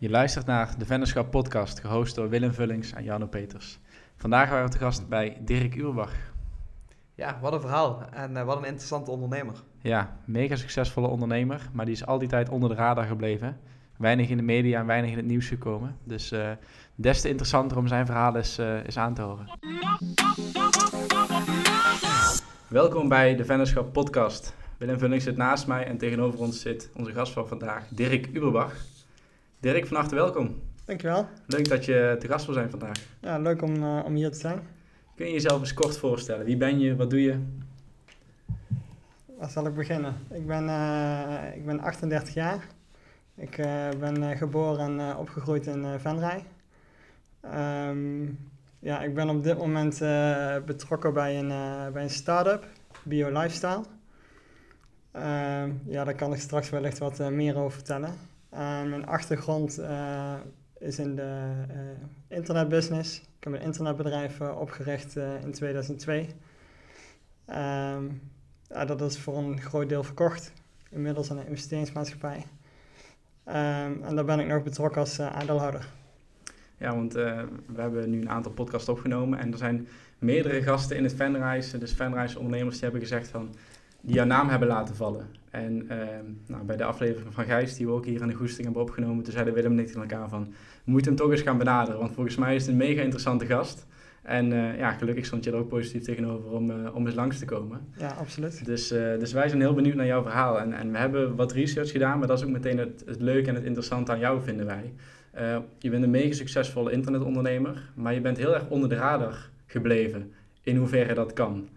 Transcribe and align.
Je 0.00 0.10
luistert 0.10 0.46
naar 0.46 0.74
de 0.78 0.84
Vennerschap 0.84 1.30
podcast, 1.30 1.80
gehost 1.80 2.14
door 2.14 2.28
Willem 2.28 2.52
Vullings 2.52 2.92
en 2.92 3.04
Jarno 3.04 3.26
Peters. 3.26 3.78
Vandaag 4.16 4.50
waren 4.50 4.64
we 4.64 4.70
te 4.70 4.78
gast 4.78 5.08
bij 5.08 5.38
Dirk 5.40 5.74
Uurbach. 5.74 6.12
Ja, 7.14 7.38
wat 7.40 7.52
een 7.52 7.60
verhaal 7.60 8.02
en 8.10 8.30
uh, 8.30 8.44
wat 8.44 8.56
een 8.56 8.64
interessante 8.64 9.10
ondernemer. 9.10 9.54
Ja, 9.80 10.16
mega 10.24 10.56
succesvolle 10.56 11.06
ondernemer, 11.06 11.68
maar 11.72 11.84
die 11.84 11.94
is 11.94 12.06
al 12.06 12.18
die 12.18 12.28
tijd 12.28 12.48
onder 12.48 12.68
de 12.68 12.74
radar 12.74 13.04
gebleven. 13.04 13.60
Weinig 13.96 14.28
in 14.28 14.36
de 14.36 14.42
media 14.42 14.80
en 14.80 14.86
weinig 14.86 15.10
in 15.10 15.16
het 15.16 15.26
nieuws 15.26 15.48
gekomen. 15.48 15.96
Dus 16.04 16.32
uh, 16.32 16.50
des 16.94 17.20
te 17.20 17.28
interessanter 17.28 17.76
om 17.76 17.86
zijn 17.86 18.06
verhaal 18.06 18.36
eens, 18.36 18.58
uh, 18.58 18.84
eens 18.84 18.98
aan 18.98 19.14
te 19.14 19.22
horen. 19.22 19.50
Welkom 22.68 23.08
bij 23.08 23.36
de 23.36 23.44
Vennerschap 23.44 23.92
podcast. 23.92 24.54
Willem 24.76 24.98
Vullings 24.98 25.24
zit 25.24 25.36
naast 25.36 25.66
mij 25.66 25.84
en 25.84 25.98
tegenover 25.98 26.40
ons 26.40 26.60
zit 26.60 26.90
onze 26.94 27.12
gast 27.12 27.32
van 27.32 27.48
vandaag, 27.48 27.88
Dirk 27.88 28.26
Uberbach. 28.26 28.72
Dirk, 29.60 29.86
van 29.86 29.96
harte 29.96 30.14
welkom. 30.14 30.62
Dankjewel. 30.84 31.28
Leuk 31.46 31.68
dat 31.68 31.84
je 31.84 32.16
te 32.18 32.26
gast 32.26 32.46
wil 32.46 32.54
zijn 32.54 32.70
vandaag. 32.70 32.98
Ja, 33.20 33.38
leuk 33.38 33.62
om, 33.62 33.74
uh, 33.74 34.04
om 34.04 34.14
hier 34.14 34.30
te 34.30 34.38
zijn. 34.38 34.60
Kun 35.14 35.26
je 35.26 35.32
jezelf 35.32 35.60
eens 35.60 35.74
kort 35.74 35.98
voorstellen? 35.98 36.44
Wie 36.44 36.56
ben 36.56 36.78
je? 36.78 36.96
Wat 36.96 37.10
doe 37.10 37.22
je? 37.22 37.38
Waar 39.38 39.50
zal 39.50 39.66
ik 39.66 39.74
beginnen? 39.74 40.14
Ik 40.30 40.46
ben, 40.46 40.64
uh, 40.64 41.56
ik 41.56 41.66
ben 41.66 41.80
38 41.80 42.34
jaar. 42.34 42.66
Ik 43.34 43.58
uh, 43.58 43.88
ben 44.00 44.36
geboren 44.36 45.00
en 45.00 45.16
opgegroeid 45.16 45.66
in 45.66 45.86
Venray. 45.98 46.44
Um, 47.88 48.38
ja, 48.78 49.02
ik 49.02 49.14
ben 49.14 49.28
op 49.28 49.42
dit 49.42 49.58
moment 49.58 49.98
betrokken 50.66 51.12
bij 51.12 51.38
een, 51.38 51.48
bij 51.92 52.02
een 52.02 52.10
start-up, 52.10 52.66
Bio 53.02 53.28
Lifestyle. 53.28 53.82
Uh, 55.16 55.22
ja, 55.86 56.04
daar 56.04 56.14
kan 56.14 56.32
ik 56.32 56.40
straks 56.40 56.70
wellicht 56.70 56.98
wat 56.98 57.30
meer 57.30 57.56
over 57.56 57.72
vertellen. 57.72 58.36
Uh, 58.58 58.82
mijn 58.82 59.06
achtergrond 59.06 59.80
is 60.78 60.98
in 60.98 61.16
de 61.16 61.52
internetbusiness. 62.28 63.18
Ik 63.18 63.44
heb 63.44 63.52
een 63.52 63.60
internetbedrijf 63.60 64.40
opgericht 64.40 65.16
in 65.16 65.52
2002. 65.52 66.28
Ehm, 67.46 68.04
dat 68.68 69.00
is 69.00 69.18
voor 69.18 69.36
een 69.36 69.60
groot 69.60 69.88
deel 69.88 70.02
verkocht. 70.02 70.52
Inmiddels 70.90 71.30
aan 71.30 71.38
een 71.38 71.46
investeringsmaatschappij. 71.46 72.46
Ehm, 73.44 74.02
en 74.02 74.14
daar 74.14 74.24
ben 74.24 74.40
ik 74.40 74.46
nog 74.46 74.62
betrokken 74.62 75.00
als 75.00 75.20
aandeelhouder. 75.20 75.88
Ja, 76.78 76.94
want 76.94 77.12
we 77.12 77.48
hebben 77.76 78.10
nu 78.10 78.20
een 78.20 78.30
aantal 78.30 78.52
podcasts 78.52 78.88
opgenomen 78.88 79.38
en 79.38 79.52
er 79.52 79.58
zijn 79.58 79.88
meerdere 80.18 80.62
gasten 80.62 80.96
in 80.96 81.04
het 81.04 81.14
Fanrise, 81.14 81.78
dus 81.78 81.92
Fanrise 81.92 82.38
ondernemers, 82.38 82.74
die 82.74 82.82
hebben 82.82 83.00
gezegd 83.00 83.28
van 83.28 83.54
die 84.08 84.16
jouw 84.16 84.26
naam 84.26 84.48
hebben 84.48 84.68
laten 84.68 84.94
vallen. 84.94 85.26
En 85.50 85.84
uh, 85.90 85.96
nou, 86.46 86.64
bij 86.64 86.76
de 86.76 86.84
aflevering 86.84 87.34
van 87.34 87.44
Gijs, 87.44 87.76
die 87.76 87.86
we 87.86 87.92
ook 87.92 88.04
hier 88.04 88.22
aan 88.22 88.28
de 88.28 88.34
Goesting 88.34 88.64
hebben 88.64 88.82
opgenomen, 88.82 89.24
toen 89.24 89.32
zeiden 89.32 89.54
Willem 89.54 89.72
en 89.72 89.78
ik 89.78 89.86
tegen 89.86 90.00
elkaar 90.00 90.28
van, 90.28 90.44
we 90.84 90.90
moeten 90.90 91.12
hem 91.12 91.20
toch 91.20 91.30
eens 91.30 91.40
gaan 91.40 91.58
benaderen, 91.58 92.00
want 92.00 92.14
volgens 92.14 92.36
mij 92.36 92.54
is 92.54 92.62
het 92.62 92.70
een 92.70 92.76
mega 92.76 93.02
interessante 93.02 93.46
gast. 93.46 93.86
En 94.22 94.52
uh, 94.52 94.78
ja, 94.78 94.92
gelukkig 94.92 95.26
stond 95.26 95.44
je 95.44 95.50
er 95.50 95.56
ook 95.56 95.68
positief 95.68 96.02
tegenover 96.02 96.50
om, 96.50 96.70
uh, 96.70 96.94
om 96.94 97.06
eens 97.06 97.14
langs 97.14 97.38
te 97.38 97.44
komen. 97.44 97.80
Ja, 97.98 98.08
absoluut. 98.08 98.64
Dus, 98.64 98.92
uh, 98.92 99.18
dus 99.18 99.32
wij 99.32 99.48
zijn 99.48 99.60
heel 99.60 99.74
benieuwd 99.74 99.94
naar 99.94 100.06
jouw 100.06 100.22
verhaal. 100.22 100.60
En, 100.60 100.72
en 100.72 100.92
we 100.92 100.98
hebben 100.98 101.36
wat 101.36 101.52
research 101.52 101.90
gedaan, 101.90 102.18
maar 102.18 102.28
dat 102.28 102.38
is 102.38 102.44
ook 102.44 102.50
meteen 102.50 102.78
het, 102.78 103.02
het 103.06 103.20
leuke 103.20 103.48
en 103.48 103.54
het 103.54 103.64
interessante 103.64 104.12
aan 104.12 104.18
jou, 104.18 104.42
vinden 104.42 104.66
wij. 104.66 104.92
je 105.78 105.90
bent 105.90 106.02
een 106.02 106.10
mega 106.10 106.34
succesvolle 106.34 106.92
internetondernemer, 106.92 107.90
maar 107.94 108.14
je 108.14 108.20
bent 108.20 108.36
heel 108.36 108.54
erg 108.54 108.68
onder 108.68 108.88
de 108.88 108.94
radar 108.94 109.48
gebleven, 109.66 110.32
in 110.62 110.76
hoeverre 110.76 111.14
dat 111.14 111.32
kan. 111.32 111.68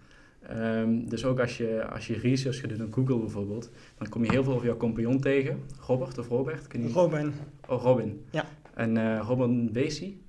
Um, 0.49 1.09
dus 1.09 1.25
ook 1.25 1.39
als 1.39 1.57
je, 1.57 1.85
als 1.85 2.07
je 2.07 2.17
research 2.17 2.59
gaat 2.59 2.69
doen 2.69 2.85
op 2.85 2.93
Google 2.93 3.17
bijvoorbeeld, 3.17 3.69
dan 3.97 4.09
kom 4.09 4.23
je 4.23 4.31
heel 4.31 4.43
veel 4.43 4.53
over 4.53 4.65
jouw 4.65 4.77
compagnon 4.77 5.19
tegen. 5.19 5.59
Robert 5.79 6.17
of 6.17 6.27
Robert? 6.27 6.67
Kun 6.67 6.81
je... 6.81 6.93
Robin. 6.93 7.33
Oh, 7.67 7.81
Robin. 7.81 8.25
Ja. 8.29 8.45
En 8.73 8.95
uh, 8.95 9.21
Robin 9.27 9.71
Basie. 9.71 10.21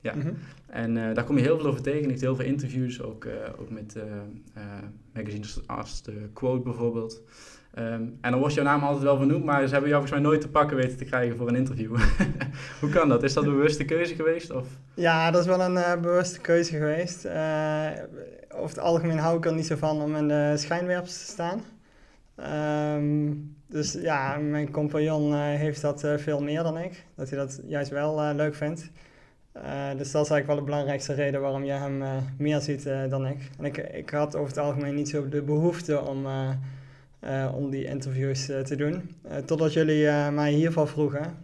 Ja. 0.00 0.14
Mm 0.14 0.20
-hmm. 0.20 0.36
En 0.66 0.96
uh, 0.96 1.14
daar 1.14 1.24
kom 1.24 1.36
je 1.36 1.42
heel 1.42 1.58
veel 1.58 1.66
over 1.66 1.82
tegen. 1.82 2.00
Je 2.00 2.08
hebt 2.08 2.20
heel 2.20 2.36
veel 2.36 2.44
interviews, 2.44 3.02
ook, 3.02 3.24
uh, 3.24 3.32
ook 3.58 3.70
met 3.70 3.96
magazines 5.12 5.60
als 5.66 6.02
de 6.02 6.28
Quote 6.32 6.62
bijvoorbeeld. 6.62 7.22
Um, 7.78 8.18
en 8.20 8.30
dan 8.30 8.38
wordt 8.38 8.54
jouw 8.54 8.64
naam 8.64 8.82
altijd 8.82 9.02
wel 9.02 9.16
vernoemd, 9.16 9.44
maar 9.44 9.66
ze 9.66 9.72
hebben 9.72 9.90
jou 9.90 10.00
volgens 10.00 10.10
mij 10.10 10.20
nooit 10.20 10.40
te 10.40 10.48
pakken 10.48 10.76
weten 10.76 10.96
te 10.96 11.04
krijgen 11.04 11.36
voor 11.36 11.48
een 11.48 11.56
interview. 11.56 11.96
Hoe 12.80 12.90
kan 12.90 13.08
dat? 13.08 13.22
Is 13.22 13.32
dat 13.32 13.44
een 13.44 13.50
bewuste 13.50 13.84
keuze 13.84 14.14
geweest? 14.14 14.50
Of? 14.50 14.66
Ja, 14.94 15.30
dat 15.30 15.40
is 15.40 15.46
wel 15.46 15.60
een 15.60 15.74
uh, 15.74 16.00
bewuste 16.00 16.40
keuze 16.40 16.76
geweest. 16.76 17.24
Uh, 17.24 17.88
over 18.56 18.76
het 18.76 18.84
algemeen 18.84 19.18
hou 19.18 19.36
ik 19.36 19.44
er 19.44 19.54
niet 19.54 19.66
zo 19.66 19.76
van 19.76 20.02
om 20.02 20.16
in 20.16 20.28
de 20.28 20.52
schijnwerpers 20.56 21.18
te 21.18 21.32
staan. 21.32 21.62
Um, 22.96 23.56
dus 23.66 23.92
ja, 23.92 24.36
mijn 24.36 24.70
compagnon 24.70 25.32
uh, 25.32 25.38
heeft 25.38 25.80
dat 25.80 26.04
veel 26.16 26.42
meer 26.42 26.62
dan 26.62 26.78
ik. 26.78 27.06
Dat 27.14 27.30
hij 27.30 27.38
dat 27.38 27.60
juist 27.66 27.90
wel 27.90 28.34
leuk 28.34 28.54
vindt. 28.54 28.90
dus 29.96 30.10
dat 30.10 30.24
is 30.24 30.30
eigenlijk 30.30 30.46
wel 30.46 30.56
de 30.56 30.62
belangrijkste 30.62 31.14
reden 31.14 31.40
waarom 31.40 31.64
je 31.64 31.72
hem 31.72 32.02
meer 32.38 32.60
ziet 32.60 32.84
dan 33.08 33.26
ik. 33.26 33.50
En 33.58 33.64
ik, 33.64 33.76
ik 33.76 34.10
had 34.10 34.36
over 34.36 34.48
het 34.48 34.58
algemeen 34.58 34.94
niet 34.94 35.08
zo 35.08 35.28
de 35.28 35.42
behoefte 35.42 36.00
om 36.00 36.26
uh, 37.26 37.52
om 37.54 37.70
die 37.70 37.84
interviews 37.84 38.50
uh, 38.50 38.60
te 38.60 38.76
doen. 38.76 39.10
Uh, 39.26 39.36
totdat 39.36 39.72
jullie 39.72 40.30
mij 40.30 40.52
hiervan 40.52 40.88
vroegen. 40.88 41.34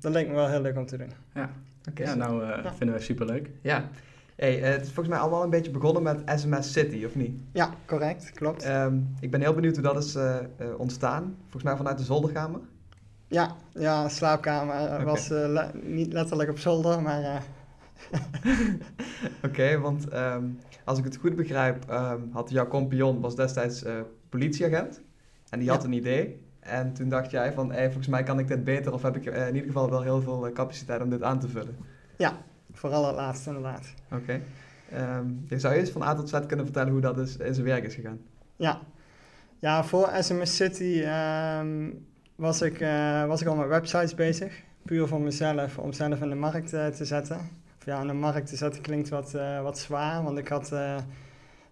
dat 0.00 0.12
leek 0.12 0.28
me 0.28 0.34
wel 0.34 0.48
heel 0.48 0.60
leuk 0.60 0.76
om 0.76 0.86
te 0.86 0.96
doen. 0.96 1.10
Ja, 1.34 1.50
okay. 1.88 2.06
ja 2.06 2.14
nou 2.14 2.46
ja. 2.46 2.74
vinden 2.74 2.96
wij 2.96 3.04
superleuk. 3.04 3.50
Ja. 3.60 3.88
Hey, 4.36 4.56
het 4.56 4.80
is 4.80 4.86
volgens 4.86 5.08
mij 5.08 5.18
allemaal 5.18 5.42
een 5.42 5.50
beetje 5.50 5.70
begonnen 5.70 6.02
met 6.02 6.22
SMS 6.40 6.72
City, 6.72 7.04
of 7.04 7.14
niet? 7.14 7.40
Ja, 7.52 7.70
correct, 7.86 8.30
klopt. 8.30 8.68
Um, 8.68 9.14
ik 9.20 9.30
ben 9.30 9.40
heel 9.40 9.54
benieuwd 9.54 9.74
hoe 9.74 9.84
dat 9.84 10.04
is 10.04 10.16
ontstaan. 10.76 11.36
Volgens 11.42 11.62
mij 11.62 11.76
vanuit 11.76 11.98
de 11.98 12.04
zolderkamer. 12.04 12.60
Ja, 13.28 13.56
ja 13.72 14.08
slaapkamer 14.08 14.82
okay. 14.82 15.04
was 15.04 15.28
le 15.28 15.70
niet 15.82 16.12
letterlijk 16.12 16.50
op 16.50 16.58
zolder, 16.58 17.02
maar... 17.02 17.20
Oké, 19.36 19.46
okay, 19.46 19.78
want 19.78 20.14
um, 20.14 20.58
als 20.84 20.98
ik 20.98 21.04
het 21.04 21.16
goed 21.16 21.36
begrijp, 21.36 21.90
um, 21.90 22.28
had 22.32 22.50
jouw 22.50 22.68
compagnon 22.68 23.20
was 23.20 23.36
destijds 23.36 23.84
politieagent. 24.28 25.00
En 25.50 25.58
die 25.58 25.70
had 25.70 25.84
een 25.84 25.92
idee. 25.92 26.44
En 26.60 26.92
toen 26.92 27.08
dacht 27.08 27.30
jij 27.30 27.52
van, 27.52 27.72
hey, 27.72 27.84
volgens 27.84 28.08
mij 28.08 28.22
kan 28.22 28.38
ik 28.38 28.48
dit 28.48 28.64
beter 28.64 28.92
of 28.92 29.02
heb 29.02 29.16
ik 29.16 29.24
in 29.24 29.54
ieder 29.54 29.66
geval 29.66 29.90
wel 29.90 30.02
heel 30.02 30.20
veel 30.20 30.50
capaciteit 30.52 31.02
om 31.02 31.10
dit 31.10 31.22
aan 31.22 31.40
te 31.40 31.48
vullen. 31.48 31.76
Ja, 32.16 32.36
vooral 32.76 33.06
het 33.06 33.16
laatste 33.16 33.48
inderdaad. 33.48 33.94
Oké. 34.10 34.22
Okay. 34.22 34.42
Um, 35.18 35.46
zou 35.48 35.74
je 35.74 35.80
eens 35.80 35.90
van 35.90 36.02
A 36.02 36.14
tot 36.14 36.28
Z 36.28 36.38
kunnen 36.46 36.64
vertellen 36.64 36.92
hoe 36.92 37.00
dat 37.00 37.18
is, 37.18 37.36
in 37.36 37.54
zijn 37.54 37.66
werk 37.66 37.84
is 37.84 37.94
gegaan? 37.94 38.18
Ja, 38.56 38.80
ja 39.58 39.84
voor 39.84 40.10
SMS 40.20 40.56
City 40.56 41.04
um, 41.58 42.06
was, 42.34 42.62
ik, 42.62 42.80
uh, 42.80 43.26
was 43.26 43.40
ik 43.40 43.46
al 43.46 43.56
met 43.56 43.68
websites 43.68 44.14
bezig. 44.14 44.62
Puur 44.82 45.08
voor 45.08 45.20
mezelf, 45.20 45.78
om 45.78 45.92
zelf 45.92 46.20
in 46.20 46.28
de 46.28 46.34
markt 46.34 46.72
uh, 46.72 46.86
te 46.86 47.04
zetten. 47.04 47.36
Of 47.78 47.84
ja, 47.84 48.00
in 48.00 48.06
de 48.06 48.12
markt 48.12 48.48
te 48.48 48.56
zetten 48.56 48.82
klinkt 48.82 49.08
wat, 49.08 49.34
uh, 49.34 49.62
wat 49.62 49.78
zwaar, 49.78 50.22
want 50.22 50.38
ik 50.38 50.48
had... 50.48 50.70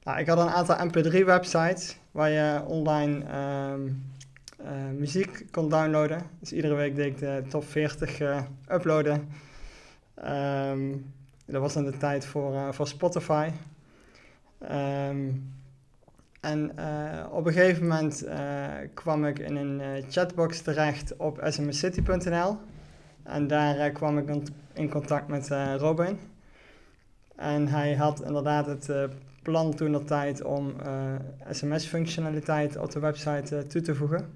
Nou, 0.04 0.18
ik 0.18 0.26
had 0.26 0.38
een 0.38 0.48
aantal 0.48 0.76
MP3-websites 0.88 1.96
waar 2.10 2.30
je 2.30 2.62
online 2.66 3.24
um, 3.72 4.02
uh, 4.60 4.98
muziek 4.98 5.46
kon 5.50 5.68
downloaden. 5.68 6.22
Dus 6.40 6.52
iedere 6.52 6.74
week 6.74 6.96
deed 6.96 7.06
ik 7.06 7.18
de 7.18 7.42
top 7.48 7.64
40 7.64 8.20
uh, 8.20 8.42
uploaden. 8.72 9.28
Um, 10.18 11.12
dat 11.46 11.60
was 11.60 11.76
in 11.76 11.84
de 11.84 11.96
tijd 11.96 12.26
voor, 12.26 12.52
uh, 12.52 12.72
voor 12.72 12.88
Spotify. 12.88 13.50
Um, 14.62 15.52
en 16.40 16.70
op 17.30 17.46
een 17.46 17.52
gegeven 17.52 17.82
moment 17.82 18.24
kwam 18.94 19.24
ik 19.24 19.38
in 19.38 19.56
een 19.56 20.04
chatbox 20.08 20.60
terecht 20.60 21.16
op 21.16 21.40
smscity.nl. 21.44 22.56
En 23.22 23.46
daar 23.46 23.90
kwam 23.90 24.18
ik 24.18 24.50
in 24.72 24.88
contact 24.88 25.28
met 25.28 25.48
Robin. 25.78 26.18
En 27.36 27.68
hij 27.68 27.94
had 27.94 28.22
inderdaad 28.22 28.66
het 28.66 28.90
plan 29.42 29.74
toen 29.74 29.92
de 29.92 30.04
tijd 30.04 30.42
om 30.42 30.74
sms-functionaliteit 31.50 32.76
op 32.76 32.90
de 32.90 33.00
website 33.00 33.66
toe 33.66 33.80
te 33.80 33.94
voegen. 33.94 34.34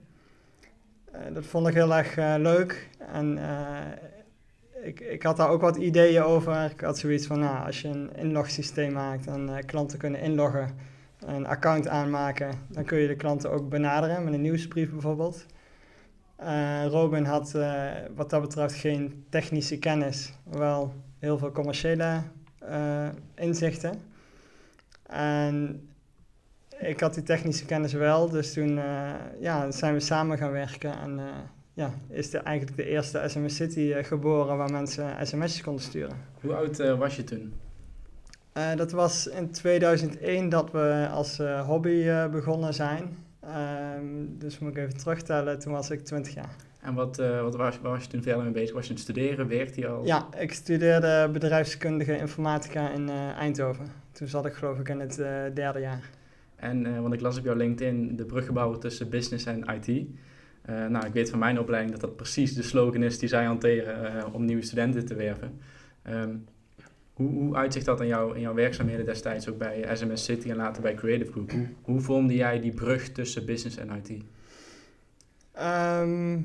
Dat 1.33 1.47
vond 1.47 1.69
ik 1.69 1.75
heel 1.75 1.95
erg 1.95 2.17
leuk 2.39 2.89
en 3.13 3.39
ik, 4.83 5.01
ik 5.01 5.23
had 5.23 5.37
daar 5.37 5.49
ook 5.49 5.61
wat 5.61 5.77
ideeën 5.77 6.23
over. 6.23 6.71
Ik 6.71 6.81
had 6.81 6.99
zoiets 6.99 7.27
van, 7.27 7.39
nou, 7.39 7.67
als 7.67 7.81
je 7.81 7.89
een 7.89 8.17
inlogsysteem 8.17 8.93
maakt 8.93 9.27
en 9.27 9.65
klanten 9.67 9.99
kunnen 9.99 10.21
inloggen, 10.21 10.71
een 11.19 11.47
account 11.47 11.89
aanmaken, 11.89 12.51
dan 12.69 12.85
kun 12.85 12.99
je 12.99 13.09
de 13.09 13.17
klanten 13.17 13.51
ook 13.51 13.69
benaderen 13.69 14.25
met 14.25 14.33
een 14.33 14.41
nieuwsbrief 14.41 14.91
bijvoorbeeld. 14.91 15.47
Robin 16.89 17.25
had 17.25 17.53
wat 18.15 18.31
dat 18.31 18.41
betreft 18.41 18.75
geen 18.75 19.25
technische 19.29 19.79
kennis, 19.79 20.33
wel 20.51 20.95
heel 21.19 21.39
veel 21.39 21.53
commerciële 21.53 22.23
inzichten. 23.35 24.01
En 25.07 25.89
ik 26.79 27.01
had 27.01 27.15
die 27.15 27.23
technische 27.23 27.65
kennis 27.65 27.93
wel, 27.93 28.29
dus 28.29 28.53
toen 28.53 28.81
ja, 29.41 29.71
zijn 29.71 29.95
we 29.95 30.01
samen 30.01 30.39
gaan 30.39 30.53
werken. 30.53 30.99
En 30.99 31.21
ja, 31.79 31.95
is 32.09 32.35
er 32.35 32.43
eigenlijk 32.43 32.77
de 32.77 32.85
eerste 32.85 33.23
SMS 33.27 33.57
City 33.57 33.81
uh, 33.81 34.05
geboren 34.05 34.57
waar 34.57 34.71
mensen 34.71 35.27
sms'jes 35.27 35.63
konden 35.63 35.83
sturen. 35.83 36.17
Hoe 36.41 36.55
oud 36.55 36.77
was 36.77 37.17
je 37.17 37.25
toen? 37.25 37.53
dat 38.77 38.91
was 38.91 39.27
in 39.27 39.51
2001 39.51 40.49
dat 40.49 40.71
we 40.71 41.09
als 41.11 41.39
hobby 41.67 42.27
begonnen 42.31 42.75
zijn. 42.75 43.17
Ehm, 43.41 44.05
dus 44.39 44.59
moet 44.59 44.71
ik 44.71 44.77
even 44.77 44.97
terugtellen, 44.97 45.59
toen 45.59 45.73
was 45.73 45.91
ik 45.91 46.05
20 46.05 46.35
jaar. 46.35 46.57
En 46.81 46.95
wat, 46.95 47.17
wat 47.17 47.57
was, 47.57 47.81
waar 47.81 47.93
was 47.93 48.03
je 48.03 48.09
toen 48.09 48.23
verder 48.23 48.43
mee 48.43 48.53
bezig? 48.53 48.75
Was 48.75 48.85
je 48.85 48.91
aan 48.91 48.95
het 48.95 49.05
studeren? 49.05 49.49
Werkte 49.49 49.81
je 49.81 49.89
al? 49.89 50.07
Ja, 50.07 50.29
ik 50.39 50.53
studeerde 50.53 51.29
bedrijfskundige 51.33 52.19
informatica 52.19 52.91
in 52.91 53.09
Eindhoven. 53.39 53.87
Toen 54.13 54.29
zat 54.29 54.47
ik 54.47 54.53
geloof 54.53 54.79
ik 54.79 54.89
in 54.89 55.01
het 55.01 55.17
derde 55.55 55.81
jaar. 55.81 56.11
En, 56.57 57.03
want 57.03 57.15
ik 57.15 57.21
las 57.21 57.39
op 57.39 57.45
jouw 57.45 57.57
LinkedIn 57.57 58.17
de 58.17 58.25
bruggen 58.25 58.55
bouwen 58.55 58.81
tussen 58.81 59.09
business 59.09 59.45
en 59.45 59.65
IT. 59.65 60.07
Nou, 60.69 61.07
ik 61.07 61.13
weet 61.13 61.31
van 61.31 61.39
mijn 61.39 61.59
opleiding 61.59 61.93
dat 61.93 62.01
dat 62.01 62.17
precies 62.17 62.55
de 62.55 62.63
slogan 62.63 63.03
is 63.03 63.19
die 63.19 63.29
zij 63.29 63.45
hanteren 63.45 64.33
om 64.33 64.45
nieuwe 64.45 64.63
studenten 64.63 65.07
te 65.07 65.15
werven. 65.15 65.61
Um, 66.11 66.45
hoe, 67.19 67.31
hoe 67.31 67.57
uitzicht 67.57 67.87
dat 67.87 68.01
in, 68.01 68.07
jou, 68.07 68.35
in 68.35 68.41
jouw 68.41 68.55
werkzaamheden 68.55 69.07
destijds 69.07 69.49
ook 69.49 69.59
bij 69.59 69.89
SMS 69.93 70.25
City 70.25 70.51
en 70.51 70.57
later 70.57 70.83
bij 70.83 70.95
Creative 70.95 71.31
Group? 71.31 71.53
Hoe, 71.83 72.01
vormde 72.01 72.35
jij 72.35 72.61
die 72.61 72.73
brug 72.73 73.13
tussen 73.13 73.45
business 73.45 73.77
en 73.77 73.91
IT? 73.91 74.23
Ehm, 75.53 76.41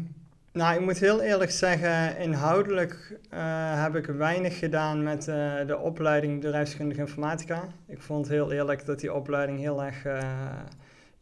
nou, 0.51 0.75
ik 0.75 0.81
moet 0.81 0.97
heel 0.97 1.21
eerlijk 1.21 1.51
zeggen, 1.51 2.17
inhoudelijk 2.17 3.19
uh, 3.33 3.83
heb 3.83 3.95
ik 3.95 4.05
weinig 4.05 4.59
gedaan 4.59 5.03
met 5.03 5.23
de 5.67 5.77
opleiding 5.81 6.41
bedrijfskundige 6.41 7.01
informatica. 7.01 7.67
Ik 7.87 8.01
vond 8.01 8.27
heel 8.27 8.51
eerlijk 8.51 8.85
dat 8.85 8.99
die 8.99 9.13
opleiding 9.13 9.59
heel 9.59 9.83
erg, 9.83 10.05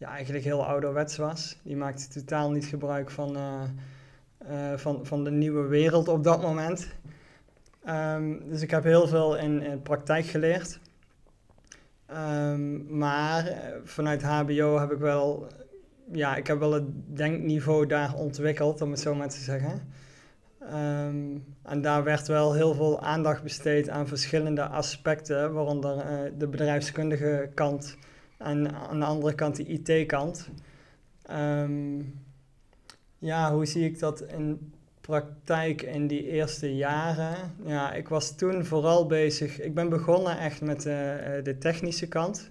ja, 0.01 0.07
eigenlijk 0.07 0.43
heel 0.43 0.65
ouderwets 0.65 1.17
was. 1.17 1.57
Die 1.63 1.75
maakte 1.75 2.07
totaal 2.07 2.51
niet 2.51 2.65
gebruik 2.65 3.09
van, 3.09 3.37
van, 4.75 5.05
van 5.05 5.23
de 5.23 5.31
nieuwe 5.31 5.67
wereld 5.67 6.07
op 6.07 6.23
dat 6.23 6.41
moment. 6.41 6.87
Um, 7.89 8.49
dus 8.49 8.61
ik 8.61 8.71
heb 8.71 8.83
heel 8.83 9.07
veel 9.07 9.37
in, 9.37 9.61
in 9.61 9.81
praktijk 9.81 10.25
geleerd. 10.25 10.79
Um, 12.11 12.97
maar 12.97 13.57
vanuit 13.83 14.23
HBO 14.23 14.79
heb 14.79 14.91
ik 14.91 14.99
wel, 14.99 15.47
ja, 16.11 16.35
ik 16.35 16.47
heb 16.47 16.59
wel 16.59 16.71
het 16.71 17.17
denkniveau 17.17 17.85
daar 17.85 18.13
ontwikkeld, 18.15 18.81
om 18.81 18.91
het 18.91 18.99
zo 18.99 19.15
maar 19.15 19.29
te 19.29 19.39
zeggen. 19.39 19.81
Um, 20.61 21.45
en 21.63 21.81
daar 21.81 22.03
werd 22.03 22.27
wel 22.27 22.53
heel 22.53 22.73
veel 22.73 23.01
aandacht 23.01 23.43
besteed 23.43 23.89
aan 23.89 24.07
verschillende 24.07 24.67
aspecten, 24.67 25.53
waaronder 25.53 26.03
de 26.37 26.47
bedrijfskundige 26.47 27.49
kant 27.53 27.97
en 28.43 28.75
aan 28.75 28.99
de 28.99 29.05
andere 29.05 29.35
kant 29.35 29.55
de 29.55 29.63
IT-kant. 29.65 30.49
ja, 33.17 33.53
hoe 33.53 33.65
zie 33.65 33.85
ik 33.85 33.99
dat 33.99 34.21
in 34.21 34.71
praktijk 35.01 35.81
in 35.81 36.07
die 36.07 36.27
eerste 36.27 36.75
jaren. 36.75 37.35
Ja, 37.65 37.93
ik 37.93 38.07
was 38.07 38.35
toen 38.35 38.65
vooral 38.65 39.05
bezig. 39.05 39.59
Ik 39.59 39.73
ben 39.73 39.89
begonnen 39.89 40.39
echt 40.39 40.61
met 40.61 40.77
uh, 40.77 40.93
de 41.43 41.55
technische 41.59 42.07
kant. 42.07 42.49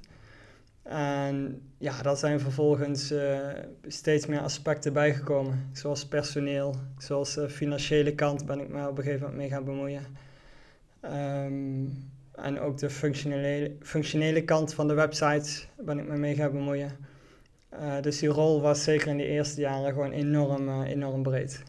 En 0.82 1.62
ja, 1.78 2.02
daar 2.02 2.16
zijn 2.16 2.40
vervolgens 2.40 3.12
uh, 3.12 3.38
steeds 3.86 4.26
meer 4.26 4.40
aspecten 4.40 4.92
bijgekomen. 4.92 5.68
Zoals 5.72 6.06
personeel, 6.06 6.74
zoals 6.98 7.34
de 7.34 7.48
financiële 7.48 8.14
kant 8.14 8.46
ben 8.46 8.60
ik 8.60 8.68
me 8.68 8.88
op 8.88 8.98
een 8.98 9.04
gegeven 9.04 9.26
moment 9.26 9.38
mee 9.38 9.48
gaan 9.48 9.64
bemoeien. 9.64 10.04
Um, 11.04 12.10
en 12.42 12.60
ook 12.60 12.78
de 12.78 12.90
functionele, 12.90 13.76
functionele 13.80 14.44
kant 14.44 14.74
van 14.74 14.88
de 14.88 14.94
websites 14.94 15.68
ben 15.78 15.98
ik 15.98 16.08
me 16.08 16.16
mee 16.16 16.34
gaan 16.34 16.52
bemoeien. 16.52 16.96
Uh, 17.72 18.00
dus 18.00 18.18
die 18.18 18.28
rol 18.28 18.60
was 18.60 18.84
zeker 18.84 19.08
in 19.08 19.16
de 19.16 19.26
eerste 19.26 19.60
jaren 19.60 19.92
gewoon 19.92 20.12
enorm, 20.12 20.82
enorm 20.82 21.22
breed. 21.22 21.62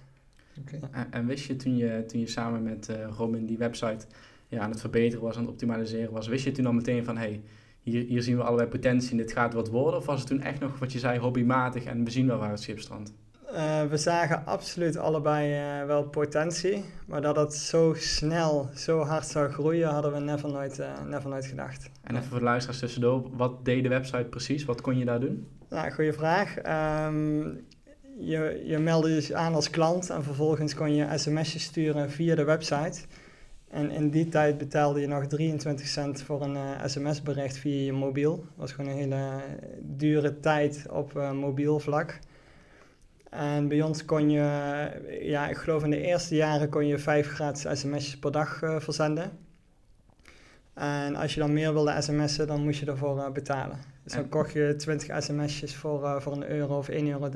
En, 0.92 1.12
en, 1.12 1.26
wist 1.26 1.46
je 1.46 1.56
toen, 1.56 1.78
je 1.78 2.06
toen 2.06 2.20
je 2.20 2.28
samen 2.28 2.64
met 2.64 2.90
uh, 2.90 3.08
Robin 3.18 3.46
die 3.46 3.58
website 3.58 4.06
ja, 4.48 4.60
aan 4.60 4.70
het 4.70 4.80
verbeteren 4.80 5.26
was, 5.26 5.36
aan 5.36 5.42
het 5.42 5.52
optimaliseren 5.52 6.14
was, 6.14 6.28
wist 6.28 6.44
je 6.44 6.52
toen 6.52 6.66
al 6.66 6.74
meteen 6.74 7.04
van 7.04 7.18
hey, 7.18 7.42
hier, 7.82 8.06
hier 8.06 8.22
zien 8.22 8.36
we 8.36 8.44
allerlei 8.44 8.70
potentie 8.70 9.12
en 9.12 9.18
dit 9.18 9.32
gaat 9.32 9.54
wat 9.54 9.70
worden? 9.70 10.00
Of 10.00 10.06
was 10.06 10.20
het 10.20 10.28
toen 10.28 10.42
echt 10.42 10.60
nog 10.60 10.80
wat 10.80 10.92
je 10.92 11.00
zei, 11.00 11.20
hobbymatig 11.20 11.84
en 11.84 12.04
we 12.04 12.12
zien 12.12 12.28
wel 12.28 12.38
waar 12.38 12.50
het 12.50 12.62
schip 12.62 12.80
strandt? 12.80 13.14
Uh, 13.54 13.84
we 13.84 13.98
zagen 13.98 14.46
absoluut 14.46 14.98
allebei 14.98 15.80
uh, 15.80 15.86
wel 15.86 16.04
potentie, 16.04 16.86
maar 17.08 17.22
dat 17.22 17.36
het 17.36 17.54
zo 17.54 17.94
snel, 17.98 18.70
zo 18.76 19.00
hard 19.00 19.28
zou 19.28 19.52
groeien, 19.52 19.90
hadden 19.90 20.14
we 20.14 20.20
never 20.20 20.52
nooit, 20.52 20.80
uh, 20.80 20.88
never 21.08 21.30
nooit 21.30 21.46
gedacht. 21.46 21.90
En 22.04 22.16
even 22.16 22.28
voor 22.28 22.38
de 22.38 22.44
luisteraars 22.44 22.80
tussendoor, 22.80 23.30
wat 23.36 23.66
deed 23.66 23.84
de 23.84 23.90
website 23.90 24.24
precies? 24.24 24.66
Wat 24.66 24.82
kon 24.82 24.98
je 24.98 25.06
daar 25.06 25.20
doen? 25.20 25.48
Nou, 25.70 25.92
goede 25.92 26.14
vraag. 26.14 26.56
Um, 27.08 27.66
je, 28.18 28.64
je 28.66 28.78
meldde 28.78 29.10
je 29.10 29.16
dus 29.16 29.34
aan 29.34 29.54
als 29.54 29.70
klant 29.70 30.10
en 30.10 30.24
vervolgens 30.24 30.76
kon 30.76 30.96
je 30.96 31.08
sms'jes 31.16 31.64
sturen 31.64 32.12
via 32.12 32.36
de 32.36 32.44
website. 32.44 33.02
En 33.70 33.92
in 33.92 34.10
die 34.10 34.30
tijd 34.30 34.58
betaalde 34.58 35.00
je 35.00 35.08
nog 35.08 35.26
23 35.26 35.88
cent 35.88 36.22
voor 36.22 36.42
een 36.42 36.56
uh, 36.56 36.86
sms-bericht 36.86 37.58
via 37.58 37.86
je 37.86 37.94
mobiel. 37.94 38.36
Dat 38.36 38.46
was 38.56 38.72
gewoon 38.72 38.92
een 38.92 38.98
hele 38.98 39.42
dure 39.82 40.40
tijd 40.40 40.86
op 40.90 41.14
uh, 41.18 41.32
mobiel 41.32 41.80
vlak. 41.80 42.20
En 43.32 43.68
bij 43.68 43.82
ons 43.82 44.06
kon 44.06 44.30
je, 44.30 44.40
ja, 45.22 45.50
ik 45.50 45.58
geloof 45.58 45.84
in 45.84 45.90
de 45.90 46.02
eerste 46.02 46.36
jaren 46.36 46.70
kon 46.70 46.88
je 46.88 46.98
vijf 46.98 47.28
gratis 47.28 47.80
sms'jes 47.80 48.20
per 48.20 48.32
dag 48.32 48.62
uh, 48.62 48.80
verzenden. 48.80 49.32
En 50.74 51.16
als 51.16 51.34
je 51.34 51.40
dan 51.40 51.54
meer 51.54 51.74
wilde 51.74 52.02
sms'en, 52.02 52.48
dan 52.48 52.64
moest 52.64 52.80
je 52.80 52.86
ervoor 52.86 53.32
betalen. 53.32 53.78
Dus 54.04 54.14
dan 54.14 54.30
kocht 54.30 54.52
je 54.52 54.76
20 54.78 55.24
sms'jes 55.24 55.76
voor, 55.76 56.22
voor 56.22 56.34
een 56.34 56.50
euro 56.50 56.78
of 56.78 56.90
1,30 56.90 56.96
euro. 56.96 57.30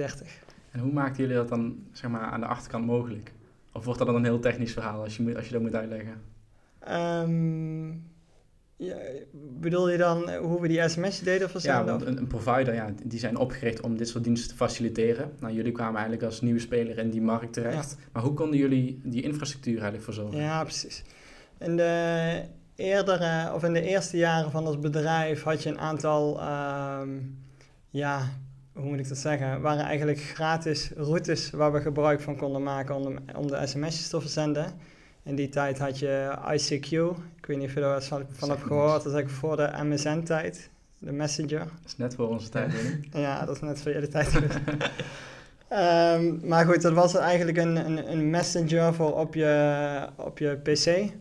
En 0.72 0.80
hoe 0.80 0.94
maakten 0.94 1.22
jullie 1.22 1.38
dat 1.38 1.50
dan 1.50 1.78
zeg 1.92 2.12
maar, 2.12 2.22
aan 2.22 2.40
de 2.40 2.46
achterkant 2.46 2.86
mogelijk? 2.86 3.32
Of 3.72 3.84
wordt 3.84 4.00
dat 4.00 4.08
dan 4.08 4.18
een 4.18 4.24
heel 4.24 4.40
technisch 4.40 4.74
verhaal 4.74 5.04
als 5.04 5.18
je, 5.18 5.24
moet, 5.24 5.36
als 5.36 5.46
je 5.46 5.52
dat 5.52 5.62
moet 5.62 5.76
uitleggen? 5.76 6.22
Um, 6.90 8.15
ja, 8.78 8.96
bedoel 9.34 9.90
je 9.90 9.98
dan 9.98 10.34
hoe 10.34 10.62
we 10.62 10.68
die 10.68 10.90
sms 10.90 11.20
deden 11.20 11.54
of 11.54 11.64
Ja, 11.64 11.84
want 11.84 12.02
een, 12.02 12.18
een, 12.18 12.28
provider, 12.28 12.74
ja, 12.74 12.94
die 13.04 13.20
zijn 13.20 13.38
opgericht 13.38 13.82
om 13.82 13.98
dit 13.98 14.08
soort 14.08 14.24
diensten 14.24 14.50
te 14.50 14.56
faciliteren. 14.56 15.32
Nou, 15.40 15.54
jullie 15.54 15.72
kwamen 15.72 15.94
eigenlijk 15.94 16.24
als 16.24 16.42
nieuwe 16.42 16.60
speler 16.60 16.98
in 16.98 17.10
die 17.10 17.22
markt 17.22 17.54
terecht. 17.54 17.98
Maar 18.12 18.24
hoe 18.24 18.34
konden 18.34 18.60
jullie 18.60 19.02
die 19.04 19.22
infrastructuur 19.22 19.74
eigenlijk 19.74 20.04
verzorgen? 20.04 20.40
Ja, 20.40 20.64
precies. 20.64 21.04
In 21.60 21.78
de 21.78 22.42
eerdere, 22.76 23.54
of 23.54 23.64
in 23.64 23.74
de 23.74 23.82
eerste 23.82 24.18
jaren 24.18 24.52
van 24.52 24.68
ons 24.68 24.80
bedrijf 24.80 25.44
had 25.44 25.64
je 25.64 25.70
een 25.70 25.80
aantal 25.80 26.42
um, 27.02 27.44
ja, 27.90 28.30
hoe 28.74 28.86
moet 28.86 29.00
ik 29.00 29.08
dat 29.08 29.18
zeggen, 29.18 29.62
waren 29.62 29.84
eigenlijk 29.84 30.20
gratis 30.20 30.92
routes 30.96 31.50
waar 31.50 31.74
we 31.74 31.82
gebruik 31.82 32.22
van 32.22 32.38
konden 32.38 32.64
maken 32.64 32.96
om 32.96 33.04
de, 33.04 33.38
om 33.38 33.48
de 33.48 33.68
sms'jes 33.68 34.10
te 34.10 34.22
verzenden. 34.22 34.74
In 35.26 35.36
die 35.36 35.50
tijd 35.50 35.80
had 35.80 36.00
je 36.00 36.38
ICQ, 36.54 36.92
ik 37.38 37.46
weet 37.46 37.58
niet 37.58 37.68
of 37.68 37.74
je 37.74 37.80
daar 37.80 38.04
van, 38.04 38.26
van 38.32 38.50
hebt 38.50 38.64
gehoord, 38.64 39.04
dat 39.04 39.06
is 39.06 39.14
eigenlijk 39.14 39.30
voor 39.30 39.58
de 39.58 39.72
MSN-tijd, 39.84 40.70
de 40.98 41.12
Messenger. 41.12 41.60
Dat 41.60 41.70
is 41.86 41.98
net 41.98 42.16
voor 42.16 42.28
onze 42.28 42.50
tijd, 42.50 42.74
Ja, 43.12 43.40
dat 43.46 43.56
is 43.56 43.62
net 43.62 43.82
voor 43.82 43.92
jullie 43.92 44.08
tijd. 44.08 44.36
um, 44.36 44.42
maar 46.50 46.66
goed, 46.66 46.82
dat 46.82 46.94
was 46.94 47.16
eigenlijk 47.16 47.58
een, 47.58 47.76
een, 47.76 48.12
een 48.12 48.30
messenger 48.30 48.94
voor 48.94 49.20
op 49.20 49.34
je, 49.34 50.08
op 50.16 50.38
je 50.38 50.58
PC. 50.64 51.12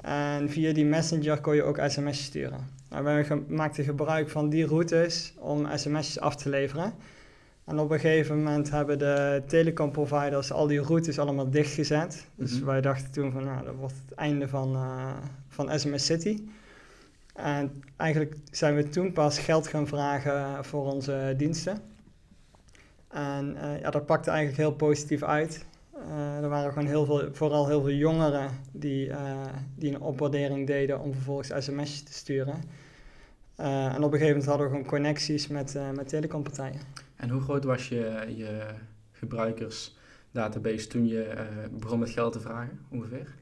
En 0.00 0.50
via 0.50 0.72
die 0.72 0.84
messenger 0.84 1.40
kon 1.40 1.54
je 1.54 1.62
ook 1.62 1.80
sms'jes 1.86 2.24
sturen. 2.24 2.76
Nou, 2.90 3.04
wij 3.04 3.26
maakten 3.48 3.84
gebruik 3.84 4.30
van 4.30 4.48
die 4.48 4.66
routes 4.66 5.32
om 5.38 5.66
sms'jes 5.74 6.20
af 6.20 6.36
te 6.36 6.48
leveren. 6.48 6.92
En 7.68 7.78
op 7.78 7.90
een 7.90 8.00
gegeven 8.00 8.36
moment 8.36 8.70
hebben 8.70 8.98
de 8.98 9.42
telecomproviders 9.46 10.52
al 10.52 10.66
die 10.66 10.80
routes 10.80 11.18
allemaal 11.18 11.50
dichtgezet. 11.50 12.26
Dus 12.34 12.56
mhm. 12.56 12.64
wij 12.64 12.80
dachten 12.80 13.10
toen 13.10 13.32
van, 13.32 13.44
nou, 13.44 13.64
dat 13.64 13.74
wordt 13.74 13.94
het 14.08 14.18
einde 14.18 14.48
van, 14.48 14.72
uh, 14.72 15.16
van 15.48 15.78
SMS 15.78 16.04
City. 16.04 16.42
En 17.34 17.82
eigenlijk 17.96 18.34
zijn 18.50 18.74
we 18.74 18.88
toen 18.88 19.12
pas 19.12 19.38
geld 19.38 19.66
gaan 19.66 19.86
vragen 19.86 20.64
voor 20.64 20.92
onze 20.92 21.34
diensten. 21.36 21.78
En 23.08 23.56
uh, 23.56 23.80
ja, 23.80 23.90
dat 23.90 24.06
pakte 24.06 24.30
eigenlijk 24.30 24.58
heel 24.60 24.74
positief 24.74 25.22
uit. 25.22 25.64
Uh, 25.96 26.42
er 26.42 26.48
waren 26.48 26.72
gewoon 26.72 26.88
heel 26.88 27.04
veel, 27.04 27.28
vooral 27.32 27.66
heel 27.66 27.80
veel 27.80 27.94
jongeren 27.94 28.50
die, 28.72 29.10
die 29.74 29.94
een 29.94 30.00
opwaardering 30.00 30.66
deden 30.66 31.00
om 31.00 31.14
vervolgens 31.14 31.52
sms'jes 31.64 32.02
te 32.02 32.12
sturen. 32.12 32.62
En 33.56 34.02
op 34.02 34.12
een 34.12 34.18
gegeven 34.18 34.26
moment 34.26 34.44
hadden 34.44 34.66
we 34.66 34.72
gewoon 34.72 34.88
connecties 34.88 35.48
met, 35.48 35.78
met 35.94 36.08
telecompartijen. 36.08 37.07
En 37.18 37.30
hoe 37.30 37.40
groot 37.40 37.64
was 37.64 37.88
je, 37.88 38.24
je 38.36 38.60
gebruikersdatabase 39.12 40.86
toen 40.86 41.06
je 41.06 41.34
uh, 41.34 41.78
begon 41.78 41.98
met 41.98 42.10
geld 42.10 42.32
te 42.32 42.40
vragen, 42.40 42.80
ongeveer? 42.90 43.34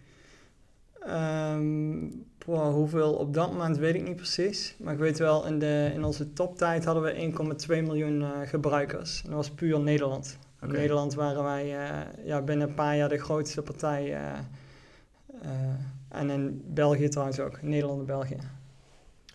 Um, 1.08 2.24
boah, 2.46 2.74
hoeveel 2.74 3.14
op 3.14 3.34
dat 3.34 3.52
moment 3.52 3.76
weet 3.76 3.94
ik 3.94 4.02
niet 4.02 4.16
precies. 4.16 4.76
Maar 4.78 4.92
ik 4.92 4.98
weet 4.98 5.18
wel, 5.18 5.46
in, 5.46 5.58
de, 5.58 5.90
in 5.94 6.04
onze 6.04 6.32
toptijd 6.32 6.84
hadden 6.84 7.02
we 7.02 7.32
1,2 7.66 7.68
miljoen 7.68 8.24
gebruikers. 8.46 9.22
En 9.22 9.28
dat 9.28 9.36
was 9.36 9.50
puur 9.50 9.80
Nederland. 9.80 10.38
In 10.62 10.72
Nederland 10.72 11.14
waren 11.14 11.42
wij 11.42 11.66
ja, 12.24 12.42
binnen 12.42 12.68
een 12.68 12.74
paar 12.74 12.96
jaar 12.96 13.08
de 13.08 13.18
grootste 13.18 13.62
partij. 13.62 14.18
en 16.08 16.30
in 16.30 16.62
België 16.66 17.08
trouwens 17.08 17.40
ook, 17.40 17.62
Nederland 17.62 18.00
en 18.00 18.06
België. 18.06 18.38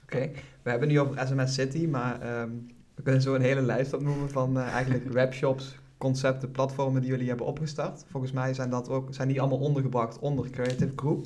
Oké, 0.04 0.32
we 0.62 0.70
hebben 0.70 0.88
nu 0.88 1.00
over 1.00 1.28
SMS 1.28 1.54
City, 1.54 1.88
maar 1.88 2.42
um, 2.42 2.68
we 2.96 3.02
kunnen 3.02 3.22
zo 3.22 3.34
een 3.36 3.42
hele 3.42 3.62
lijst 3.62 3.94
opnoemen 3.94 4.30
van 4.30 4.58
uh, 4.58 4.68
eigenlijk 4.68 5.12
webshops, 5.22 5.80
concepten, 5.98 6.52
platformen 6.52 7.02
die 7.02 7.10
jullie 7.10 7.28
hebben 7.28 7.46
opgestart. 7.46 8.06
Volgens 8.08 8.32
mij 8.32 8.54
zijn, 8.54 8.70
dat 8.70 8.90
ook, 8.90 9.14
zijn 9.14 9.28
die 9.28 9.40
allemaal 9.40 9.60
ondergebracht 9.60 10.20
onder 10.20 10.50
Creative 10.50 10.92
Group, 10.96 11.26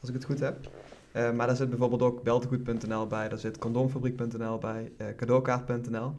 als 0.00 0.08
ik 0.08 0.14
het 0.14 0.24
goed 0.24 0.40
heb. 0.40 0.70
Uh, 1.12 1.32
maar 1.32 1.46
daar 1.46 1.56
zit 1.56 1.68
bijvoorbeeld 1.68 2.02
ook 2.02 2.22
beltegoed.nl 2.22 3.06
bij, 3.06 3.28
daar 3.28 3.38
zit 3.38 3.58
condomfabriek.nl 3.58 4.58
bij, 4.58 4.92
uh, 4.98 5.06
cadeaukaart.nl. 5.16 6.14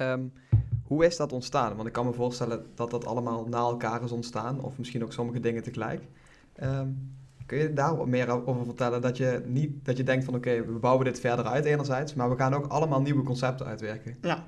Um, 0.00 0.32
Hoe 0.84 1.04
is 1.04 1.16
dat 1.16 1.32
ontstaan? 1.32 1.74
Want 1.76 1.86
ik 1.86 1.92
kan 1.92 2.06
me 2.06 2.12
voorstellen 2.12 2.66
dat 2.74 2.90
dat 2.90 3.06
allemaal 3.06 3.46
na 3.48 3.58
elkaar 3.58 4.02
is 4.02 4.12
ontstaan, 4.12 4.60
of 4.60 4.78
misschien 4.78 5.02
ook 5.02 5.12
sommige 5.12 5.40
dingen 5.40 5.62
tegelijk. 5.62 6.02
Ehm, 6.52 6.88
kun 7.52 7.60
je 7.60 7.72
daar 7.72 7.96
wat 7.96 8.06
meer 8.06 8.46
over 8.46 8.64
vertellen? 8.64 9.00
Dat 9.00 9.16
je 9.16 9.42
niet 9.46 9.84
dat 9.84 9.96
je 9.96 10.02
denkt 10.02 10.24
van 10.24 10.34
oké, 10.34 10.64
we 10.64 10.72
bouwen 10.72 11.04
dit 11.04 11.20
verder 11.20 11.44
uit 11.44 11.64
enerzijds, 11.64 12.14
maar 12.14 12.30
we 12.30 12.36
gaan 12.36 12.54
ook 12.54 12.66
allemaal 12.66 13.00
nieuwe 13.00 13.22
concepten 13.22 13.66
uitwerken. 13.66 14.16
Ja. 14.20 14.44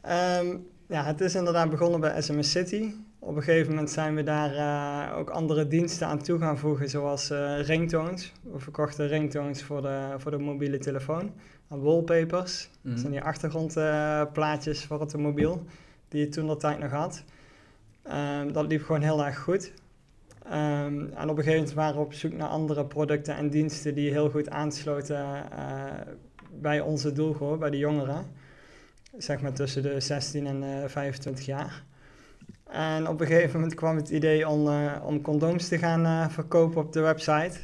Ehm, 0.00 0.56
ja, 0.86 1.04
het 1.04 1.20
is 1.20 1.34
inderdaad 1.34 1.70
begonnen 1.70 2.00
bij 2.00 2.22
SMS 2.22 2.50
City. 2.50 2.92
Op 3.18 3.36
een 3.36 3.42
gegeven 3.42 3.70
moment 3.70 3.90
zijn 3.90 4.14
we 4.14 4.22
daar 4.22 4.54
uh, 4.54 5.18
ook 5.18 5.30
andere 5.30 5.68
diensten 5.68 6.06
aan 6.06 6.22
toe 6.22 6.38
gaan 6.38 6.58
voegen, 6.58 6.88
zoals 6.88 7.30
uh, 7.30 7.60
ringtones. 7.60 8.32
We 8.42 8.58
verkochten 8.58 9.08
ringtones 9.08 9.62
voor 9.62 9.82
de, 9.82 10.14
voor 10.16 10.30
de 10.30 10.38
mobiele 10.38 10.78
telefoon. 10.78 11.32
En 11.68 11.80
wallpapers, 11.82 12.68
mm. 12.80 12.90
dat 12.90 13.00
zijn 13.00 13.12
die 13.12 13.22
achtergrondplaatjes 13.22 14.82
uh, 14.82 14.86
voor 14.86 15.00
het 15.00 15.16
mobiel, 15.16 15.64
die 16.08 16.20
je 16.20 16.28
toen 16.28 16.46
de 16.46 16.56
tijd 16.56 16.78
nog 16.78 16.90
had. 16.90 17.24
Um, 18.12 18.52
dat 18.52 18.66
liep 18.66 18.82
gewoon 18.82 19.02
heel 19.02 19.24
erg 19.24 19.38
goed. 19.38 19.72
Um, 20.52 21.12
en 21.14 21.28
op 21.28 21.36
een 21.36 21.44
gegeven 21.44 21.52
moment 21.52 21.72
waren 21.72 21.94
we 21.94 22.00
op 22.00 22.12
zoek 22.12 22.32
naar 22.32 22.48
andere 22.48 22.84
producten 22.84 23.36
en 23.36 23.50
diensten 23.50 23.94
die 23.94 24.10
heel 24.10 24.30
goed 24.30 24.50
aansloten 24.50 25.44
bij 26.50 26.80
onze 26.80 27.12
doelgroep, 27.12 27.58
bij 27.58 27.70
de 27.70 27.78
jongeren. 27.78 28.26
Zeg 29.18 29.40
maar 29.40 29.52
tussen 29.52 29.82
de 29.82 30.00
16 30.00 30.46
en 30.46 30.90
25 30.90 31.46
jaar. 31.46 31.84
En 32.66 33.08
op 33.08 33.20
een 33.20 33.26
gegeven 33.26 33.60
moment 33.60 33.74
kwam 33.74 33.96
het 33.96 34.08
idee 34.08 34.48
om, 34.48 34.66
uh, 34.66 34.92
om 35.04 35.20
condooms 35.20 35.68
te 35.68 35.78
gaan 35.78 36.30
verkopen 36.30 36.80
op 36.80 36.92
de 36.92 37.00
website. 37.00 37.58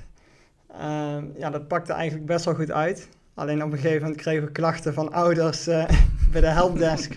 Uh, 0.70 1.16
ja, 1.36 1.50
dat 1.50 1.68
pakte 1.68 1.92
eigenlijk 1.92 2.26
best 2.26 2.44
wel 2.44 2.54
goed 2.54 2.70
uit. 2.70 3.08
Alleen 3.34 3.62
op 3.62 3.72
een 3.72 3.78
gegeven 3.78 4.02
moment 4.02 4.20
kregen 4.20 4.44
we 4.44 4.52
klachten 4.52 4.94
van 4.94 5.12
ouders 5.12 5.66
eh, 5.66 5.88
bij 6.32 6.40
de 6.40 6.46
helpdesk. 6.46 7.16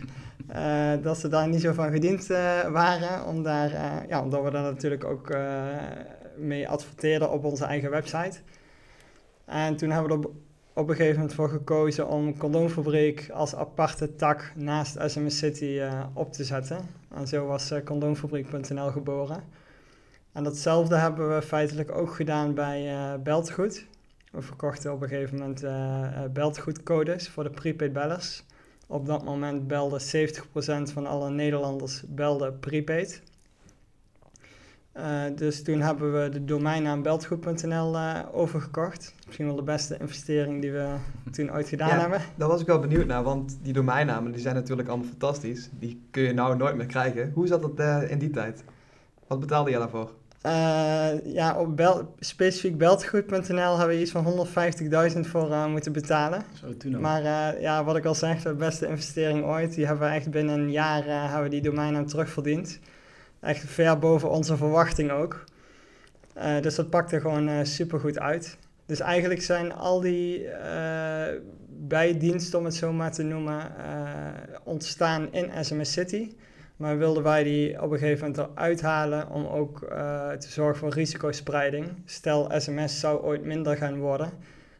Dat 1.01 1.17
ze 1.17 1.27
daar 1.27 1.47
niet 1.47 1.61
zo 1.61 1.73
van 1.73 1.91
gediend 1.91 2.27
waren. 2.71 3.25
Om 3.25 3.43
daar, 3.43 3.71
ja, 4.07 4.21
omdat 4.21 4.43
we 4.43 4.51
daar 4.51 4.63
natuurlijk 4.63 5.03
ook 5.03 5.37
mee 6.37 6.69
adverteerden 6.69 7.31
op 7.31 7.43
onze 7.43 7.65
eigen 7.65 7.89
website. 7.89 8.39
En 9.45 9.75
toen 9.75 9.89
hebben 9.89 10.19
we 10.19 10.27
er 10.27 10.33
op 10.73 10.89
een 10.89 10.95
gegeven 10.95 11.15
moment 11.15 11.33
voor 11.33 11.49
gekozen 11.49 12.07
om 12.07 12.37
Condoomfabriek 12.37 13.29
als 13.33 13.55
aparte 13.55 14.15
tak 14.15 14.51
naast 14.55 14.97
SMS 15.05 15.37
City 15.37 15.81
op 16.13 16.33
te 16.33 16.43
zetten. 16.43 16.77
En 17.15 17.27
zo 17.27 17.45
was 17.45 17.73
condoomfabriek.nl 17.85 18.91
geboren. 18.91 19.43
En 20.31 20.43
datzelfde 20.43 20.95
hebben 20.95 21.35
we 21.35 21.41
feitelijk 21.41 21.91
ook 21.91 22.13
gedaan 22.13 22.53
bij 22.53 22.91
Beltgoed. 23.23 23.85
We 24.31 24.41
verkochten 24.41 24.93
op 24.93 25.01
een 25.01 25.09
gegeven 25.09 25.37
moment 25.37 25.65
beltgoedcodes 26.33 27.29
voor 27.29 27.43
de 27.43 27.49
prepaid 27.49 27.93
bellers. 27.93 28.43
Op 28.87 29.05
dat 29.05 29.23
moment 29.23 29.67
belde 29.67 30.01
70% 30.01 30.91
van 30.93 31.05
alle 31.05 31.29
Nederlanders 31.29 32.03
belde 32.07 32.51
prepaid. 32.53 33.21
Uh, 34.97 35.23
dus 35.35 35.63
toen 35.63 35.79
hebben 35.81 36.21
we 36.21 36.29
de 36.29 36.45
domeinnaam 36.45 37.01
beltgoed.nl 37.01 37.95
uh, 37.95 38.19
overgekocht. 38.31 39.13
Misschien 39.25 39.45
wel 39.45 39.55
de 39.55 39.63
beste 39.63 39.97
investering 39.97 40.61
die 40.61 40.71
we 40.71 40.95
toen 41.31 41.51
ooit 41.53 41.69
gedaan 41.69 41.89
ja, 41.89 41.99
hebben. 41.99 42.21
Daar 42.35 42.47
was 42.47 42.61
ik 42.61 42.67
wel 42.67 42.79
benieuwd 42.79 43.05
naar, 43.05 43.23
want 43.23 43.57
die 43.61 43.73
domeinnamen 43.73 44.31
die 44.31 44.41
zijn 44.41 44.55
natuurlijk 44.55 44.87
allemaal 44.87 45.07
fantastisch. 45.07 45.69
Die 45.79 46.01
kun 46.11 46.23
je 46.23 46.33
nou 46.33 46.57
nooit 46.57 46.75
meer 46.75 46.85
krijgen. 46.85 47.31
Hoe 47.33 47.47
zat 47.47 47.61
dat 47.61 47.79
uh, 47.79 48.11
in 48.11 48.19
die 48.19 48.29
tijd? 48.29 48.63
Wat 49.27 49.39
betaalde 49.39 49.71
je 49.71 49.77
daarvoor? 49.77 50.11
Ja, 51.23 51.55
op 51.57 51.75
bel 51.75 52.15
specifiek 52.19 52.77
beltgoed.nl 52.77 53.77
hebben 53.77 53.95
we 53.95 54.01
iets 54.01 54.11
van 54.11 54.47
150.000 55.13 55.19
voor 55.19 55.69
moeten 55.69 55.91
betalen. 55.91 56.41
Zo, 56.53 56.77
toen 56.77 57.01
Maar 57.01 57.23
ja, 57.61 57.83
wat 57.83 57.95
ik 57.95 58.05
al 58.05 58.15
zeg, 58.15 58.41
de 58.41 58.53
beste 58.53 58.87
investering 58.87 59.45
ooit. 59.45 59.73
Die 59.73 59.85
hebben 59.85 60.07
we 60.07 60.13
echt 60.13 60.31
binnen 60.31 60.59
een 60.59 60.71
jaar 60.71 61.03
hebben 61.05 61.43
we 61.43 61.49
die 61.49 61.61
domeinnaam 61.61 62.05
terugverdiend 62.05 62.79
echt 63.39 63.63
ver 63.65 63.99
boven 63.99 64.29
onze 64.29 64.57
verwachting 64.57 65.11
ook. 65.11 65.43
Dus 66.61 66.75
dat 66.75 66.89
pakte 66.89 67.19
gewoon 67.19 67.65
super 67.65 67.99
goed 67.99 68.19
uit. 68.19 68.57
Dus 68.85 68.99
eigenlijk 68.99 69.41
zijn 69.41 69.73
al 69.73 70.01
die 70.01 70.47
bijdiensten, 71.67 72.59
om 72.59 72.65
het 72.65 72.75
zo 72.75 72.93
maar 72.93 73.11
te 73.11 73.23
noemen, 73.23 73.71
ontstaan 74.63 75.27
in 75.31 75.51
SMS 75.61 75.91
City. 75.91 76.31
Maar 76.75 76.97
wilden 76.97 77.23
wij 77.23 77.43
die 77.43 77.81
op 77.81 77.91
een 77.91 77.97
gegeven 77.97 78.27
moment 78.27 78.49
eruit 78.49 78.81
halen 78.81 79.29
om 79.29 79.45
ook 79.45 79.79
te 80.39 80.47
zorgen 80.49 80.77
voor 80.77 80.89
risicospreiding. 80.89 81.87
Stel 82.05 82.51
SMS 82.57 82.99
zou 82.99 83.21
ooit 83.21 83.43
minder 83.43 83.77
gaan 83.77 83.97
worden, 83.97 84.29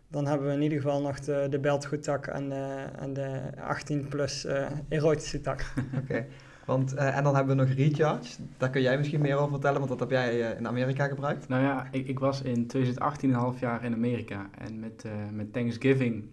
dan 0.07 0.27
hebben 0.27 0.47
we 0.47 0.53
in 0.53 0.61
ieder 0.61 0.81
geval 0.81 1.01
nog 1.01 1.19
de, 1.19 1.47
de 1.49 1.59
beltgoedtak 1.59 2.27
en 2.27 2.49
de, 2.49 2.85
en 2.99 3.13
de 3.13 3.39
18 3.61 4.07
plus 4.07 4.47
erotische 4.89 5.41
tak. 5.41 5.73
Oké. 6.03 6.25
Want, 6.65 6.93
uh, 6.93 7.17
en 7.17 7.23
dan 7.23 7.35
hebben 7.35 7.57
we 7.57 7.63
nog 7.63 7.75
Recharge. 7.75 8.41
Daar 8.57 8.69
kun 8.69 8.81
jij 8.81 8.97
misschien 8.97 9.21
meer 9.21 9.35
over 9.35 9.49
vertellen, 9.49 9.77
want 9.77 9.89
dat 9.89 9.99
heb 9.99 10.09
jij 10.09 10.51
uh, 10.51 10.57
in 10.57 10.67
Amerika 10.67 11.07
gebruikt. 11.07 11.47
Nou 11.47 11.63
ja, 11.63 11.87
ik, 11.91 12.07
ik 12.07 12.19
was 12.19 12.41
in 12.41 12.67
2018 12.67 13.29
een 13.29 13.35
half 13.35 13.59
jaar 13.59 13.83
in 13.83 13.93
Amerika. 13.93 14.49
En 14.57 14.79
met, 14.79 15.03
uh, 15.05 15.11
met 15.31 15.53
Thanksgiving 15.53 16.29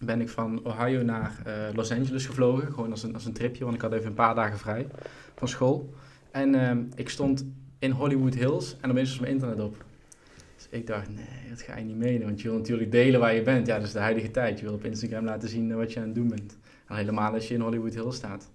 ben 0.00 0.20
ik 0.20 0.28
van 0.28 0.66
Ohio 0.66 1.02
naar 1.02 1.42
Los 1.74 1.92
Angeles 1.92 2.26
gevlogen. 2.26 2.72
Gewoon 2.72 2.90
als 2.90 3.02
een, 3.02 3.14
als 3.14 3.24
een 3.24 3.32
tripje, 3.32 3.64
want 3.64 3.76
ik 3.76 3.82
had 3.82 3.92
even 3.92 4.06
een 4.06 4.14
paar 4.14 4.34
dagen 4.34 4.58
vrij 4.58 4.86
van 5.36 5.48
school. 5.48 5.94
En 6.30 6.54
ehm, 6.54 6.82
ik 6.94 7.08
stond 7.08 7.44
in 7.78 7.90
Hollywood 7.90 8.34
Hills 8.34 8.76
en 8.80 8.90
opeens 8.90 9.08
was 9.08 9.18
mijn 9.18 9.32
internet 9.32 9.60
op. 9.60 9.84
Dus 10.56 10.66
ik 10.70 10.86
dacht, 10.86 11.08
nee, 11.08 11.48
dat 11.48 11.62
ga 11.62 11.76
je 11.76 11.84
niet 11.84 11.96
meenemen. 11.96 12.26
Want 12.26 12.40
je 12.40 12.48
wil 12.48 12.58
natuurlijk 12.58 12.90
delen 12.90 13.20
waar 13.20 13.34
je 13.34 13.42
bent. 13.42 13.66
Ja, 13.66 13.76
dat 13.76 13.86
is 13.86 13.92
de 13.92 13.98
huidige 13.98 14.30
tijd. 14.30 14.58
Je 14.58 14.64
wil 14.64 14.74
op 14.74 14.84
Instagram 14.84 15.24
laten 15.24 15.48
zien 15.48 15.76
wat 15.76 15.92
je 15.92 16.00
aan 16.00 16.06
het 16.06 16.14
doen 16.14 16.28
bent. 16.28 16.58
En 16.86 16.96
helemaal 16.96 17.32
als 17.32 17.48
je 17.48 17.54
in 17.54 17.60
Hollywood 17.60 17.94
Hills 17.94 18.16
staat. 18.16 18.50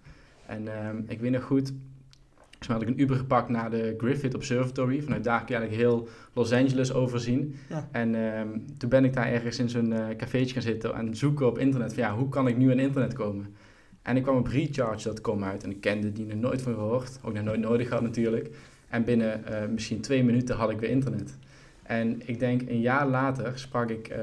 En 0.46 0.88
um, 0.88 1.06
ik 1.08 1.20
weet 1.20 1.32
nog 1.32 1.44
goed, 1.44 1.74
dus 2.58 2.68
had 2.68 2.82
ik 2.82 2.88
een 2.88 3.02
Uber 3.02 3.18
gepakt 3.18 3.50
naar 3.50 3.70
de 3.70 3.96
Griffith 3.98 4.36
Observatory. 4.36 5.02
Vanuit 5.02 5.24
daar 5.24 5.46
kun 5.46 5.56
je 5.56 5.62
eigenlijk 5.62 5.90
heel 5.90 6.08
Los 6.34 6.52
Angeles 6.52 6.94
overzien. 6.94 7.56
Ja. 7.70 7.88
En 7.92 8.16
um, 8.16 8.66
toen 8.78 8.90
ben 8.90 9.06
ik 9.06 9.14
daar 9.14 9.28
ergens 9.28 9.60
in 9.60 9.70
zo'n 9.70 9.92
uh, 9.92 10.06
cafeetje 10.18 10.54
gaan 10.54 10.62
zitten 10.62 10.96
en 10.96 11.16
zoeken 11.16 11.48
op 11.48 11.58
internet 11.58 11.94
van 11.94 12.04
ja, 12.04 12.16
hoe 12.16 12.30
kan 12.30 12.48
ik 12.48 12.58
nu 12.58 12.72
aan 12.72 12.80
internet 12.80 13.14
komen? 13.14 13.56
En 14.02 14.18
ik 14.18 14.24
kwam 14.24 14.38
op 14.38 14.48
recharge.com 14.48 15.44
uit 15.44 15.64
en 15.64 15.72
ik 15.72 15.82
kende 15.82 16.12
die 16.12 16.26
nog 16.26 16.40
nooit 16.40 16.62
van 16.62 16.74
gehoord. 16.74 17.20
Ook 17.22 17.34
nog 17.34 17.44
nooit 17.44 17.60
nodig 17.60 17.90
had 17.90 18.02
natuurlijk. 18.02 18.50
En 18.90 19.04
binnen 19.04 19.42
uh, 19.50 19.68
misschien 19.74 20.02
twee 20.02 20.24
minuten 20.24 20.56
had 20.56 20.70
ik 20.70 20.80
weer 20.80 20.90
internet. 20.90 21.38
En 21.84 22.22
ik 22.26 22.40
denk 22.40 22.62
een 22.62 22.80
jaar 22.80 23.08
later 23.08 23.52
sprak 23.60 23.90
ik 23.90 24.10
uh, 24.10 24.18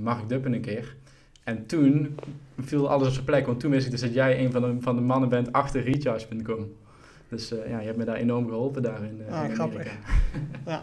Mark 0.00 0.28
Duppen 0.28 0.52
een 0.52 0.60
keer. 0.60 0.96
En 1.44 1.66
toen 1.66 2.18
viel 2.58 2.90
alles 2.90 3.06
op 3.06 3.12
zijn 3.12 3.24
plek, 3.24 3.46
want 3.46 3.60
toen 3.60 3.70
wist 3.70 3.84
ik 3.84 3.90
dus 3.90 4.00
dat 4.00 4.14
jij 4.14 4.44
een 4.44 4.52
van 4.52 4.62
de, 4.62 4.76
van 4.80 4.96
de 4.96 5.02
mannen 5.02 5.28
bent 5.28 5.52
achter 5.52 5.82
recharge.com. 5.82 6.72
Dus 7.28 7.52
uh, 7.52 7.68
ja, 7.68 7.78
je 7.78 7.86
hebt 7.86 7.98
me 7.98 8.04
daar 8.04 8.16
enorm 8.16 8.48
geholpen 8.48 8.82
daar 8.82 9.04
in, 9.04 9.20
uh, 9.20 9.42
ah, 9.42 9.52
grappig. 9.52 9.84
ja. 10.66 10.82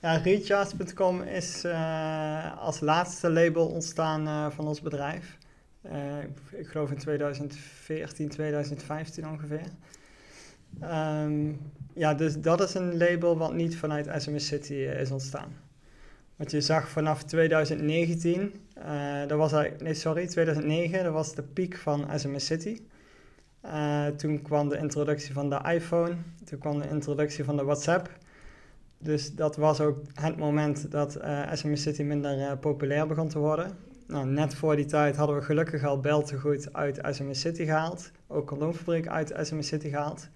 ja, 0.00 0.16
recharge.com 0.16 1.22
is 1.22 1.64
uh, 1.64 2.58
als 2.58 2.80
laatste 2.80 3.30
label 3.30 3.66
ontstaan 3.66 4.52
van 4.52 4.66
ons 4.66 4.80
bedrijf. 4.80 5.38
ik, 6.22 6.58
ik, 6.58 6.66
geloof 6.66 6.90
in 6.90 6.98
2014, 6.98 8.28
2015 8.28 9.28
ongeveer. 9.28 9.66
Um, 10.82 11.60
ja, 11.94 12.14
dus 12.14 12.40
dat 12.40 12.60
is 12.60 12.74
een 12.74 12.96
label 12.96 13.38
wat 13.38 13.54
niet 13.54 13.76
vanuit 13.76 14.22
SMS 14.22 14.46
City 14.46 14.74
is 14.74 15.10
ontstaan. 15.10 15.56
Wat 16.36 16.50
je 16.50 16.60
zag 16.60 16.88
vanaf 16.88 17.22
2019, 17.22 18.52
uh, 18.78 19.26
dat 19.26 19.38
was 19.38 19.52
eigenlijk, 19.52 19.82
nee 19.82 19.94
sorry, 19.94 20.26
2009, 20.26 21.04
dat 21.04 21.12
was 21.12 21.34
de 21.34 21.42
piek 21.42 21.76
van 21.76 22.06
SMS 22.14 22.46
City. 22.46 22.80
Uh, 23.68 24.06
toen 24.06 24.42
kwam 24.42 24.68
de 24.68 24.78
introductie 24.78 25.32
van 25.32 25.50
de 25.50 25.60
iPhone, 25.74 26.14
toen 26.44 26.58
kwam 26.58 26.78
de 26.78 26.88
introductie 26.88 27.44
van 27.44 27.56
de 27.56 27.64
WhatsApp. 27.64 28.10
Dus 28.98 29.34
dat 29.34 29.56
was 29.56 29.80
ook 29.80 29.98
het 30.14 30.36
moment 30.36 30.90
dat 30.90 31.16
uh, 31.16 31.42
eh, 31.42 31.52
SMS 31.52 31.82
City 31.82 32.02
minder 32.02 32.38
uh, 32.38 32.52
populair 32.60 33.06
begon 33.06 33.28
te 33.28 33.38
worden. 33.38 33.70
Nou, 34.06 34.26
net 34.26 34.54
voor 34.54 34.76
die 34.76 34.84
tijd 34.84 35.16
hadden 35.16 35.36
we 35.36 35.42
gelukkig 35.42 35.84
al 35.84 36.00
beltegoed 36.00 36.72
uit 36.72 36.98
SMS 37.10 37.40
City 37.40 37.64
gehaald. 37.64 38.10
Ook 38.26 38.46
condoomfabriek 38.46 39.08
uit 39.08 39.34
SMS 39.42 39.66
City 39.66 39.88
gehaald. 39.88 40.28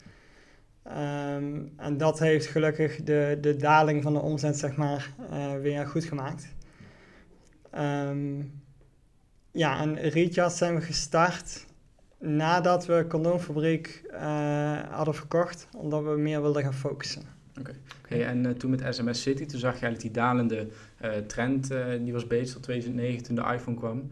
Um, 0.87 1.73
en 1.77 1.97
dat 1.97 2.19
heeft 2.19 2.47
gelukkig 2.47 3.03
de, 3.03 3.39
de 3.41 3.57
daling 3.57 4.03
van 4.03 4.13
de 4.13 4.21
omzet 4.21 4.59
zeg 4.59 4.77
maar, 4.77 5.13
weer 5.61 5.87
goed 5.87 6.05
gemaakt. 6.05 6.55
Um, 7.79 8.63
ja, 9.51 9.81
en 9.81 9.99
Recharge 9.99 10.57
zijn 10.57 10.75
we 10.75 10.81
gestart 10.81 11.67
nadat 12.23 12.87
we 12.87 13.05
Condoomfabriek 13.09 14.03
uh, 14.13 14.21
hadden 14.91 15.15
verkocht, 15.15 15.69
omdat 15.77 16.03
we 16.03 16.11
meer 16.11 16.43
wilden 16.43 16.63
gaan 16.63 16.75
focussen. 16.75 17.23
Oké, 17.59 17.75
okay. 18.05 18.23
en 18.23 18.45
uh, 18.45 18.51
toen 18.51 18.71
met 18.71 18.85
SMS 18.91 19.23
City, 19.23 19.47
toen 19.47 19.61
zag 19.61 19.75
je 19.79 19.87
eigenlijk 19.87 20.01
die 20.15 20.23
dalende 20.23 20.69
trend, 21.27 21.69
die 22.01 22.13
was 22.13 22.27
bezig 22.27 22.55
tot 22.55 22.63
2009 22.63 23.23
toen 23.23 23.35
de 23.35 23.53
iPhone 23.55 23.77
kwam. 23.77 24.11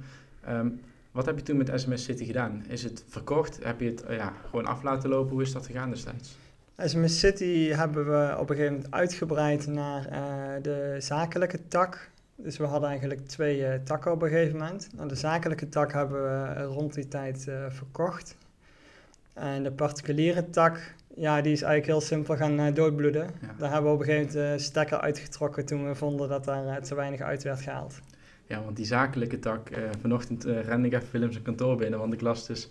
Um, 0.48 0.80
wat 1.10 1.26
heb 1.26 1.36
je 1.36 1.42
toen 1.42 1.56
met 1.56 1.70
SMS 1.74 2.04
City 2.04 2.24
gedaan? 2.24 2.64
Is 2.68 2.82
het 2.82 3.04
verkocht? 3.08 3.58
Heb 3.64 3.80
je 3.80 3.86
het 3.86 4.04
ja, 4.08 4.32
gewoon 4.48 4.66
af 4.66 4.82
laten 4.82 5.10
lopen? 5.10 5.32
Hoe 5.32 5.42
is 5.42 5.52
dat 5.52 5.66
gegaan 5.66 5.90
destijds? 5.90 6.36
SMS 6.76 7.18
City 7.18 7.68
hebben 7.68 8.04
we 8.04 8.34
op 8.38 8.50
een 8.50 8.56
gegeven 8.56 8.74
moment 8.74 8.94
uitgebreid 8.94 9.66
naar 9.66 10.08
uh, 10.12 10.62
de 10.62 10.96
zakelijke 10.98 11.68
tak. 11.68 12.10
Dus 12.42 12.56
we 12.56 12.64
hadden 12.64 12.88
eigenlijk 12.88 13.26
twee 13.26 13.60
uh, 13.60 13.74
takken 13.84 14.12
op 14.12 14.22
een 14.22 14.28
gegeven 14.28 14.58
moment. 14.58 14.88
Nou, 14.96 15.08
de 15.08 15.14
zakelijke 15.14 15.68
tak 15.68 15.92
hebben 15.92 16.22
we 16.22 16.62
rond 16.62 16.94
die 16.94 17.08
tijd 17.08 17.46
uh, 17.48 17.64
verkocht. 17.68 18.36
En 19.32 19.62
de 19.62 19.72
particuliere 19.72 20.50
tak, 20.50 20.94
ja, 21.14 21.40
die 21.40 21.52
is 21.52 21.62
eigenlijk 21.62 21.92
heel 21.92 22.08
simpel 22.08 22.36
gaan 22.36 22.60
uh, 22.60 22.74
doodbloeden. 22.74 23.30
Ja. 23.40 23.54
Daar 23.58 23.72
hebben 23.72 23.90
we 23.90 23.96
op 23.96 24.00
een 24.00 24.06
gegeven 24.06 24.38
moment 24.38 24.58
de 24.58 24.64
stekker 24.64 25.00
uitgetrokken 25.00 25.66
toen 25.66 25.88
we 25.88 25.94
vonden 25.94 26.28
dat 26.28 26.44
daar 26.44 26.82
te 26.82 26.94
weinig 26.94 27.20
uit 27.20 27.42
werd 27.42 27.60
gehaald. 27.60 28.00
Ja, 28.46 28.62
want 28.64 28.76
die 28.76 28.86
zakelijke 28.86 29.38
tak, 29.38 29.68
vanochtend 30.00 30.44
rende 30.44 30.88
ik 30.88 30.92
even 30.92 31.32
zijn 31.32 31.44
kantoor 31.44 31.76
binnen, 31.76 31.98
want 31.98 32.12
ik 32.12 32.20
las 32.20 32.46
dus 32.46 32.70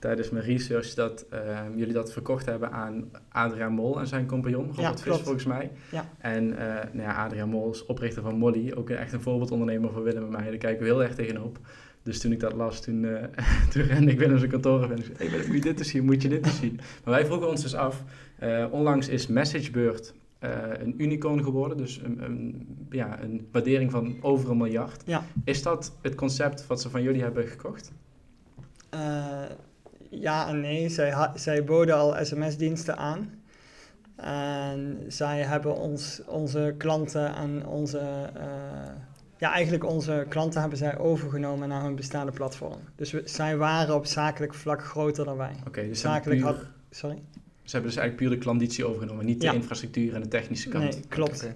tijdens 0.00 0.30
mijn 0.30 0.44
research 0.44 0.94
dat 0.94 1.26
ehm, 1.30 1.76
jullie 1.76 1.92
dat 1.94 2.12
verkocht 2.12 2.46
hebben 2.46 2.72
aan 2.72 3.10
Adriaan 3.28 3.72
Mol 3.72 4.00
en 4.00 4.06
zijn 4.06 4.26
compagnon, 4.26 4.66
Robert 4.66 5.02
ja, 5.04 5.12
Vis 5.12 5.22
volgens 5.22 5.44
mij. 5.44 5.70
Ja. 5.90 6.08
En 6.18 6.48
nou 6.92 7.02
ja, 7.08 7.24
Adriaan 7.24 7.48
Mol 7.48 7.70
is 7.70 7.86
oprichter 7.86 8.22
van 8.22 8.36
Molly, 8.36 8.72
ook 8.72 8.90
echt 8.90 9.12
een 9.12 9.20
voorbeeldondernemer 9.20 9.92
voor 9.92 10.02
Willem 10.02 10.22
en 10.22 10.30
mij. 10.30 10.44
Daar 10.44 10.56
kijken 10.56 10.82
we 10.82 10.90
heel 10.90 11.02
erg 11.02 11.14
tegenop. 11.14 11.58
Dus 12.02 12.20
toen 12.20 12.32
ik 12.32 12.40
dat 12.40 12.52
las, 12.52 12.80
toen, 12.80 13.02
uh, 13.02 13.22
toen 13.70 13.82
rende 13.82 14.10
ik 14.10 14.18
Willem 14.18 14.38
zijn 14.38 14.50
kantoor 14.50 14.90
en 14.90 15.02
zei, 15.02 15.30
hey, 15.30 15.46
moet 15.46 15.56
je 15.56 15.60
dit 15.60 15.76
te 15.76 15.84
zien, 15.84 16.04
moet 16.04 16.22
je 16.22 16.28
dit 16.28 16.42
te 16.42 16.50
zien. 16.50 16.80
Maar 17.04 17.14
wij 17.14 17.26
vroegen 17.26 17.48
ons 17.48 17.62
dus 17.62 17.74
af, 17.74 18.04
uh, 18.42 18.66
onlangs 18.70 19.08
is 19.08 19.26
MessageBird 19.26 20.14
uh, 20.40 20.50
een 20.78 20.94
unicorn 21.02 21.44
geworden, 21.44 21.76
dus 21.76 22.00
een, 22.04 22.24
een, 22.24 22.66
ja, 22.90 23.22
een 23.22 23.48
waardering 23.52 23.90
van 23.90 24.16
over 24.20 24.50
een 24.50 24.56
miljard. 24.56 25.02
Ja. 25.06 25.24
Is 25.44 25.62
dat 25.62 25.96
het 26.00 26.14
concept 26.14 26.66
wat 26.66 26.80
ze 26.80 26.90
van 26.90 27.02
jullie 27.02 27.22
hebben 27.22 27.46
gekocht? 27.46 27.92
Ja 30.10 30.48
en 30.48 30.60
nee, 30.60 30.88
zij, 30.88 31.30
zij 31.34 31.64
boden 31.64 31.96
al 31.96 32.24
sms-diensten 32.24 32.96
aan. 32.96 33.38
En 34.16 35.04
zij 35.08 35.42
hebben 35.42 35.76
ons, 35.76 36.20
onze 36.26 36.74
klanten 36.78 37.34
en 37.34 37.66
onze 37.66 38.30
ja, 39.40 39.52
eigenlijk 39.52 39.84
onze 39.84 40.26
klanten 40.28 40.60
hebben 40.60 40.78
zij 40.78 40.98
overgenomen 40.98 41.68
naar 41.68 41.82
hun 41.82 41.94
bestaande 41.94 42.32
platform. 42.32 42.78
Dus 42.96 43.10
we, 43.10 43.22
zij 43.24 43.56
waren 43.56 43.94
op 43.94 44.06
zakelijk 44.06 44.54
vlak 44.54 44.84
groter 44.84 45.24
dan 45.24 45.36
wij. 45.36 45.54
Oké, 45.58 45.68
okay, 45.68 45.88
dus 45.88 46.00
zakelijk 46.00 46.40
puur, 46.40 46.48
had, 46.48 46.58
sorry? 46.90 47.22
Ze 47.62 47.76
hebben 47.76 47.90
dus 47.90 48.00
eigenlijk 48.00 48.16
puur 48.16 48.30
de 48.30 48.44
klanditie 48.44 48.84
overgenomen, 48.84 49.24
niet 49.24 49.40
de 49.40 49.54
infrastructuur 49.54 50.14
en 50.14 50.22
de 50.22 50.28
technische 50.28 50.68
kant. 50.68 50.84
Nee, 50.84 51.04
klopt. 51.08 51.42
Okay. 51.42 51.54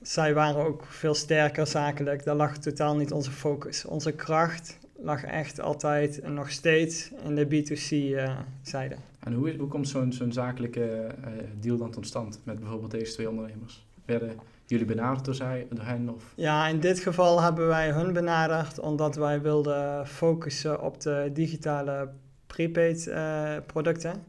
Zij 0.00 0.34
waren 0.34 0.64
ook 0.64 0.84
veel 0.84 1.14
sterker 1.14 1.66
zakelijk. 1.66 2.24
Daar 2.24 2.34
lag 2.34 2.58
totaal 2.58 2.96
niet 2.96 3.12
onze 3.12 3.30
focus. 3.30 3.84
Onze 3.84 4.12
kracht 4.12 4.78
lag 5.00 5.24
echt 5.24 5.60
altijd 5.60 6.20
en 6.20 6.34
nog 6.34 6.50
steeds 6.50 7.10
in 7.24 7.34
de 7.34 7.46
B2C-zijde. 7.46 8.94
Uh, 8.94 9.00
en 9.20 9.32
hoe, 9.32 9.50
is, 9.50 9.56
hoe 9.56 9.68
komt 9.68 9.88
zo'n 9.88 10.12
zo'n 10.12 10.32
zakelijke 10.32 11.06
uh, 11.20 11.26
deal 11.60 11.76
dan 11.76 11.90
tot 11.90 12.06
stand 12.06 12.40
met 12.44 12.58
bijvoorbeeld 12.58 12.90
deze 12.90 13.12
twee 13.12 13.28
ondernemers? 13.28 13.86
Werden 14.04 14.32
jullie 14.66 14.86
benaderd 14.86 15.24
door, 15.24 15.34
zij, 15.34 15.66
door 15.70 15.84
hen? 15.84 16.08
Of? 16.08 16.32
Ja, 16.34 16.66
in 16.66 16.80
dit 16.80 17.00
geval 17.00 17.42
hebben 17.42 17.66
wij 17.66 17.90
hun 17.90 18.12
benaderd 18.12 18.80
omdat 18.80 19.16
wij 19.16 19.42
wilden 19.42 20.06
focussen 20.06 20.82
op 20.82 21.00
de 21.00 21.30
digitale 21.32 22.08
prepaid 22.46 23.06
uh, 23.06 23.56
producten. 23.66 24.22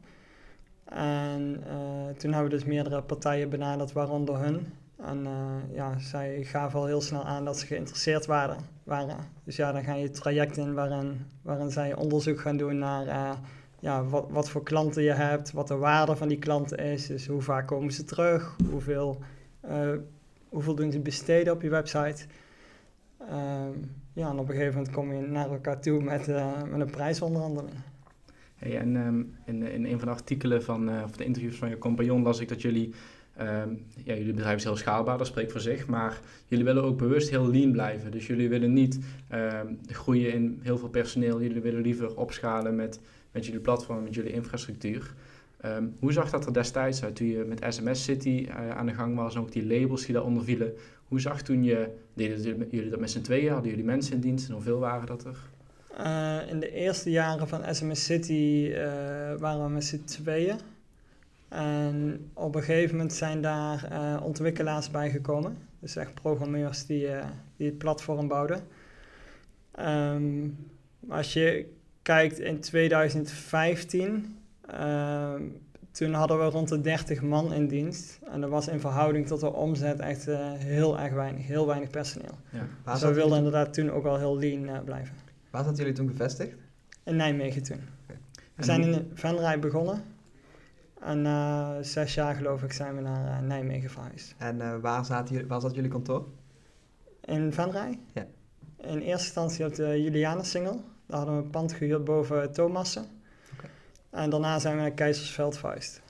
En 0.85 1.63
toen 2.17 2.33
hebben 2.33 2.51
we 2.51 2.57
dus 2.57 2.65
meerdere 2.65 3.01
partijen 3.01 3.49
benaderd, 3.49 3.91
waaronder 3.91 4.37
hun. 4.37 4.67
En 5.05 5.19
uh, 5.23 5.75
ja, 5.75 5.99
zij 5.99 6.43
gaven 6.43 6.79
al 6.79 6.85
heel 6.85 7.01
snel 7.01 7.23
aan 7.23 7.45
dat 7.45 7.59
ze 7.59 7.65
geïnteresseerd 7.65 8.25
waren. 8.25 8.57
waren. 8.83 9.17
Dus 9.43 9.55
ja, 9.55 9.71
dan 9.71 9.83
ga 9.83 9.93
je 9.93 10.09
traject 10.09 10.57
in 10.57 10.73
waarin, 10.73 11.25
waarin 11.41 11.71
zij 11.71 11.95
onderzoek 11.95 12.39
gaan 12.39 12.57
doen 12.57 12.77
naar 12.77 13.37
ja, 13.79 14.03
wat, 14.03 14.25
wat 14.29 14.49
voor 14.49 14.63
klanten 14.63 15.03
je 15.03 15.11
hebt, 15.11 15.51
wat 15.51 15.67
de 15.67 15.75
waarde 15.75 16.15
van 16.15 16.27
die 16.27 16.39
klanten 16.39 16.77
is. 16.77 17.07
Dus 17.07 17.27
hoe 17.27 17.41
vaak 17.41 17.67
komen 17.67 17.91
ze 17.91 18.03
terug, 18.03 18.55
hoeveel 18.69 19.21
hoeveel 20.49 20.75
doen 20.75 20.91
ze 20.91 20.99
besteden 20.99 21.53
op 21.53 21.61
je 21.61 21.69
website. 21.69 22.25
Um, 23.21 23.91
ja, 24.13 24.29
en 24.29 24.39
op 24.39 24.49
een 24.49 24.55
gegeven 24.55 24.75
moment 24.75 24.93
kom 24.93 25.13
je 25.13 25.21
naar 25.21 25.51
elkaar 25.51 25.81
toe 25.81 26.03
met, 26.03 26.27
met 26.69 26.79
een 26.79 26.89
prijsonderhandeling. 26.91 27.75
Hey, 28.55 28.77
en 28.77 28.95
um, 28.95 29.35
in, 29.45 29.61
in 29.63 29.85
een 29.85 29.99
van 29.99 30.07
de 30.07 30.13
artikelen 30.13 30.63
van, 30.63 31.03
of 31.03 31.11
de 31.11 31.25
interviews 31.25 31.57
van 31.57 31.69
je 31.69 31.77
compagnon 31.77 32.23
las 32.23 32.39
ik 32.39 32.49
dat 32.49 32.61
jullie, 32.61 32.93
um, 33.41 33.85
ja, 34.03 34.13
jullie 34.13 34.33
bedrijf 34.33 34.57
is 34.57 34.63
heel 34.63 34.75
schaalbaar, 34.75 35.17
dat 35.17 35.27
spreekt 35.27 35.51
voor 35.51 35.61
zich, 35.61 35.87
maar 35.87 36.19
jullie 36.45 36.65
willen 36.65 36.83
ook 36.83 36.97
bewust 36.97 37.29
heel 37.29 37.51
lean 37.51 37.71
blijven. 37.71 38.11
Dus 38.11 38.27
jullie 38.27 38.49
willen 38.49 38.73
niet 38.73 38.99
groeien 39.87 40.33
in 40.33 40.59
heel 40.61 40.77
veel 40.77 40.89
personeel, 40.89 41.41
jullie 41.41 41.61
willen 41.61 41.81
liever 41.81 42.15
opschalen 42.15 42.75
met, 42.75 42.99
met 43.31 43.45
jullie 43.45 43.61
platform, 43.61 44.03
met 44.03 44.15
jullie 44.15 44.33
infrastructuur. 44.33 45.13
Um, 45.65 45.95
hoe 45.99 46.11
zag 46.11 46.29
dat 46.29 46.45
er 46.45 46.53
destijds 46.53 47.03
uit 47.03 47.15
toen 47.15 47.27
je 47.27 47.43
met 47.43 47.65
SMS 47.69 48.03
City 48.03 48.47
uh, 48.49 48.69
aan 48.69 48.85
de 48.85 48.93
gang 48.93 49.15
was 49.15 49.35
en 49.35 49.41
ook 49.41 49.51
die 49.51 49.65
labels 49.65 50.05
die 50.05 50.13
daaronder 50.13 50.43
vielen? 50.43 50.73
Hoe 51.07 51.19
zag 51.19 51.41
toen 51.41 51.63
je, 51.63 51.89
jullie 52.15 52.89
dat 52.89 52.99
met 52.99 53.11
z'n 53.11 53.21
tweeën, 53.21 53.51
hadden 53.51 53.69
jullie 53.69 53.85
mensen 53.85 54.13
in 54.13 54.19
dienst 54.19 54.47
en 54.47 54.53
hoeveel 54.53 54.79
waren 54.79 55.07
dat 55.07 55.25
er? 55.25 55.37
Uh, 55.99 56.51
in 56.51 56.59
de 56.59 56.71
eerste 56.71 57.09
jaren 57.09 57.47
van 57.47 57.75
SMS 57.75 58.05
City 58.05 58.67
uh, 58.69 58.77
waren 59.37 59.63
we 59.63 59.69
met 59.69 59.83
z'n 59.83 60.03
tweeën. 60.03 60.57
En 61.49 62.29
op 62.33 62.55
een 62.55 62.63
gegeven 62.63 62.95
moment 62.95 63.13
zijn 63.13 63.41
daar 63.41 63.89
ontwikkelaars 64.23 64.91
bij 64.91 65.09
gekomen. 65.09 65.57
Dus 65.79 65.95
echt 65.95 66.13
programmeurs 66.13 66.85
die, 66.85 67.07
die 67.57 67.67
het 67.67 67.77
platform 67.77 68.27
bouwden. 68.27 68.61
Um, 69.79 70.57
als 71.09 71.33
je 71.33 71.65
kijkt 72.01 72.39
in 72.39 72.59
2015 72.59 74.39
Uh, 74.73 75.33
toen 75.91 76.13
hadden 76.13 76.39
we 76.39 76.43
rond 76.43 76.69
de 76.69 76.81
30 76.81 77.21
man 77.21 77.53
in 77.53 77.67
dienst. 77.67 78.19
En 78.31 78.41
dat 78.41 78.49
was 78.49 78.67
in 78.67 78.79
verhouding 78.79 79.27
tot 79.27 79.39
de 79.39 79.53
omzet 79.53 79.99
echt 79.99 80.27
uh, 80.27 80.51
heel 80.53 80.99
erg 80.99 81.13
weinig, 81.13 81.47
heel 81.47 81.67
weinig 81.67 81.89
personeel. 81.89 82.37
Ja. 82.49 82.93
Dus 82.93 83.01
we 83.01 83.13
wilden 83.13 83.37
inderdaad 83.37 83.73
toen 83.73 83.91
ook 83.91 84.05
al 84.05 84.17
heel 84.17 84.37
lean 84.37 84.83
blijven. 84.83 85.15
Waar 85.49 85.63
zaten 85.63 85.77
jullie 85.77 85.93
toen 85.93 86.09
gevestigd? 86.09 86.55
In 87.03 87.15
Nijmegen 87.15 87.63
toen. 87.63 87.79
Okay. 88.03 88.17
We 88.55 88.63
zijn 88.63 88.81
in 88.83 89.11
Venray 89.13 89.59
begonnen. 89.59 90.03
En 90.99 91.21
na 91.21 91.83
zes 91.83 92.13
jaar 92.13 92.35
geloof 92.35 92.63
ik 92.63 92.71
zijn 92.71 92.95
we 92.95 93.01
naar 93.01 93.43
Nijmegen 93.43 93.89
verhuisd. 93.89 94.35
En 94.37 94.81
waar, 94.81 95.05
zat 95.05 95.29
jullie, 95.29 95.47
waar 95.47 95.61
zat 95.61 95.75
jullie 95.75 95.89
kantoor? 95.89 96.27
In 97.21 97.53
Venray? 97.53 97.99
Ja. 98.13 98.27
In 98.77 98.99
eerste 98.99 99.25
instantie 99.25 99.65
op 99.65 99.75
de 99.75 100.01
Julianensingel. 100.03 100.83
Daar 101.05 101.17
hadden 101.17 101.37
we 101.37 101.43
een 101.43 101.49
pand 101.49 101.73
gehuurd 101.73 102.03
boven 102.03 102.51
Thomassen. 102.51 103.05
En 104.09 104.29
daarna 104.29 104.59
zijn 104.59 104.75
we 104.75 104.81
naar 104.81 104.91
Keizersveld 104.91 105.57
verhuisd. 105.57 106.01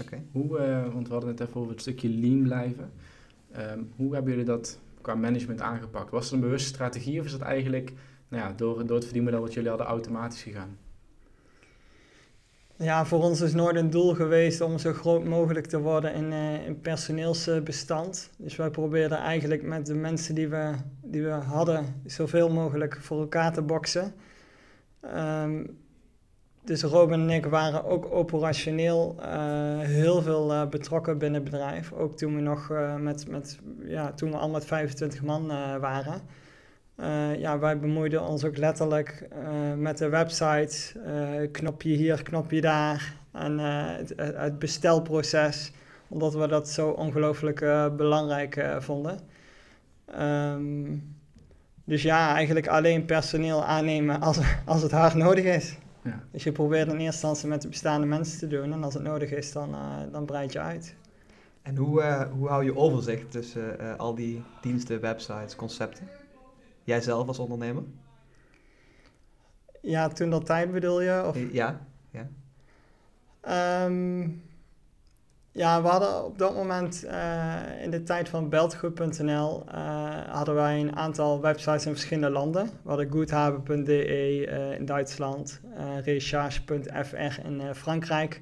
Oké. 0.00 0.22
Hoe, 0.32 0.58
uh, 0.58 0.92
want 0.92 1.06
we 1.06 1.12
hadden 1.12 1.30
het 1.30 1.40
even 1.40 1.56
over 1.56 1.70
het 1.70 1.80
stukje 1.80 2.08
lean 2.08 2.42
blijven. 2.42 2.92
Um, 3.56 3.92
hoe 3.96 4.14
hebben 4.14 4.30
jullie 4.30 4.46
dat 4.46 4.78
qua 5.00 5.14
management 5.14 5.60
aangepakt? 5.60 6.10
Was 6.10 6.24
het 6.24 6.32
een 6.34 6.40
bewuste 6.40 6.68
strategie 6.68 7.20
of 7.20 7.24
is 7.26 7.32
dat 7.32 7.40
eigenlijk 7.40 7.92
nou 8.28 8.42
ja, 8.42 8.52
door, 8.52 8.86
door 8.86 8.96
het 8.96 9.04
verdienmodel 9.04 9.40
wat 9.40 9.54
jullie 9.54 9.68
hadden 9.68 9.86
automatisch 9.86 10.42
gegaan? 10.42 10.78
Ja, 12.76 13.04
voor 13.04 13.22
ons 13.22 13.40
is 13.40 13.54
nooit 13.54 13.76
een 13.76 13.90
doel 13.90 14.14
geweest 14.14 14.60
om 14.60 14.78
zo 14.78 14.92
groot 14.92 15.24
mogelijk 15.24 15.66
te 15.66 15.80
worden 15.80 16.14
in, 16.14 16.32
uh, 16.32 16.66
in 16.66 16.80
personeelsbestand. 16.80 18.30
Dus 18.36 18.56
wij 18.56 18.70
probeerden 18.70 19.18
eigenlijk 19.18 19.62
met 19.62 19.86
de 19.86 19.94
mensen 19.94 20.34
die 20.34 20.48
we, 20.48 20.72
die 21.02 21.22
we 21.22 21.30
hadden 21.30 22.02
zoveel 22.06 22.50
mogelijk 22.50 22.98
voor 23.00 23.20
elkaar 23.20 23.52
te 23.52 23.62
boksen. 23.62 24.14
Um, 25.16 25.78
dus 26.64 26.82
Robin 26.82 27.20
en 27.20 27.30
ik 27.30 27.46
waren 27.46 27.84
ook 27.84 28.06
operationeel 28.10 29.16
uh, 29.18 29.78
heel 29.78 30.22
veel 30.22 30.52
uh, 30.52 30.68
betrokken 30.68 31.18
binnen 31.18 31.42
het 31.42 31.50
bedrijf. 31.50 31.92
Ook 31.92 32.16
toen 32.16 32.34
we 32.34 32.40
nog 32.40 32.72
met, 32.98 33.28
met, 33.28 33.58
ja, 33.84 34.12
toen 34.12 34.30
we 34.30 34.36
al 34.36 34.50
met 34.50 34.64
25 34.64 35.22
man 35.22 35.46
waren. 35.80 36.20
Ja, 37.38 37.58
wij 37.58 37.78
bemoeiden 37.78 38.26
ons 38.26 38.44
ook 38.44 38.56
letterlijk 38.56 39.28
met 39.76 39.98
de 39.98 40.08
website, 40.08 41.00
knopje 41.52 41.94
hier, 41.94 42.22
knopje 42.22 42.60
daar. 42.60 43.16
En 43.32 43.58
het, 43.58 44.12
het, 44.16 44.58
bestelproces, 44.58 45.72
omdat 46.08 46.34
we 46.34 46.46
dat 46.46 46.68
zo 46.68 46.88
ongelooflijk 46.88 47.60
belangrijk 47.96 48.66
vonden. 48.78 49.18
Um, 50.20 51.14
dus 51.84 52.02
ja, 52.02 52.34
eigenlijk 52.34 52.68
alleen 52.68 53.04
personeel 53.04 53.64
aannemen 53.64 54.20
als, 54.20 54.38
als 54.64 54.82
het 54.82 54.90
hard 54.90 55.14
nodig 55.14 55.44
is. 55.44 55.76
Ja. 56.02 56.22
Dus 56.30 56.44
je 56.44 56.52
probeert 56.52 56.86
in 56.86 56.92
eerste 56.92 57.04
instantie 57.04 57.48
met 57.48 57.62
de 57.62 57.68
bestaande 57.68 58.06
mensen 58.06 58.38
te 58.38 58.46
doen 58.46 58.72
en 58.72 58.84
als 58.84 58.94
het 58.94 59.02
nodig 59.02 59.30
is, 59.30 59.52
dan, 59.52 59.76
dan 60.12 60.24
breid 60.24 60.52
je 60.52 60.60
uit. 60.60 60.94
En 61.62 61.76
hoe, 61.76 62.28
hoe 62.36 62.48
hou 62.48 62.64
je 62.64 62.76
overzicht 62.76 63.30
tussen 63.30 63.98
al 63.98 64.14
die 64.14 64.42
diensten, 64.60 65.00
websites, 65.00 65.56
concepten? 65.56 66.08
Jij 66.84 67.00
zelf 67.00 67.28
als 67.28 67.38
ondernemer? 67.38 67.82
Ja, 69.80 70.08
toen 70.08 70.30
dat 70.30 70.46
tijd 70.46 70.72
bedoel 70.72 71.00
je? 71.00 71.24
Of? 71.26 71.36
Ja, 71.52 71.80
ja. 72.10 72.28
Um, 73.86 74.42
ja, 75.52 75.82
we 75.82 75.88
hadden 75.88 76.24
op 76.24 76.38
dat 76.38 76.54
moment 76.54 77.04
uh, 77.04 77.82
in 77.82 77.90
de 77.90 78.02
tijd 78.02 78.28
van 78.28 78.48
beltgoed.nl 78.48 79.64
uh, 79.68 79.74
hadden 80.28 80.54
wij 80.54 80.80
een 80.80 80.96
aantal 80.96 81.40
websites 81.40 81.86
in 81.86 81.92
verschillende 81.92 82.30
landen. 82.30 82.64
We 82.64 82.88
hadden 82.88 83.10
goedhaben.de 83.10 84.06
uh, 84.46 84.78
in 84.78 84.84
Duitsland, 84.84 85.60
recharge.fr 86.04 87.44
in 87.44 87.74
Frankrijk. 87.74 88.40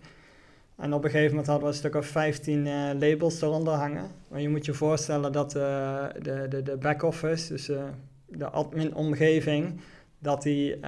En 0.76 0.92
op 0.92 1.04
een 1.04 1.10
gegeven 1.10 1.30
moment 1.30 1.46
hadden 1.46 1.66
we 1.66 1.72
een 1.72 1.78
stuk 1.78 1.94
of 1.94 2.06
15 2.06 2.98
labels 2.98 3.40
eronder 3.40 3.74
hangen. 3.74 4.10
Maar 4.28 4.40
je 4.40 4.48
moet 4.48 4.64
je 4.64 4.74
voorstellen 4.74 5.32
dat 5.32 5.50
de, 5.50 6.48
de, 6.48 6.62
de 6.62 6.76
back-office, 6.76 7.52
dus 7.52 7.70
de 8.36 8.50
admin-omgeving, 8.50 9.80
dat 10.18 10.42
die, 10.42 10.80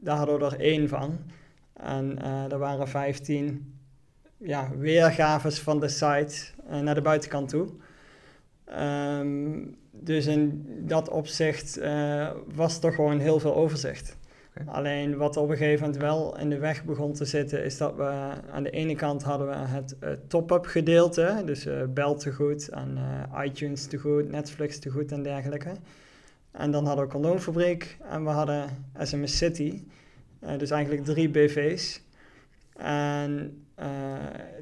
daar 0.00 0.16
hadden 0.16 0.38
we 0.38 0.44
er 0.44 0.60
één 0.60 0.88
van. 0.88 1.18
En 1.76 2.18
uh, 2.22 2.52
er 2.52 2.58
waren 2.58 2.88
15 2.88 3.74
ja, 4.36 4.70
weergaves 4.76 5.60
van 5.60 5.80
de 5.80 5.88
site 5.88 6.34
uh, 6.70 6.80
naar 6.80 6.94
de 6.94 7.00
buitenkant 7.00 7.48
toe. 7.48 7.68
Um, 9.18 9.76
dus 9.90 10.26
in 10.26 10.66
dat 10.86 11.08
opzicht 11.08 11.78
uh, 11.78 12.30
was 12.54 12.82
er 12.82 12.92
gewoon 12.92 13.18
heel 13.18 13.40
veel 13.40 13.54
overzicht. 13.54 14.16
Okay. 14.50 14.74
Alleen 14.74 15.16
wat 15.16 15.36
op 15.36 15.48
een 15.48 15.56
gegeven 15.56 15.84
moment 15.84 16.02
wel 16.02 16.38
in 16.38 16.50
de 16.50 16.58
weg 16.58 16.84
begon 16.84 17.12
te 17.12 17.24
zitten, 17.24 17.64
is 17.64 17.76
dat 17.76 17.96
we 17.96 18.32
aan 18.50 18.62
de 18.62 18.70
ene 18.70 18.94
kant 18.94 19.22
hadden 19.22 19.48
we 19.48 19.54
het 19.54 19.96
uh, 20.00 20.10
top-up 20.28 20.66
gedeelte, 20.66 21.42
dus 21.44 21.66
uh, 21.66 21.82
Bel 21.88 22.14
te 22.14 22.32
goed 22.32 22.68
en 22.68 22.98
iTunes 23.44 23.86
te 23.86 23.98
goed, 23.98 24.30
Netflix 24.30 24.78
te 24.78 24.90
goed 24.90 25.12
en 25.12 25.22
dergelijke. 25.22 25.70
En 26.56 26.70
dan 26.70 26.86
hadden 26.86 27.04
we 27.04 27.10
Condoomfabriek 27.10 27.96
en 28.10 28.24
we 28.24 28.30
hadden 28.30 28.86
SMS 28.98 29.36
City, 29.36 29.82
dus 30.58 30.70
eigenlijk 30.70 31.04
drie 31.04 31.28
BV's. 31.28 32.02
En 32.76 33.64
uh, 33.80 33.86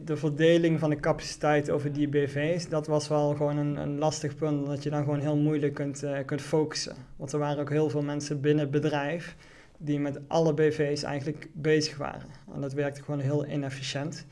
de 0.05 0.17
verdeling 0.17 0.79
van 0.79 0.91
de 0.91 1.01
capaciteit 1.01 1.71
over 1.71 1.93
die 1.93 2.09
BV's, 2.09 2.69
dat 2.69 2.87
was 2.87 3.09
wel 3.09 3.35
gewoon 3.35 3.57
een, 3.57 3.77
een 3.77 3.99
lastig 3.99 4.37
punt, 4.37 4.63
omdat 4.63 4.83
je 4.83 4.91
dan 4.91 5.03
gewoon 5.03 5.21
heel 5.21 5.37
moeilijk 5.37 5.75
kunt, 5.75 6.03
uh, 6.03 6.19
kunt 6.27 6.43
focussen. 6.43 6.97
Want 7.17 7.33
er 7.33 7.39
waren 7.39 7.61
ook 7.61 7.71
heel 7.71 7.91
veel 7.91 8.03
mensen 8.03 8.41
binnen 8.41 8.63
het 8.63 8.73
bedrijf 8.73 9.37
die 9.79 10.01
met 10.01 10.19
alle 10.27 10.55
BV's 10.55 11.03
eigenlijk 11.03 11.49
bezig 11.53 11.97
waren. 11.97 12.29
En 12.55 12.61
dat 12.61 12.73
werkte 12.73 13.03
gewoon 13.03 13.21
heel 13.21 13.47
inefficiënt. 13.47 14.27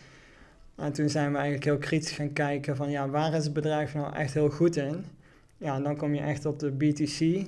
En 0.76 0.92
toen 0.92 1.08
zijn 1.08 1.30
we 1.30 1.36
eigenlijk 1.36 1.64
heel 1.64 1.78
kritisch 1.78 2.10
gaan 2.10 2.32
kijken 2.32 2.76
van 2.76 2.90
ja, 2.90 3.08
waar 3.08 3.34
is 3.34 3.44
het 3.44 3.52
bedrijf 3.52 3.94
nou 3.94 4.14
echt 4.14 4.34
heel 4.34 4.50
goed 4.50 4.76
in? 4.76 5.04
Ja, 5.62 5.80
dan 5.80 5.96
kom 5.96 6.14
je 6.14 6.20
echt 6.20 6.46
op 6.46 6.58
de 6.58 6.70
BTC 6.70 7.46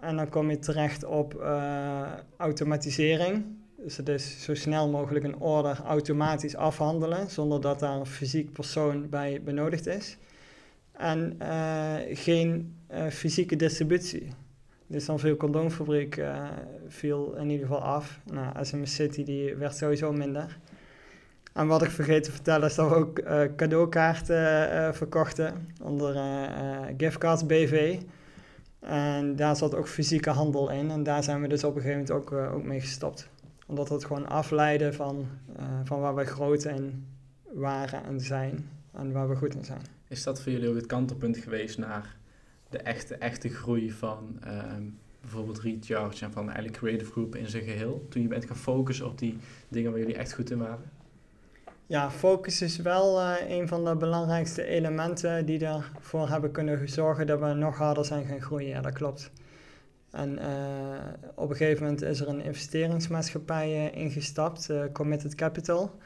en 0.00 0.16
dan 0.16 0.28
kom 0.28 0.50
je 0.50 0.58
terecht 0.58 1.04
op 1.04 1.34
uh, 1.34 2.12
automatisering. 2.36 3.44
Dus 3.76 3.96
het 3.96 4.08
is 4.08 4.42
zo 4.42 4.54
snel 4.54 4.88
mogelijk 4.88 5.24
een 5.24 5.38
order 5.38 5.80
automatisch 5.84 6.56
afhandelen, 6.56 7.30
zonder 7.30 7.60
dat 7.60 7.78
daar 7.78 7.96
een 7.96 8.06
fysiek 8.06 8.52
persoon 8.52 9.08
bij 9.08 9.42
benodigd 9.44 9.86
is. 9.86 10.18
En 10.92 11.36
uh, 11.42 11.94
geen 12.12 12.76
uh, 12.90 13.06
fysieke 13.06 13.56
distributie. 13.56 14.28
Dus 14.86 15.04
dan 15.04 15.18
viel 15.18 15.36
condoomfabriek 15.36 16.22
viel 16.86 17.34
in 17.36 17.50
ieder 17.50 17.66
geval 17.66 17.82
af. 17.82 18.20
Nou, 18.32 18.64
SMS 18.64 18.94
City 18.94 19.24
die 19.24 19.54
werd 19.54 19.76
sowieso 19.76 20.12
minder. 20.12 20.58
En 21.52 21.66
wat 21.66 21.82
ik 21.82 21.90
vergeten 21.90 22.22
te 22.22 22.32
vertellen 22.32 22.68
is 22.68 22.74
dat 22.74 22.88
we 22.88 22.94
ook 22.94 23.22
cadeaukaarten 23.56 24.94
verkochten 24.94 25.68
onder 25.82 26.14
Giftcards 26.96 27.46
BV. 27.46 27.98
En 28.80 29.36
daar 29.36 29.56
zat 29.56 29.74
ook 29.74 29.88
fysieke 29.88 30.30
handel 30.30 30.70
in. 30.70 30.90
En 30.90 31.02
daar 31.02 31.22
zijn 31.22 31.40
we 31.40 31.48
dus 31.48 31.64
op 31.64 31.76
een 31.76 31.82
gegeven 31.82 32.00
moment 32.00 32.32
ook, 32.32 32.32
ook 32.32 32.64
mee 32.64 32.80
gestopt 32.80 33.30
omdat 33.72 33.88
het 33.88 34.04
gewoon 34.04 34.28
afleiden 34.28 34.94
van, 34.94 35.26
uh, 35.58 35.64
van 35.84 36.00
waar 36.00 36.14
we 36.14 36.24
groot 36.24 36.64
in 36.64 37.06
waren 37.52 38.04
en 38.04 38.20
zijn 38.20 38.68
en 38.92 39.12
waar 39.12 39.28
we 39.28 39.36
goed 39.36 39.54
in 39.54 39.64
zijn. 39.64 39.80
Is 40.08 40.22
dat 40.22 40.42
voor 40.42 40.52
jullie 40.52 40.68
ook 40.68 40.74
het 40.74 40.86
kantelpunt 40.86 41.36
geweest 41.36 41.78
naar 41.78 42.16
de 42.68 42.78
echte, 42.78 43.14
echte 43.14 43.48
groei 43.48 43.90
van 43.90 44.38
uh, 44.46 44.62
bijvoorbeeld 45.20 45.60
Recharge 45.60 46.24
en 46.24 46.32
van 46.32 46.44
eigenlijk 46.44 46.76
Creative 46.76 47.10
Group 47.10 47.36
in 47.36 47.48
zijn 47.48 47.64
geheel? 47.64 48.06
Toen 48.08 48.22
je 48.22 48.28
bent 48.28 48.44
gaan 48.44 48.56
focussen 48.56 49.06
op 49.06 49.18
die 49.18 49.38
dingen 49.68 49.90
waar 49.90 50.00
jullie 50.00 50.16
echt 50.16 50.32
goed 50.32 50.50
in 50.50 50.58
waren? 50.58 50.90
Ja, 51.92 52.10
focus 52.10 52.62
is 52.62 52.76
wel 52.76 53.20
uh, 53.20 53.34
een 53.48 53.68
van 53.68 53.84
de 53.84 53.96
belangrijkste 53.96 54.64
elementen 54.64 55.46
die 55.46 55.66
ervoor 55.66 56.28
hebben 56.28 56.50
kunnen 56.50 56.88
zorgen 56.88 57.26
dat 57.26 57.40
we 57.40 57.46
nog 57.46 57.76
harder 57.76 58.04
zijn 58.04 58.26
gaan 58.26 58.40
groeien. 58.40 58.68
Ja, 58.68 58.80
dat 58.80 58.92
klopt. 58.92 59.30
En 60.10 60.38
uh, 60.38 60.46
op 61.34 61.50
een 61.50 61.56
gegeven 61.56 61.82
moment 61.82 62.02
is 62.02 62.20
er 62.20 62.28
een 62.28 62.44
investeringsmaatschappij 62.44 63.68
uh, 63.68 64.02
ingestapt, 64.02 64.70
Committed 64.92 65.34
Capital. 65.34 65.98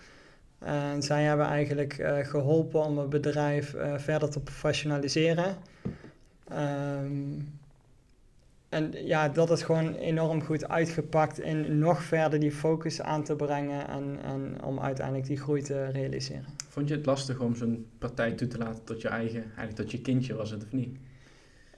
En 0.58 1.02
zij 1.02 1.22
hebben 1.22 1.46
eigenlijk 1.46 1.92
geholpen 2.22 2.84
om 2.84 2.98
het 2.98 3.08
bedrijf 3.08 3.74
verder 3.96 4.30
te 4.30 4.40
professionaliseren. 4.40 5.56
Um, 6.52 7.55
en 8.68 8.92
ja, 9.04 9.28
dat 9.28 9.50
is 9.50 9.62
gewoon 9.62 9.94
enorm 9.94 10.42
goed 10.42 10.68
uitgepakt 10.68 11.40
in 11.40 11.78
nog 11.78 12.02
verder 12.02 12.40
die 12.40 12.52
focus 12.52 13.00
aan 13.00 13.24
te 13.24 13.36
brengen 13.36 13.88
en, 13.88 14.18
en 14.22 14.62
om 14.62 14.80
uiteindelijk 14.80 15.26
die 15.26 15.36
groei 15.36 15.62
te 15.62 15.84
realiseren. 15.84 16.44
Vond 16.68 16.88
je 16.88 16.94
het 16.94 17.06
lastig 17.06 17.40
om 17.40 17.54
zo'n 17.54 17.86
partij 17.98 18.32
toe 18.32 18.48
te 18.48 18.58
laten 18.58 18.84
tot 18.84 19.02
je 19.02 19.08
eigen, 19.08 19.42
eigenlijk 19.42 19.76
tot 19.76 19.90
je 19.90 20.00
kindje 20.00 20.34
was 20.34 20.50
het 20.50 20.64
of 20.64 20.72
niet? 20.72 20.98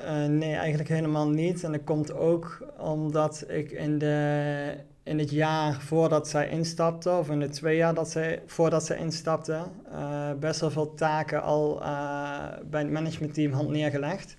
Uh, 0.00 0.26
nee, 0.26 0.54
eigenlijk 0.54 0.88
helemaal 0.88 1.28
niet. 1.28 1.64
En 1.64 1.72
dat 1.72 1.84
komt 1.84 2.12
ook 2.12 2.72
omdat 2.78 3.44
ik 3.48 3.70
in, 3.70 3.98
de, 3.98 4.74
in 5.02 5.18
het 5.18 5.30
jaar 5.30 5.80
voordat 5.80 6.28
zij 6.28 6.48
instapte, 6.48 7.10
of 7.10 7.30
in 7.30 7.40
de 7.40 7.48
twee 7.48 7.76
jaar 7.76 7.94
dat 7.94 8.10
zij, 8.10 8.42
voordat 8.46 8.84
zij 8.84 8.96
instapte, 8.98 9.62
uh, 9.92 10.32
best 10.40 10.60
wel 10.60 10.70
veel 10.70 10.94
taken 10.94 11.42
al 11.42 11.82
uh, 11.82 12.44
bij 12.70 12.80
het 12.80 12.90
managementteam 12.90 13.52
had 13.52 13.68
neergelegd. 13.68 14.36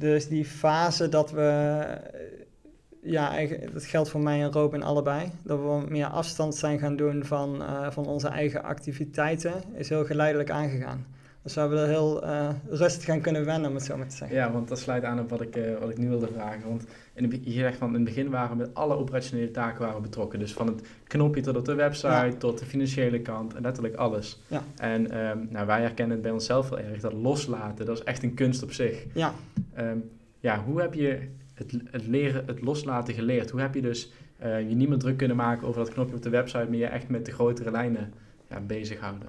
Dus 0.00 0.28
die 0.28 0.44
fase 0.44 1.08
dat 1.08 1.30
we, 1.30 1.84
ja, 3.02 3.30
eigenlijk, 3.30 3.72
dat 3.72 3.84
geldt 3.84 4.08
voor 4.08 4.20
mij 4.20 4.42
en 4.42 4.52
Robin 4.52 4.82
allebei, 4.82 5.30
dat 5.42 5.58
we 5.58 5.84
meer 5.88 6.06
afstand 6.06 6.54
zijn 6.54 6.78
gaan 6.78 6.96
doen 6.96 7.24
van, 7.24 7.62
van 7.92 8.06
onze 8.06 8.28
eigen 8.28 8.62
activiteiten, 8.62 9.52
is 9.74 9.88
heel 9.88 10.04
geleidelijk 10.04 10.50
aangegaan. 10.50 11.06
Dus 11.42 11.54
we 11.54 11.60
hebben 11.60 11.78
er 11.78 11.88
heel 11.88 12.24
uh, 12.24 12.48
rustig 12.68 13.08
aan 13.08 13.20
kunnen 13.20 13.44
wennen, 13.44 13.68
om 13.68 13.74
het 13.74 13.84
zo 13.84 13.96
maar 13.96 14.08
te 14.08 14.16
zeggen. 14.16 14.36
Ja, 14.36 14.52
want 14.52 14.68
dat 14.68 14.78
sluit 14.78 15.04
aan 15.04 15.20
op 15.20 15.30
wat 15.30 15.40
ik, 15.40 15.56
uh, 15.56 15.78
wat 15.78 15.90
ik 15.90 15.98
nu 15.98 16.08
wilde 16.08 16.28
vragen. 16.34 16.68
Want 16.68 16.84
in 17.14 17.40
je 17.44 17.52
zegt 17.52 17.76
van 17.76 17.88
in 17.88 17.94
het 17.94 18.04
begin 18.04 18.30
waren 18.30 18.50
we 18.50 18.56
met 18.56 18.74
alle 18.74 18.96
operationele 18.96 19.50
taken 19.50 19.84
waren 19.86 20.02
betrokken. 20.02 20.38
Dus 20.38 20.52
van 20.52 20.66
het 20.66 20.82
knopje 21.06 21.42
tot 21.42 21.56
op 21.56 21.64
de 21.64 21.74
website, 21.74 22.06
ja. 22.06 22.32
tot 22.38 22.58
de 22.58 22.64
financiële 22.64 23.20
kant, 23.20 23.54
en 23.54 23.62
letterlijk 23.62 23.94
alles. 23.94 24.40
Ja. 24.46 24.62
En 24.76 25.18
um, 25.18 25.48
nou, 25.50 25.66
wij 25.66 25.80
herkennen 25.80 26.12
het 26.12 26.22
bij 26.22 26.32
onszelf 26.32 26.68
wel 26.68 26.78
erg, 26.78 27.00
dat 27.00 27.12
loslaten, 27.12 27.86
dat 27.86 27.98
is 27.98 28.04
echt 28.04 28.22
een 28.22 28.34
kunst 28.34 28.62
op 28.62 28.72
zich. 28.72 29.06
Ja. 29.14 29.34
Um, 29.78 30.10
ja, 30.38 30.62
hoe 30.64 30.80
heb 30.80 30.94
je 30.94 31.28
het, 31.54 31.76
het, 31.90 32.06
leren, 32.06 32.42
het 32.46 32.60
loslaten 32.60 33.14
geleerd? 33.14 33.50
Hoe 33.50 33.60
heb 33.60 33.74
je 33.74 33.82
dus 33.82 34.12
uh, 34.42 34.68
je 34.68 34.74
niet 34.74 34.88
meer 34.88 34.98
druk 34.98 35.16
kunnen 35.16 35.36
maken 35.36 35.66
over 35.66 35.84
dat 35.84 35.92
knopje 35.92 36.14
op 36.14 36.22
de 36.22 36.30
website, 36.30 36.66
maar 36.68 36.78
je 36.78 36.86
echt 36.86 37.08
met 37.08 37.26
de 37.26 37.32
grotere 37.32 37.70
lijnen 37.70 38.12
ja, 38.48 38.60
bezighouden? 38.60 39.28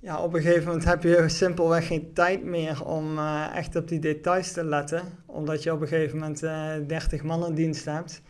Ja, 0.00 0.22
op 0.22 0.34
een 0.34 0.42
gegeven 0.42 0.66
moment 0.66 0.84
heb 0.84 1.02
je 1.02 1.28
simpelweg 1.28 1.86
geen 1.86 2.12
tijd 2.12 2.44
meer 2.44 2.84
om 2.84 3.18
uh, 3.18 3.56
echt 3.56 3.76
op 3.76 3.88
die 3.88 3.98
details 3.98 4.52
te 4.52 4.64
letten. 4.64 5.02
Omdat 5.26 5.62
je 5.62 5.72
op 5.72 5.80
een 5.80 5.88
gegeven 5.88 6.18
moment 6.18 6.42
uh, 6.42 6.72
30 6.86 7.22
man 7.22 7.46
in 7.46 7.54
dienst 7.54 7.84
hebt. 7.84 8.22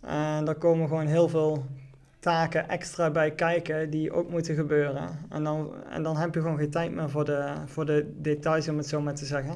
En 0.00 0.44
daar 0.44 0.54
komen 0.54 0.88
gewoon 0.88 1.06
heel 1.06 1.28
veel 1.28 1.66
taken 2.18 2.68
extra 2.68 3.10
bij 3.10 3.30
kijken 3.30 3.90
die 3.90 4.12
ook 4.12 4.30
moeten 4.30 4.54
gebeuren. 4.54 5.08
En 5.28 5.44
dan, 5.44 5.74
en 5.90 6.02
dan 6.02 6.16
heb 6.16 6.34
je 6.34 6.40
gewoon 6.40 6.58
geen 6.58 6.70
tijd 6.70 6.92
meer 6.92 7.10
voor 7.10 7.24
de, 7.24 7.52
voor 7.66 7.86
de 7.86 8.12
details, 8.16 8.68
om 8.68 8.76
het 8.76 8.88
zo 8.88 9.00
maar 9.00 9.14
te 9.14 9.24
zeggen. 9.24 9.54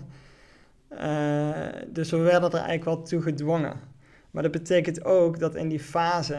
Dus 1.93 2.11
we 2.11 2.17
werden 2.17 2.51
er 2.51 2.57
eigenlijk 2.57 2.85
wel 2.85 3.03
toe 3.03 3.23
gedwongen. 3.23 3.77
Maar 4.31 4.43
dat 4.43 4.53
betekent 4.53 5.05
ook 5.05 5.39
dat 5.39 5.55
in 5.55 5.69
die 5.69 5.81
fase 5.81 6.39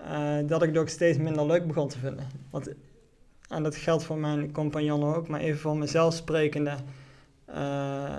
uh, 0.00 0.36
dat 0.46 0.62
ik 0.62 0.68
het 0.68 0.78
ook 0.78 0.88
steeds 0.88 1.18
minder 1.18 1.46
leuk 1.46 1.66
begon 1.66 1.88
te 1.88 1.98
vinden. 1.98 2.26
Want 2.50 2.68
en 3.48 3.62
dat 3.62 3.76
geldt 3.76 4.04
voor 4.04 4.18
mijn 4.18 4.52
compagnon 4.52 5.14
ook, 5.14 5.28
maar 5.28 5.40
even 5.40 5.60
voor 5.60 5.76
mezelf 5.76 6.14
sprekende, 6.14 6.74
uh, 7.50 8.16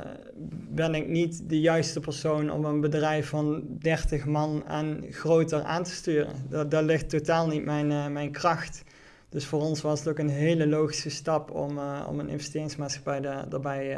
ben 0.70 0.96
ik 0.96 1.08
niet 1.08 1.50
de 1.50 1.60
juiste 1.60 2.00
persoon 2.00 2.52
om 2.52 2.66
een 2.66 2.82
bedrijf 2.82 3.30
van 3.30 3.64
30 3.68 4.26
man 4.26 4.68
en 4.68 5.06
groter 5.10 5.64
aan 5.64 5.84
te 5.84 5.92
sturen. 5.92 6.34
Dat, 6.50 6.72
daar 6.72 6.84
ligt 6.84 7.10
totaal 7.10 7.48
niet 7.48 7.66
mijn, 7.66 7.92
uh, 7.92 8.08
mijn 8.08 8.32
kracht. 8.32 8.84
Dus 9.30 9.46
voor 9.46 9.62
ons 9.62 9.82
was 9.82 10.00
het 10.00 10.08
ook 10.10 10.20
een 10.20 10.30
hele 10.30 10.68
logische 10.68 11.10
stap 11.10 11.52
om, 11.52 11.78
uh, 11.78 12.06
om 12.10 12.20
een 12.20 12.30
investeringsmaatschappij 12.30 13.22
daarbij 13.50 13.98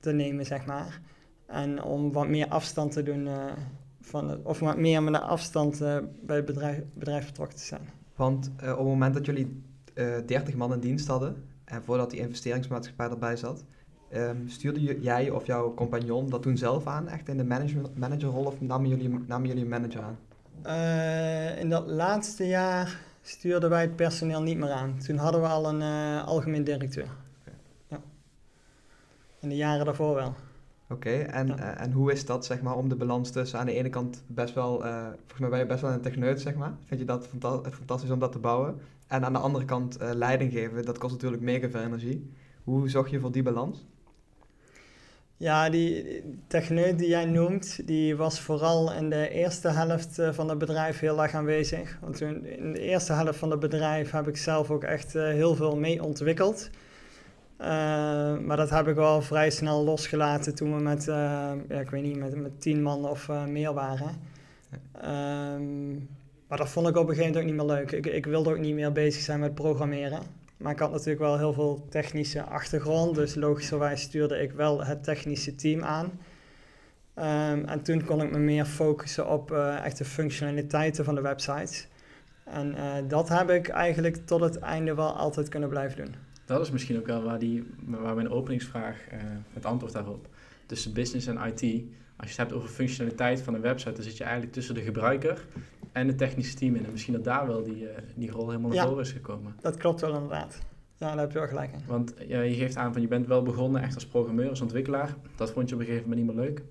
te 0.00 0.12
nemen, 0.12 0.46
zeg 0.46 0.66
maar. 0.66 1.00
En 1.46 1.82
om 1.82 2.12
wat 2.12 2.28
meer 2.28 2.48
afstand 2.48 2.92
te 2.92 3.02
doen, 3.02 3.28
van 4.00 4.40
of 4.44 4.58
wat 4.58 4.76
meer 4.76 5.02
met 5.02 5.14
de 5.14 5.20
afstand 5.20 5.78
bij 6.22 6.36
het 6.36 6.44
bedrijf, 6.44 6.82
bedrijf 6.94 7.26
betrokken 7.26 7.56
te 7.56 7.64
zijn. 7.64 7.99
Want 8.20 8.50
uh, 8.62 8.70
op 8.70 8.76
het 8.76 8.86
moment 8.86 9.14
dat 9.14 9.26
jullie 9.26 9.62
uh, 9.94 10.16
eh, 10.16 10.26
30 10.26 10.54
man 10.54 10.72
in 10.72 10.80
dienst 10.80 11.06
hadden, 11.06 11.44
en 11.64 11.82
voordat 11.82 12.10
die 12.10 12.20
investeringsmaatschappij 12.20 13.08
erbij 13.08 13.36
zat, 13.36 13.64
um, 14.12 14.48
stuurde 14.48 15.00
jij 15.00 15.30
of 15.30 15.46
jouw 15.46 15.74
compagnon 15.74 16.30
dat 16.30 16.42
toen 16.42 16.56
zelf 16.56 16.86
aan, 16.86 17.08
echt 17.08 17.28
in 17.28 17.36
de 17.36 17.44
managerrol, 17.94 18.44
of 18.44 18.60
namen 18.60 18.88
jullie, 18.88 19.08
namen 19.26 19.48
jullie 19.48 19.62
een 19.62 19.68
manager 19.68 20.02
aan? 20.02 20.18
Uh, 20.66 21.58
in 21.58 21.68
dat 21.68 21.86
laatste 21.86 22.46
jaar 22.46 23.00
stuurden 23.22 23.70
wij 23.70 23.80
het 23.80 23.96
personeel 23.96 24.42
niet 24.42 24.58
meer 24.58 24.72
aan. 24.72 24.98
Toen 24.98 25.16
hadden 25.16 25.40
we 25.40 25.46
al 25.46 25.68
een 25.68 25.82
algemeen 26.22 26.64
directeur. 26.64 27.08
Okay. 27.40 27.54
Ja. 27.88 28.00
In 29.40 29.48
de 29.48 29.56
jaren 29.56 29.84
daarvoor 29.84 30.14
wel. 30.14 30.34
Oké, 30.90 31.08
okay, 31.08 31.22
en, 31.22 31.46
ja. 31.46 31.76
en 31.78 31.92
hoe 31.92 32.12
is 32.12 32.26
dat, 32.26 32.44
zeg 32.44 32.62
maar, 32.62 32.76
om 32.76 32.88
de 32.88 32.94
balans 32.94 33.30
tussen 33.30 33.58
aan 33.58 33.66
de 33.66 33.72
ene 33.72 33.88
kant 33.88 34.22
best 34.26 34.54
wel, 34.54 34.84
uh, 34.84 35.06
volgens 35.16 35.38
mij 35.38 35.48
ben 35.48 35.58
je 35.58 35.66
best 35.66 35.80
wel 35.80 35.90
een 35.90 36.00
techneut, 36.00 36.40
zeg 36.40 36.54
maar. 36.54 36.72
Vind 36.84 37.00
je 37.00 37.06
dat 37.06 37.26
fanta 37.26 37.70
fantastisch 37.70 38.10
om 38.10 38.18
dat 38.18 38.32
te 38.32 38.38
bouwen? 38.38 38.80
En 39.06 39.24
aan 39.24 39.32
de 39.32 39.38
andere 39.38 39.64
kant 39.64 40.02
uh, 40.02 40.10
leiding 40.12 40.52
geven, 40.52 40.84
dat 40.84 40.98
kost 40.98 41.12
natuurlijk 41.12 41.42
mega 41.42 41.70
veel 41.70 41.80
energie. 41.80 42.30
Hoe 42.64 42.88
zorg 42.88 43.10
je 43.10 43.20
voor 43.20 43.32
die 43.32 43.42
balans? 43.42 43.86
Ja, 45.36 45.70
die 45.70 46.22
techneut 46.46 46.98
die 46.98 47.08
jij 47.08 47.24
noemt, 47.24 47.86
die 47.86 48.16
was 48.16 48.40
vooral 48.40 48.92
in 48.92 49.10
de 49.10 49.28
eerste 49.28 49.68
helft 49.68 50.18
eh, 50.18 50.32
van 50.32 50.48
het 50.48 50.58
bedrijf 50.58 50.98
heel 50.98 51.22
erg 51.22 51.34
aanwezig. 51.34 51.98
Want 52.00 52.16
toen, 52.16 52.44
in 52.46 52.72
de 52.72 52.80
eerste 52.80 53.12
helft 53.12 53.38
van 53.38 53.50
het 53.50 53.60
bedrijf 53.60 54.10
heb 54.10 54.28
ik 54.28 54.36
zelf 54.36 54.70
ook 54.70 54.84
echt 54.84 55.12
heel 55.12 55.54
veel 55.54 55.76
mee 55.76 56.02
ontwikkeld. 56.02 56.70
Uh, 57.60 57.66
maar 58.38 58.56
dat 58.56 58.70
heb 58.70 58.88
ik 58.88 58.94
wel 58.94 59.22
vrij 59.22 59.50
snel 59.50 59.84
losgelaten 59.84 60.54
toen 60.54 60.76
we 60.76 60.82
met, 60.82 61.04
ja, 61.04 61.56
ik 61.68 61.90
weet 61.90 62.02
niet, 62.02 62.16
met, 62.16 62.34
met 62.34 62.60
tien 62.60 62.82
man 62.82 63.08
of 63.08 63.28
meer 63.48 63.74
waren. 63.74 64.10
Um, 65.04 66.08
maar 66.48 66.58
dat 66.58 66.68
vond 66.68 66.88
ik 66.88 66.96
op 66.96 67.08
een 67.08 67.14
gegeven 67.14 67.32
moment 67.32 67.36
ook 67.36 67.58
niet 67.58 67.66
meer 67.66 67.76
leuk. 67.76 67.92
Ik, 67.92 68.06
ik 68.06 68.26
wilde 68.26 68.50
ook 68.50 68.58
niet 68.58 68.74
meer 68.74 68.92
bezig 68.92 69.22
zijn 69.22 69.40
met 69.40 69.54
programmeren. 69.54 70.20
Maar 70.56 70.72
ik 70.72 70.78
had 70.78 70.90
natuurlijk 70.90 71.20
wel 71.20 71.38
heel 71.38 71.52
veel 71.52 71.86
technische 71.88 72.42
achtergrond, 72.42 73.14
dus 73.14 73.34
logischerwijs 73.34 74.00
stuurde 74.00 74.38
ik 74.38 74.52
wel 74.52 74.84
het 74.84 75.04
technische 75.04 75.54
team 75.54 75.82
aan. 75.82 76.06
Um, 77.16 77.64
en 77.64 77.82
toen 77.82 78.04
kon 78.04 78.22
ik 78.22 78.30
me 78.30 78.38
meer 78.38 78.64
focussen 78.64 79.28
op 79.28 79.52
echt 79.84 79.98
de 79.98 80.04
functionaliteiten 80.04 81.04
van 81.04 81.14
de 81.14 81.20
website. 81.20 81.84
En 82.44 82.74
dat 83.08 83.28
heb 83.28 83.50
ik 83.50 83.68
eigenlijk 83.68 84.26
tot 84.26 84.40
het 84.40 84.58
einde 84.58 84.94
wel 84.94 85.16
altijd 85.16 85.48
kunnen 85.48 85.68
blijven 85.68 86.04
doen. 86.04 86.14
Dat 86.50 86.60
is 86.60 86.70
misschien 86.70 86.98
ook 86.98 87.06
wel 87.06 87.22
waar, 87.22 87.38
die, 87.38 87.64
waar 87.86 88.14
mijn 88.14 88.30
openingsvraag 88.30 88.96
uh, 89.12 89.18
het 89.52 89.64
antwoord 89.64 89.92
daarop. 89.92 90.28
Tussen 90.66 90.92
business 90.92 91.26
en 91.26 91.36
IT. 91.36 91.84
Als 92.16 92.28
je 92.30 92.36
het 92.36 92.36
hebt 92.36 92.52
over 92.52 92.68
functionaliteit 92.68 93.40
van 93.40 93.54
een 93.54 93.60
website, 93.60 93.92
dan 93.92 94.02
zit 94.02 94.16
je 94.16 94.24
eigenlijk 94.24 94.52
tussen 94.52 94.74
de 94.74 94.80
gebruiker 94.80 95.46
en 95.92 96.06
het 96.06 96.18
technische 96.18 96.56
team 96.56 96.74
in. 96.74 96.84
En 96.84 96.92
misschien 96.92 97.14
dat 97.14 97.24
daar 97.24 97.46
wel 97.46 97.62
die, 97.62 97.82
uh, 97.82 97.88
die 98.14 98.30
rol 98.30 98.48
helemaal 98.48 98.70
naar 98.70 98.86
voren 98.86 99.04
is 99.04 99.12
gekomen. 99.12 99.54
Dat 99.60 99.76
klopt 99.76 100.00
wel 100.00 100.14
inderdaad. 100.14 100.58
Ja, 100.96 101.06
daar 101.06 101.18
heb 101.18 101.32
je 101.32 101.38
wel 101.38 101.48
gelijk 101.48 101.72
in. 101.72 101.80
Want 101.86 102.14
ja, 102.26 102.40
je 102.40 102.54
geeft 102.54 102.76
aan 102.76 102.92
van 102.92 103.02
je 103.02 103.08
bent 103.08 103.26
wel 103.26 103.42
begonnen 103.42 103.82
echt 103.82 103.94
als 103.94 104.06
programmeur, 104.06 104.48
als 104.48 104.60
ontwikkelaar. 104.60 105.16
Dat 105.36 105.50
vond 105.50 105.68
je 105.68 105.74
op 105.74 105.80
een 105.80 105.86
gegeven 105.86 106.08
moment 106.08 106.26
niet 106.26 106.36
meer 106.36 106.44
leuk. 106.44 106.62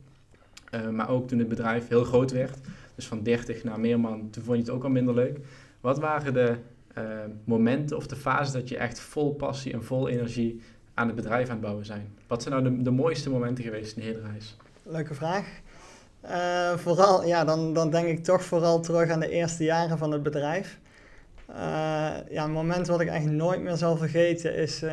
Uh, 0.71 0.89
maar 0.89 1.09
ook 1.09 1.27
toen 1.27 1.39
het 1.39 1.47
bedrijf 1.47 1.87
heel 1.87 2.03
groot 2.03 2.31
werd, 2.31 2.57
dus 2.95 3.07
van 3.07 3.23
30 3.23 3.63
naar 3.63 3.79
meer 3.79 3.99
man, 3.99 4.29
toen 4.29 4.43
vond 4.43 4.57
je 4.57 4.63
het 4.63 4.71
ook 4.71 4.83
al 4.83 4.89
minder 4.89 5.13
leuk. 5.13 5.39
Wat 5.81 5.99
waren 5.99 6.33
de 6.33 6.55
uh, 6.97 7.03
momenten 7.43 7.97
of 7.97 8.07
de 8.07 8.15
fases 8.15 8.53
dat 8.53 8.69
je 8.69 8.77
echt 8.77 8.99
vol 8.99 9.33
passie 9.33 9.73
en 9.73 9.83
vol 9.83 10.09
energie 10.09 10.61
aan 10.93 11.07
het 11.07 11.15
bedrijf 11.15 11.45
aan 11.45 11.51
het 11.51 11.61
bouwen 11.61 11.85
zijn? 11.85 12.13
Wat 12.27 12.41
zijn 12.43 12.53
nou 12.53 12.75
de, 12.75 12.83
de 12.83 12.91
mooiste 12.91 13.29
momenten 13.29 13.63
geweest 13.63 13.97
in 13.97 14.01
de 14.01 14.07
hele 14.07 14.21
reis? 14.31 14.57
Leuke 14.83 15.13
vraag. 15.13 15.47
Uh, 16.25 16.77
vooral, 16.77 17.25
ja, 17.25 17.43
dan, 17.43 17.73
dan 17.73 17.89
denk 17.89 18.07
ik 18.07 18.23
toch 18.23 18.43
vooral 18.43 18.79
terug 18.79 19.09
aan 19.09 19.19
de 19.19 19.29
eerste 19.29 19.63
jaren 19.63 19.97
van 19.97 20.11
het 20.11 20.23
bedrijf. 20.23 20.79
Uh, 21.49 21.55
ja, 22.29 22.43
een 22.43 22.51
moment 22.51 22.87
wat 22.87 23.01
ik 23.01 23.07
eigenlijk 23.07 23.41
nooit 23.41 23.61
meer 23.61 23.77
zal 23.77 23.97
vergeten 23.97 24.55
is, 24.55 24.83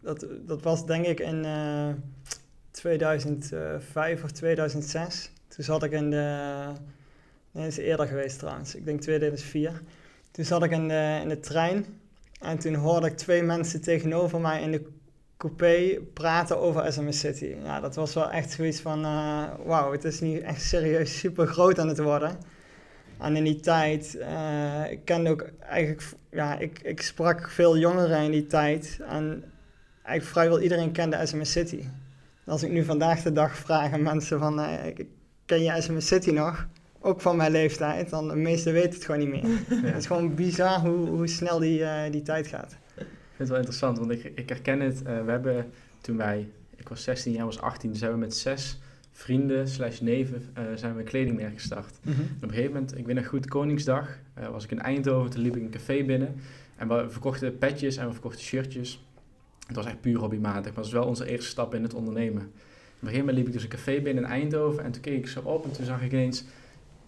dat, 0.00 0.26
dat 0.46 0.62
was 0.62 0.86
denk 0.86 1.06
ik 1.06 1.20
in 1.20 1.46
2005 2.70 4.24
of 4.24 4.30
2006. 4.30 5.32
Toen 5.48 5.64
zat 5.64 5.82
ik 5.82 5.92
in 5.92 6.10
de, 6.10 6.66
nee, 7.50 7.64
dat 7.64 7.72
is 7.72 7.76
eerder 7.76 8.06
geweest 8.06 8.38
trouwens, 8.38 8.74
ik 8.74 8.84
denk 8.84 9.00
2004. 9.00 9.82
Toen 10.30 10.44
zat 10.44 10.64
ik 10.64 10.70
in 10.70 10.88
de, 10.88 11.18
in 11.22 11.28
de 11.28 11.40
trein 11.40 11.86
en 12.40 12.58
toen 12.58 12.74
hoorde 12.74 13.06
ik 13.06 13.16
twee 13.16 13.42
mensen 13.42 13.80
tegenover 13.82 14.40
mij 14.40 14.62
in 14.62 14.70
de 14.70 14.86
coupé 15.36 15.98
praten 16.14 16.58
over 16.58 16.92
SMS 16.92 17.18
City. 17.18 17.54
Ja, 17.64 17.80
dat 17.80 17.94
was 17.94 18.14
wel 18.14 18.30
echt 18.30 18.50
zoiets 18.50 18.80
van, 18.80 19.04
uh, 19.04 19.44
wauw, 19.64 19.92
het 19.92 20.04
is 20.04 20.20
nu 20.20 20.38
echt 20.38 20.62
serieus 20.62 21.18
super 21.18 21.46
groot 21.46 21.78
aan 21.78 21.88
het 21.88 21.98
worden. 21.98 22.38
En 23.18 23.36
in 23.36 23.44
die 23.44 23.60
tijd, 23.60 24.16
uh, 24.18 24.90
ik 24.90 25.04
kende 25.04 25.30
ook 25.30 25.50
eigenlijk, 25.60 26.02
ja, 26.30 26.58
ik, 26.58 26.78
ik 26.82 27.02
sprak 27.02 27.50
veel 27.50 27.78
jongeren 27.78 28.22
in 28.22 28.30
die 28.30 28.46
tijd. 28.46 28.98
En 29.08 29.44
eigenlijk 30.02 30.24
vrijwel 30.24 30.60
iedereen 30.60 30.92
kende 30.92 31.26
SMS 31.26 31.52
City. 31.52 31.84
Als 32.46 32.62
ik 32.62 32.70
nu 32.70 32.84
vandaag 32.84 33.22
de 33.22 33.32
dag 33.32 33.56
vraag 33.56 33.92
aan 33.92 34.02
mensen 34.02 34.38
van, 34.38 34.60
uh, 34.60 34.74
ken 35.46 35.62
je 35.62 35.82
SMS 35.82 36.06
City 36.06 36.30
nog? 36.30 36.66
Ook 37.00 37.20
van 37.20 37.36
mijn 37.36 37.52
leeftijd, 37.52 38.10
dan 38.10 38.28
de 38.28 38.36
meesten 38.36 38.72
weten 38.72 38.90
het 38.90 39.04
gewoon 39.04 39.20
niet 39.20 39.30
meer. 39.30 39.46
Het 39.90 39.96
is 39.96 40.06
gewoon 40.06 40.34
bizar 40.34 40.80
hoe, 40.80 41.08
hoe 41.08 41.28
snel 41.28 41.58
die, 41.58 42.10
die 42.10 42.22
tijd 42.22 42.46
gaat 42.46 42.76
vind 43.40 43.52
het 43.52 43.58
wel 43.58 43.58
interessant, 43.58 43.98
want 43.98 44.10
ik, 44.10 44.32
ik 44.38 44.48
herken 44.48 44.80
het. 44.80 45.02
Uh, 45.06 45.24
we 45.24 45.30
hebben 45.30 45.70
toen 46.00 46.16
wij, 46.16 46.48
ik 46.76 46.88
was 46.88 47.02
16 47.02 47.32
jaar, 47.32 47.44
was 47.44 47.60
18, 47.60 47.96
zijn 47.96 48.12
we 48.12 48.18
met 48.18 48.34
zes 48.34 48.78
vrienden 49.12 49.68
slash 49.68 50.00
neven 50.00 50.42
uh, 50.58 50.64
zijn 50.74 50.94
we 50.94 51.00
een 51.00 51.06
kledingmerk 51.06 51.54
gestart. 51.54 51.98
Mm 52.02 52.12
-hmm. 52.12 52.24
op 52.36 52.42
een 52.42 52.50
gegeven 52.50 52.72
moment, 52.72 52.98
ik 52.98 53.06
weet 53.06 53.14
nog 53.14 53.26
goed, 53.26 53.48
Koningsdag, 53.48 54.18
was 54.50 54.64
ik 54.64 54.70
in 54.70 54.80
Eindhoven, 54.80 55.30
toen 55.30 55.42
liep 55.42 55.56
ik 55.56 55.62
een 55.62 55.70
café 55.70 56.04
binnen. 56.04 56.34
En 56.76 56.88
we 56.88 57.06
verkochten 57.08 57.58
petjes 57.58 57.96
en 57.96 58.06
we 58.06 58.12
verkochten 58.12 58.40
shirtjes. 58.40 59.04
Het 59.66 59.76
was 59.76 59.86
echt 59.86 60.00
puur 60.00 60.18
hobbymatig, 60.18 60.54
maar 60.54 60.64
het 60.64 60.74
was 60.74 60.92
wel 60.92 61.04
onze 61.04 61.26
eerste 61.26 61.50
stap 61.50 61.74
in 61.74 61.82
het 61.82 61.94
ondernemen. 61.94 62.42
Op 62.42 62.48
een 63.06 63.08
gegeven 63.08 63.18
moment 63.18 63.36
liep 63.36 63.46
ik 63.46 63.52
dus 63.52 63.62
een 63.62 63.68
café 63.68 64.00
binnen 64.00 64.24
in 64.24 64.30
Eindhoven 64.30 64.84
en 64.84 64.90
toen 64.90 65.02
keek 65.02 65.18
ik 65.18 65.28
zo 65.28 65.40
op 65.40 65.64
en 65.64 65.72
toen 65.72 65.84
zag 65.84 66.02
ik 66.02 66.12
ineens, 66.12 66.44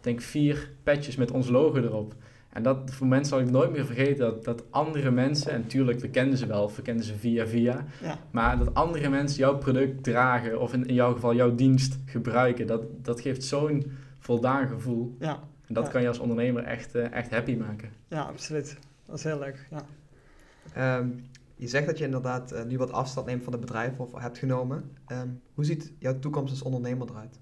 denk 0.02 0.20
vier 0.20 0.70
petjes 0.82 1.16
met 1.16 1.30
ons 1.30 1.48
logo 1.48 1.76
erop. 1.76 2.14
En 2.52 2.62
dat 2.62 2.90
voor 2.90 3.06
mensen 3.06 3.28
zal 3.28 3.40
ik 3.40 3.50
nooit 3.50 3.72
meer 3.72 3.86
vergeten 3.86 4.18
dat, 4.18 4.44
dat 4.44 4.64
andere 4.70 5.10
mensen, 5.10 5.52
en 5.52 5.60
natuurlijk, 5.60 6.00
we 6.00 6.10
kenden 6.10 6.38
ze 6.38 6.46
wel, 6.46 6.72
we 6.74 6.82
kenden 6.82 7.04
ze 7.04 7.14
via 7.14 7.46
via, 7.46 7.84
ja. 8.02 8.18
maar 8.30 8.58
dat 8.58 8.74
andere 8.74 9.08
mensen 9.08 9.38
jouw 9.38 9.58
product 9.58 10.04
dragen 10.04 10.60
of 10.60 10.72
in, 10.72 10.86
in 10.86 10.94
jouw 10.94 11.12
geval 11.12 11.34
jouw 11.34 11.54
dienst 11.54 11.98
gebruiken, 12.04 12.66
dat, 12.66 13.04
dat 13.04 13.20
geeft 13.20 13.44
zo'n 13.44 13.92
voldaan 14.18 14.68
gevoel. 14.68 15.16
Ja. 15.18 15.40
En 15.66 15.74
dat 15.74 15.86
ja. 15.86 15.90
kan 15.90 16.02
je 16.02 16.08
als 16.08 16.18
ondernemer 16.18 16.64
echt, 16.64 16.94
uh, 16.94 17.12
echt 17.12 17.30
happy 17.30 17.54
maken. 17.54 17.90
Ja, 18.08 18.22
absoluut. 18.22 18.78
Dat 19.06 19.16
is 19.16 19.24
heel 19.24 19.38
leuk, 19.38 19.68
ja. 19.70 20.98
Um, 20.98 21.24
je 21.54 21.68
zegt 21.68 21.86
dat 21.86 21.98
je 21.98 22.04
inderdaad 22.04 22.52
uh, 22.52 22.62
nu 22.62 22.78
wat 22.78 22.92
afstand 22.92 23.26
neemt 23.26 23.44
van 23.44 23.52
het 23.52 23.60
bedrijf 23.60 23.98
of 23.98 24.12
hebt 24.14 24.38
genomen. 24.38 24.90
Um, 25.08 25.40
hoe 25.54 25.64
ziet 25.64 25.92
jouw 25.98 26.18
toekomst 26.18 26.50
als 26.50 26.62
ondernemer 26.62 27.08
eruit? 27.10 27.40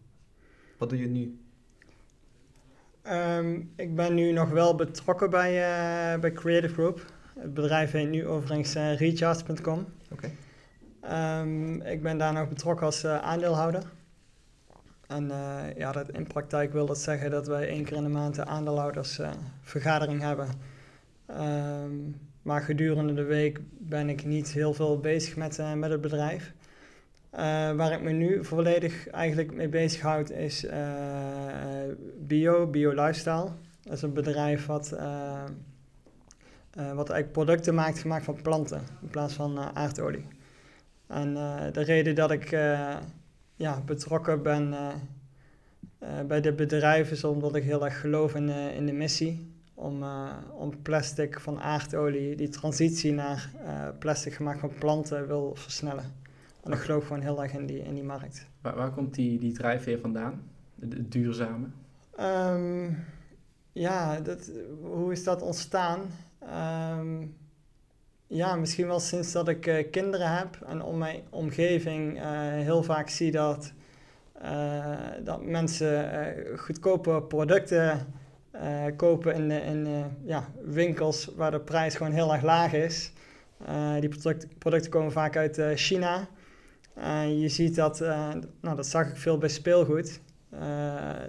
Wat 0.79 0.89
doe 0.89 0.99
je 0.99 1.09
nu? 1.09 1.39
Um, 3.09 3.73
ik 3.77 3.95
ben 3.95 4.15
nu 4.15 4.33
nog 4.33 4.51
wel 4.51 4.75
betrokken 4.75 5.31
bij, 5.31 5.51
uh, 5.53 6.21
bij 6.21 6.33
Creative 6.33 6.75
Group. 6.75 7.13
Het 7.39 7.55
bedrijf 7.55 7.91
heet 7.91 8.09
nu 8.09 8.27
overigens 8.27 8.77
uh, 8.77 8.97
recharge.com. 8.97 9.87
Okay. 10.11 10.37
Um, 11.41 11.83
ik 11.83 12.03
ben 12.03 12.19
daar 12.19 12.33
nog 12.33 12.49
betrokken 12.49 12.87
als 12.87 13.05
uh, 13.05 13.19
aandeelhouder. 13.19 13.83
En 15.07 15.33
ja, 15.77 15.93
dat, 15.93 16.11
in 16.11 16.27
praktijk 16.27 16.73
wil 16.73 16.87
dat 16.87 16.99
zeggen 16.99 17.31
dat 17.31 17.47
wij 17.47 17.69
één 17.69 17.85
keer 17.85 17.97
in 17.97 18.03
de 18.03 18.09
maand 18.09 18.35
de 18.35 18.45
aandeelhoudersvergadering 18.45 20.21
hebben. 20.21 20.49
Um, 21.41 22.17
maar 22.43 22.63
gedurende 22.63 23.15
de 23.15 23.25
week 23.25 23.61
ben 23.79 24.09
ik 24.09 24.25
niet 24.25 24.53
heel 24.53 24.75
veel 24.75 25.01
bezig 25.01 25.37
met, 25.37 25.63
met 25.75 25.91
het 25.91 26.01
bedrijf. 26.01 26.53
Uh, 27.35 27.39
waar 27.73 27.93
ik 27.93 28.03
me 28.03 28.11
nu 28.11 28.45
volledig 28.45 29.09
eigenlijk 29.09 29.53
mee 29.53 29.69
bezighoud 29.69 30.31
is 30.31 30.65
uh, 30.65 30.73
bio, 32.19 32.67
bio 32.67 32.91
lifestyle. 32.91 33.49
Dat 33.83 33.93
is 33.93 34.03
een 34.03 34.13
bedrijf 34.13 34.67
wat, 34.67 34.93
uh, 34.93 35.43
wat 36.73 37.11
eigenlijk 37.11 37.33
producten 37.33 37.75
maakt 37.75 37.99
gemaakt 37.99 38.25
van 38.25 38.43
planten 38.43 38.83
in 39.03 39.09
plaats 39.09 39.35
van 39.35 39.59
aardolie. 39.59 40.27
En 41.07 41.35
de 41.73 41.83
reden 41.83 42.15
dat 42.15 42.31
ik 42.31 42.51
ja, 43.55 43.81
betrokken 43.87 44.43
ben 44.43 44.75
bij 46.27 46.41
dit 46.41 46.57
bedrijf 46.57 47.11
is 47.11 47.25
omdat 47.25 47.55
ik 47.55 47.63
heel 47.63 47.85
erg 47.85 48.01
geloof 48.01 48.35
in, 48.35 48.49
in 48.49 48.87
de 48.87 48.93
missie. 48.93 49.55
Om, 49.75 50.05
om 50.53 50.83
plastic 50.83 51.41
van 51.41 51.61
aardolie, 51.61 52.37
die 52.37 52.49
transitie 52.49 53.13
naar 53.13 53.51
plastic 53.99 54.33
gemaakt 54.33 54.61
van 54.61 54.73
planten 54.79 55.27
wil 55.27 55.55
versnellen. 55.55 56.19
En 56.63 56.73
ik 56.73 56.79
geloof 56.79 57.07
gewoon 57.07 57.23
heel 57.23 57.43
erg 57.43 57.53
in 57.53 57.67
die, 57.67 57.83
in 57.83 57.95
die 57.95 58.05
markt. 58.05 58.47
Waar, 58.61 58.75
waar 58.75 58.91
komt 58.91 59.15
die, 59.15 59.39
die 59.39 59.53
drijfveer 59.53 59.99
vandaan? 59.99 60.43
Het 60.81 61.13
duurzame? 61.13 61.67
Um, 62.21 63.05
ja, 63.73 64.21
dat, 64.21 64.51
hoe 64.83 65.13
is 65.13 65.25
dat 65.25 65.43
ontstaan? 65.43 66.01
Um, 66.99 67.37
ja, 68.27 68.57
misschien 68.57 68.87
wel 68.87 69.01
sinds 69.01 69.33
dat 69.33 69.49
ik 69.49 69.67
uh, 69.67 69.91
kinderen 69.91 70.37
heb 70.37 70.61
en 70.67 70.83
om 70.83 70.99
mijn 70.99 71.21
omgeving 71.31 72.17
uh, 72.17 72.23
heel 72.41 72.83
vaak 72.83 73.09
zie 73.09 73.31
dat, 73.31 73.73
uh, 74.43 74.97
dat 75.25 75.45
mensen 75.45 76.35
goedkope 76.57 77.23
producten 77.23 78.19
kopen 78.97 79.35
in, 79.35 79.51
in 79.51 80.05
ja, 80.25 80.49
winkels 80.63 81.31
waar 81.37 81.51
de 81.51 81.61
prijs 81.61 81.95
gewoon 81.95 82.13
heel 82.13 82.33
erg 82.33 82.43
laag 82.43 82.73
is. 82.73 83.13
die 84.01 84.09
product, 84.09 84.59
producten 84.59 84.91
komen 84.91 85.13
vaak 85.13 85.37
uit 85.37 85.61
China. 85.75 86.29
Uh, 86.99 87.41
je 87.41 87.49
ziet 87.49 87.75
dat, 87.75 88.01
uh, 88.01 88.29
nou 88.61 88.77
dat 88.77 88.87
zag 88.87 89.09
ik 89.09 89.17
veel 89.17 89.39
bij 89.39 89.49
speelgoed. 89.49 90.21
Uh, 90.55 90.61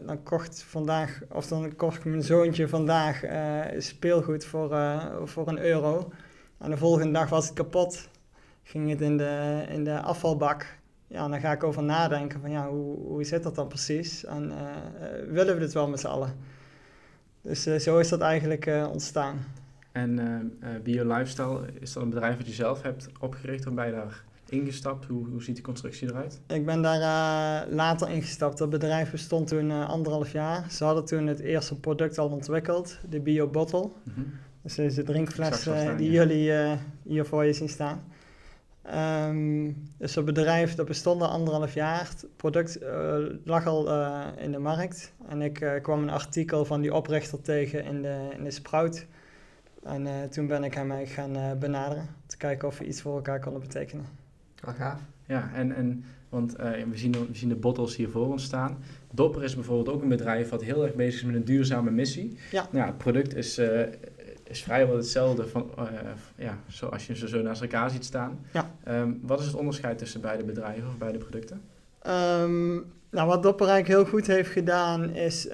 dan 0.06 0.24
kocht 0.24 0.63
vandaag, 0.63 1.21
of 1.30 1.47
dan 1.47 1.76
kocht 1.76 2.06
mijn 2.06 2.24
zoontje 2.24 2.67
vandaag 2.67 3.24
speelgoed 3.78 4.45
voor, 4.45 4.78
voor 5.24 5.47
een 5.47 5.60
euro. 5.60 6.12
En 6.58 6.69
de 6.69 6.78
volgende 6.78 7.12
dag 7.12 7.30
was 7.30 7.45
het 7.45 7.54
kapot. 7.54 8.10
Ging 8.63 8.89
het 8.89 9.02
in 9.02 9.17
de, 9.17 9.63
in 9.69 9.84
de 9.84 10.02
afvalbak. 10.02 10.80
Ja, 11.08 11.28
dan 11.28 11.39
ga 11.39 11.52
ik 11.52 11.63
over 11.63 11.84
nadenken 11.84 12.41
van 12.41 12.52
ja, 12.52 12.69
hoe, 12.69 12.97
hoe 12.97 13.24
zit 13.24 13.43
dat 13.43 13.56
dan 13.56 13.67
precies? 13.67 14.26
En 14.26 14.52
willen 15.30 15.54
we 15.54 15.60
dit 15.60 15.74
wel 15.74 15.88
met 15.88 16.00
z'n 16.00 16.08
allen? 16.08 16.36
Dus 17.41 17.63
zo 17.63 18.00
is 18.00 18.10
dat 18.10 18.21
eigenlijk 18.21 18.65
ontstaan. 18.91 19.38
En 19.91 20.60
Bio 20.84 21.17
Lifestyle, 21.17 21.65
is 21.80 21.93
dat 21.93 22.04
een 22.04 22.10
bedrijf 22.10 22.38
dat 22.38 22.47
je 22.47 22.54
zelf 22.54 22.82
hebt 22.82 23.10
opgericht 23.19 23.67
of 23.67 23.74
daar 23.74 24.24
ingestapt? 24.52 25.06
Hoe, 25.06 25.28
hoe 25.28 25.44
ziet 25.44 25.56
die 25.56 25.64
constructie 25.64 26.08
eruit? 26.10 26.42
Ik 26.48 26.66
ben 26.66 26.82
daar 26.82 27.00
uh, 27.00 27.74
later 27.74 28.10
ingestapt. 28.10 28.58
Dat 28.58 28.70
bedrijf 28.70 29.12
bestond 29.12 29.48
toen 29.48 29.70
uh, 29.70 29.90
anderhalf 29.90 30.32
jaar. 30.32 30.72
Ze 30.72 30.84
hadden 30.84 31.06
toen 31.06 31.28
het 31.28 31.40
eerste 31.40 31.80
product 31.80 32.18
al 32.18 32.30
ontwikkeld, 32.30 32.98
de 33.10 33.20
Bio 33.20 33.48
Bottle. 33.48 33.90
Mm 34.04 34.14
-hmm. 34.14 34.34
Dus 34.62 34.76
deze 34.76 35.04
drinkfles 35.04 35.62
staan, 35.62 35.98
die 35.98 36.12
ja. 36.12 36.24
jullie 36.24 36.78
hier 37.04 37.26
voor 37.26 37.46
je 37.46 37.54
zien 37.54 37.70
staan. 37.70 38.04
Um, 39.30 39.90
dus 39.98 40.16
het 40.16 40.26
bedrijf 40.26 40.76
dat 40.76 40.86
bestond 40.86 41.22
al 41.22 41.28
anderhalf 41.28 41.74
jaar. 41.74 42.10
Het 42.10 42.28
product 42.36 42.80
lag 43.44 43.66
al 43.68 43.90
in 44.38 44.52
de 44.52 44.60
markt. 44.60 45.14
En 45.28 45.42
ik 45.42 45.80
kwam 45.82 46.02
een 46.02 46.10
artikel 46.10 46.66
van 46.66 46.82
die 46.82 46.94
oprichter 46.94 47.42
tegen 47.42 47.84
in 47.84 48.02
de, 48.02 48.28
in 48.38 48.44
de 48.44 48.52
Sprout. 48.52 49.08
En 49.84 50.30
toen 50.30 50.48
ben 50.48 50.64
ik 50.64 50.74
hem 50.74 50.92
gaan 51.06 51.60
benaderen. 51.60 52.04
Om 52.04 52.28
te 52.28 52.38
kijken 52.38 52.68
of 52.68 52.78
we 52.78 52.86
iets 52.86 53.02
voor 53.02 53.16
elkaar 53.16 53.40
konden 53.40 53.62
betekenen. 53.62 54.06
Wel 54.62 54.74
gaaf. 54.74 55.00
Ja, 55.26 55.50
en, 55.54 55.76
en 55.76 56.04
want 56.30 56.60
uh, 56.60 56.71
we, 56.89 56.97
zien, 56.97 57.12
we 57.12 57.28
zien 57.32 57.50
de 57.50 57.56
bottles 57.56 57.95
hier 57.95 58.10
voor 58.10 58.28
ons 58.28 58.43
staan. 58.43 58.78
Dopper 59.12 59.43
is 59.43 59.56
bijvoorbeeld 59.56 59.95
ook 59.95 60.02
een 60.02 60.10
bedrijf 60.10 60.50
wat 60.50 60.63
heel 60.63 60.84
erg 60.84 60.95
bezig 60.95 61.19
is 61.21 61.26
met 61.26 61.36
een 61.36 61.45
duurzame 61.45 61.91
missie. 61.91 62.38
Ja. 62.52 62.67
Nou, 62.71 62.86
het 62.86 62.97
product 62.97 63.36
is, 63.36 63.60
uh, 63.60 63.82
is 64.43 64.63
vrijwel 64.63 64.95
hetzelfde 64.95 65.47
van, 65.47 65.71
uh, 65.80 65.86
ja, 66.36 66.58
zoals 66.67 67.08
je 67.08 67.15
ze 67.15 67.28
zo 67.28 67.41
naast 67.41 67.62
elkaar 67.62 67.89
ziet 67.89 68.06
staan. 68.06 68.39
Ja. 68.54 68.71
Um, 68.88 69.19
wat 69.21 69.39
is 69.39 69.45
het 69.45 69.56
onderscheid 69.56 69.97
tussen 69.97 70.21
beide 70.21 70.43
bedrijven 70.43 70.88
of 70.88 70.97
beide 70.97 71.17
producten? 71.17 71.62
Um, 72.08 72.86
nou, 73.10 73.28
wat 73.28 73.43
Dopper 73.43 73.67
eigenlijk 73.67 74.02
heel 74.02 74.12
goed 74.19 74.28
heeft 74.28 74.52
gedaan 74.52 75.10
is, 75.10 75.47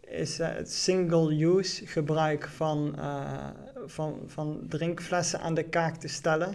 is 0.00 0.38
het 0.38 0.72
single-use 0.72 1.86
gebruik 1.86 2.48
van, 2.48 2.94
van, 3.86 4.14
van 4.26 4.60
drinkflessen 4.68 5.40
aan 5.40 5.54
de 5.54 5.62
kaak 5.62 5.96
te 5.96 6.08
stellen. 6.08 6.54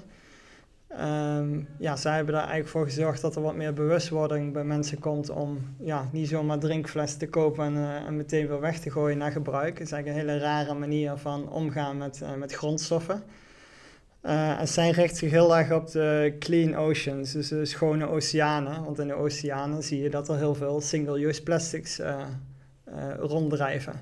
Um, 1.00 1.68
ja, 1.78 1.96
zij 1.96 2.16
hebben 2.16 2.34
er 2.34 2.40
eigenlijk 2.40 2.70
voor 2.70 2.86
gezorgd 2.86 3.22
dat 3.22 3.36
er 3.36 3.42
wat 3.42 3.56
meer 3.56 3.74
bewustwording 3.74 4.54
bij 4.54 4.64
mensen 4.64 5.00
komt 5.00 5.30
om 5.30 5.76
ja, 5.80 6.10
niet 6.12 6.28
zomaar 6.28 6.60
drinkfles 6.60 7.18
te 7.18 7.28
kopen 7.28 7.66
en, 7.66 8.06
en 8.06 8.16
meteen 8.16 8.48
weer 8.48 8.60
weg 8.60 8.80
te 8.80 8.92
gooien 8.92 9.18
naar 9.18 9.32
gebruik. 9.32 9.78
Het 9.78 9.88
is 9.88 9.92
eigenlijk 9.92 10.24
een 10.24 10.30
hele 10.30 10.44
rare 10.46 10.74
manier 10.74 11.18
van 11.18 11.50
omgaan 11.50 11.98
met, 11.98 12.20
uh, 12.24 12.34
met 12.34 12.54
grondstoffen. 12.54 13.24
Uh, 14.24 14.60
en 14.60 14.68
zij 14.68 14.90
richt 14.90 15.18
zich 15.18 15.32
heel 15.32 15.58
erg 15.58 15.72
op 15.72 15.92
de 15.92 16.36
clean 16.40 16.76
oceans, 16.76 17.32
dus 17.32 17.48
de 17.48 17.66
schone 17.66 18.08
oceanen. 18.08 18.84
Want 18.84 19.00
in 19.00 19.08
de 19.08 19.14
oceanen 19.14 19.84
zie 19.84 20.02
je 20.02 20.10
dat 20.10 20.30
er 20.30 20.38
heel 20.38 20.56
veel 20.56 20.82
single-use 20.82 21.44
plastics 21.44 22.02
ronddrijven. 23.18 23.94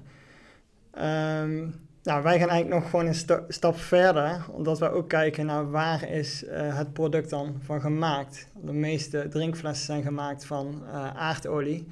Um, 1.41 1.89
nou, 2.03 2.23
wij 2.23 2.39
gaan 2.39 2.49
eigenlijk 2.49 2.81
nog 2.81 2.89
gewoon 2.89 3.05
een 3.05 3.15
sta 3.15 3.43
stap 3.47 3.77
verder, 3.77 4.45
omdat 4.51 4.79
wij 4.79 4.91
ook 4.91 5.09
kijken 5.09 5.45
naar 5.45 5.71
waar 5.71 6.09
is 6.09 6.43
uh, 6.43 6.77
het 6.77 6.93
product 6.93 7.29
dan 7.29 7.55
van 7.61 7.81
gemaakt. 7.81 8.47
De 8.63 8.73
meeste 8.73 9.27
drinkflessen 9.29 9.85
zijn 9.85 10.03
gemaakt 10.03 10.45
van 10.45 10.81
uh, 10.85 11.15
aardolie. 11.15 11.87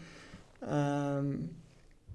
Um, 0.71 1.57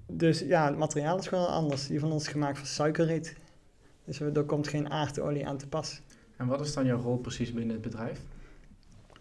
dus 0.07 0.41
ja, 0.41 0.67
het 0.67 0.79
materiaal 0.79 1.19
is 1.19 1.27
gewoon 1.27 1.47
anders. 1.47 1.87
Die 1.87 2.01
van 2.01 2.13
ons 2.13 2.23
is 2.23 2.33
gemaakt 2.33 2.59
van 2.59 2.67
suikerriet. 2.67 3.37
Dus 4.05 4.21
er 4.21 4.45
komt 4.45 4.69
geen 4.69 4.91
aardolie 4.91 5.47
aan 5.47 5.57
te 5.57 5.69
pas. 5.69 6.01
En 6.37 6.47
wat 6.47 6.61
is 6.61 6.75
dan 6.75 6.87
jouw 6.87 7.01
rol 7.01 7.17
precies 7.17 7.53
binnen 7.53 7.73
het 7.73 7.83
bedrijf? 7.83 8.21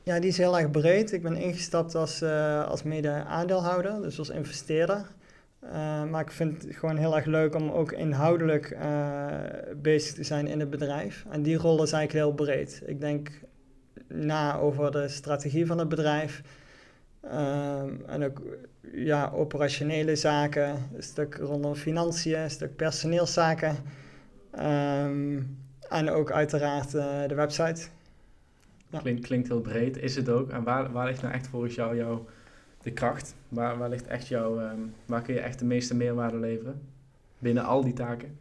Ja, 0.03 0.19
die 0.19 0.29
is 0.29 0.37
heel 0.37 0.59
erg 0.59 0.71
breed. 0.71 1.11
Ik 1.11 1.21
ben 1.21 1.35
ingestapt 1.35 1.95
als, 1.95 2.21
uh, 2.21 2.65
als 2.67 2.83
mede-aandeelhouder, 2.83 4.01
dus 4.01 4.19
als 4.19 4.29
investeerder. 4.29 5.11
Uh, 5.65 6.03
maar 6.03 6.21
ik 6.21 6.31
vind 6.31 6.63
het 6.63 6.75
gewoon 6.75 6.97
heel 6.97 7.15
erg 7.15 7.25
leuk 7.25 7.55
om 7.55 7.69
ook 7.69 7.91
inhoudelijk 7.91 8.71
uh, 8.71 9.27
bezig 9.75 10.13
te 10.13 10.23
zijn 10.23 10.47
in 10.47 10.59
het 10.59 10.69
bedrijf. 10.69 11.25
En 11.29 11.41
die 11.41 11.57
rol 11.57 11.83
is 11.83 11.91
eigenlijk 11.91 12.25
heel 12.25 12.45
breed. 12.45 12.81
Ik 12.85 12.99
denk 12.99 13.31
na 14.07 14.57
over 14.57 14.91
de 14.91 15.07
strategie 15.07 15.65
van 15.65 15.77
het 15.77 15.89
bedrijf. 15.89 16.41
Uh, 17.25 17.81
en 18.05 18.23
ook 18.23 18.41
ja, 18.91 19.31
operationele 19.33 20.15
zaken, 20.15 20.69
een 20.95 21.03
stuk 21.03 21.35
rondom 21.35 21.75
financiën, 21.75 22.39
een 22.39 22.49
stuk 22.49 22.75
personeelszaken. 22.75 23.75
Um, 24.59 25.57
en 25.89 26.09
ook 26.09 26.31
uiteraard 26.31 26.93
uh, 26.93 27.27
de 27.27 27.35
website. 27.35 27.87
Klinkt, 29.01 29.25
klinkt 29.25 29.47
heel 29.47 29.61
breed, 29.61 29.97
is 29.97 30.15
het 30.15 30.29
ook. 30.29 30.49
En 30.49 30.63
waar, 30.63 30.91
waar 30.91 31.05
ligt 31.07 31.21
nou 31.21 31.33
echt 31.33 31.47
volgens 31.47 31.75
jou 31.75 31.95
jouw 31.95 32.25
de 32.81 32.91
kracht? 32.91 33.35
Waar, 33.53 33.77
waar 33.77 33.89
ligt 33.89 34.07
echt 34.07 34.27
jouw, 34.27 34.59
um, 34.59 34.93
waar 35.05 35.21
kun 35.21 35.33
je 35.33 35.39
echt 35.39 35.59
de 35.59 35.65
meeste 35.65 35.95
meerwaarde 35.95 36.37
leveren 36.37 36.81
binnen 37.39 37.63
al 37.63 37.83
die 37.83 37.93
taken? 37.93 38.37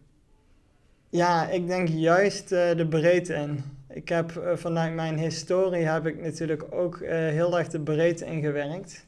Ja, 1.09 1.48
ik 1.48 1.66
denk 1.66 1.88
juist 1.88 2.53
uh, 2.53 2.75
de 2.77 2.87
breedte 2.87 3.35
in. 3.35 3.64
Ik 3.88 4.09
heb 4.09 4.33
uh, 4.33 4.57
vanuit 4.57 4.94
mijn 4.94 5.18
historie 5.18 5.85
heb 5.85 6.07
ik 6.07 6.20
natuurlijk 6.20 6.64
ook 6.70 6.96
uh, 7.01 7.09
heel 7.11 7.59
erg 7.59 7.68
de 7.68 7.81
breedte 7.81 8.25
ingewerkt. 8.25 9.07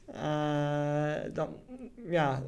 dat, 1.33 1.49
ja, 2.09 2.43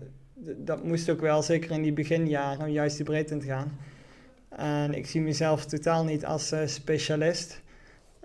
dat 0.56 0.84
moest 0.84 1.10
ook 1.10 1.20
wel, 1.20 1.42
zeker 1.42 1.70
in 1.70 1.82
die 1.82 1.92
beginjaren, 1.92 2.66
om 2.66 2.72
juist 2.72 2.96
die 2.96 3.04
breedte 3.04 3.34
in 3.34 3.40
te 3.40 3.46
gaan. 3.46 3.78
En 4.48 4.94
ik 4.94 5.06
zie 5.06 5.20
mezelf 5.20 5.64
totaal 5.64 6.04
niet 6.04 6.26
als 6.26 6.54
specialist. 6.64 7.60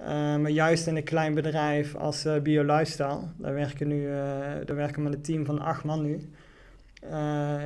Uh, 0.02 0.08
maar 0.38 0.50
juist 0.50 0.88
in 0.88 0.96
een 0.96 1.04
klein 1.04 1.34
bedrijf 1.34 1.96
als 1.96 2.26
uh, 2.26 2.40
Bio 2.40 2.64
Lifestyle, 2.64 3.20
daar 3.38 3.54
werken, 3.54 3.88
nu, 3.88 4.02
uh, 4.02 4.14
daar 4.66 4.76
werken 4.76 4.96
we 4.96 5.02
met 5.02 5.14
een 5.14 5.22
team 5.22 5.46
van 5.46 5.60
acht 5.60 5.84
man 5.84 6.02
nu. 6.02 6.30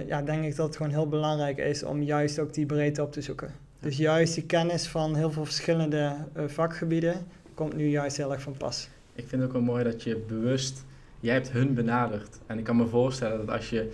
ja, 0.08 0.22
denk 0.22 0.44
ik 0.44 0.56
dat 0.56 0.68
het 0.68 0.76
gewoon 0.76 0.92
heel 0.92 1.08
belangrijk 1.08 1.58
is 1.58 1.84
om 1.84 2.02
juist 2.02 2.40
ook 2.40 2.54
die 2.54 2.66
breedte 2.66 3.02
op 3.02 3.12
te 3.12 3.22
zoeken. 3.22 3.54
Dus 3.80 3.98
juist 3.98 4.34
die 4.34 4.46
kennis 4.46 4.88
van 4.88 5.16
heel 5.16 5.32
veel 5.32 5.46
verschillende 5.46 6.16
vakgebieden 6.48 7.26
komt 7.54 7.76
nu 7.76 7.88
juist 7.88 8.18
heel 8.18 8.32
erg 8.32 8.42
van 8.42 8.58
pas. 8.58 8.90
Ik 9.14 9.28
vind 9.28 9.42
het 9.42 9.50
ook 9.50 9.56
wel 9.56 9.66
mooi 9.66 9.84
dat 9.84 10.04
je 10.04 10.24
bewust, 10.28 10.84
jij 11.20 11.34
hebt 11.34 11.52
hun 11.52 11.74
benaderd. 11.74 12.40
En 12.46 12.58
ik 12.58 12.64
kan 12.64 12.76
me 12.76 12.88
voorstellen 12.88 13.38
dat 13.38 13.56
als 13.56 13.70
je 13.70 13.92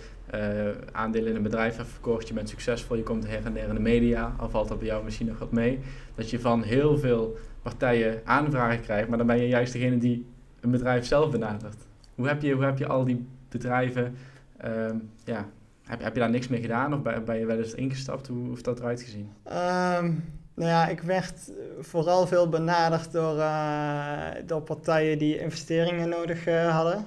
aandelen 0.92 1.28
in 1.28 1.36
een 1.36 1.42
bedrijf 1.42 1.76
hebt 1.76 1.88
verkocht, 1.88 2.28
je 2.28 2.34
bent 2.34 2.48
succesvol, 2.48 2.96
je 2.96 3.02
komt 3.02 3.26
her 3.26 3.44
en 3.44 3.52
der 3.52 3.68
in 3.68 3.74
de 3.74 3.80
media, 3.80 4.34
al 4.38 4.50
valt 4.50 4.68
dat 4.68 4.78
bij 4.78 4.86
jou 4.86 5.04
misschien 5.04 5.26
nog 5.26 5.38
wat 5.38 5.52
mee, 5.52 5.78
dat 6.14 6.30
je 6.30 6.40
van 6.40 6.62
heel 6.62 6.98
veel 6.98 7.36
partijen 7.62 8.20
aanvragen 8.24 8.80
krijgt, 8.80 9.08
maar 9.08 9.18
dan 9.18 9.26
ben 9.26 9.40
je 9.40 9.48
juist 9.48 9.72
degene 9.72 9.98
die 9.98 10.26
een 10.60 10.70
bedrijf 10.70 11.06
zelf 11.06 11.30
benadert. 11.30 11.76
Hoe 12.14 12.26
heb 12.26 12.42
je, 12.42 12.52
hoe 12.52 12.64
heb 12.64 12.78
je 12.78 12.86
al 12.86 13.04
die 13.04 13.26
bedrijven, 13.48 14.16
um, 14.64 15.10
ja, 15.24 15.46
heb, 15.84 16.02
heb 16.02 16.14
je 16.14 16.20
daar 16.20 16.30
niks 16.30 16.48
mee 16.48 16.60
gedaan 16.60 16.94
of 16.94 17.24
ben, 17.24 17.38
je 17.38 17.46
wel 17.46 17.58
eens 17.58 17.74
ingestapt? 17.74 18.26
Hoe 18.26 18.48
heeft 18.48 18.64
dat 18.64 18.78
eruit 18.78 19.02
gezien? 19.02 19.30
Um, 19.46 20.24
nou 20.54 20.70
ja, 20.70 20.88
ik 20.88 21.00
werd 21.00 21.52
vooral 21.80 22.26
veel 22.26 22.48
benaderd 22.48 23.12
door, 23.12 23.36
uh, 23.36 24.26
door 24.46 24.60
partijen 24.60 25.18
die 25.18 25.38
investeringen 25.38 26.08
nodig 26.08 26.46
uh, 26.46 26.74
hadden. 26.74 27.06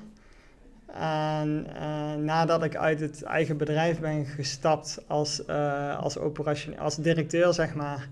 En 1.00 1.68
uh, 1.76 2.14
nadat 2.14 2.64
ik 2.64 2.76
uit 2.76 3.00
het 3.00 3.24
eigen 3.24 3.58
bedrijf 3.58 4.00
ben 4.00 4.26
gestapt 4.26 5.04
als, 5.08 5.48
als, 6.00 6.18
operation, 6.18 6.78
als 6.78 6.96
directeur, 6.96 7.54
zeg 7.54 7.76
maar, 7.76 8.10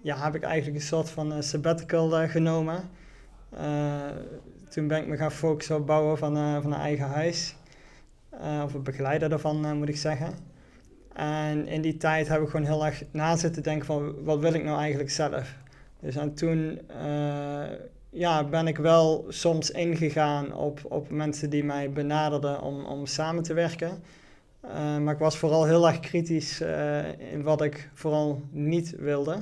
ja, 0.00 0.16
heb 0.16 0.34
ik 0.34 0.42
eigenlijk 0.42 0.76
een 0.76 0.86
soort 0.86 1.10
van 1.10 1.42
sabbatical 1.42 2.28
genomen. 2.28 2.80
Toen 4.68 4.88
ben 4.88 4.98
ik 4.98 5.06
me 5.06 5.16
gaan 5.16 5.32
focussen 5.32 5.74
op 5.74 5.80
het 5.80 5.90
bouwen 5.90 6.18
van, 6.18 6.62
van 6.62 6.72
een 6.72 6.78
eigen 6.78 7.06
huis. 7.06 7.56
of 8.64 8.72
het 8.72 8.82
begeleiden 8.82 9.30
daarvan, 9.30 9.76
moet 9.76 9.88
ik 9.88 9.96
zeggen. 9.96 10.34
En 11.12 11.66
in 11.66 11.80
die 11.82 11.96
tijd 11.96 12.28
heb 12.28 12.42
ik 12.42 12.48
gewoon 12.48 12.66
heel 12.66 12.86
erg 12.86 13.02
na 13.10 13.36
zitten 13.36 13.62
denken 13.62 13.86
van, 13.86 14.24
wat 14.24 14.38
wil 14.38 14.52
ik 14.52 14.64
nou 14.64 14.78
eigenlijk 14.78 15.10
zelf? 15.10 15.56
Dus 16.00 16.16
en 16.16 16.34
toen 16.34 16.80
ja, 18.12 18.44
ben 18.44 18.66
ik 18.66 18.76
wel 18.78 19.24
soms 19.28 19.70
ingegaan 19.70 20.54
op, 20.54 20.80
op 20.88 21.10
mensen 21.10 21.50
die 21.50 21.64
mij 21.64 21.90
benaderden 21.90 22.62
om, 22.62 22.84
om 22.84 23.06
samen 23.06 23.42
te 23.42 23.54
werken. 23.54 24.02
Uh, 24.64 24.98
maar 24.98 25.14
ik 25.14 25.20
was 25.20 25.38
vooral 25.38 25.66
heel 25.66 25.88
erg 25.88 26.00
kritisch 26.00 26.60
uh, 26.60 27.32
in 27.32 27.42
wat 27.42 27.62
ik 27.62 27.90
vooral 27.94 28.42
niet 28.50 28.94
wilde. 28.98 29.36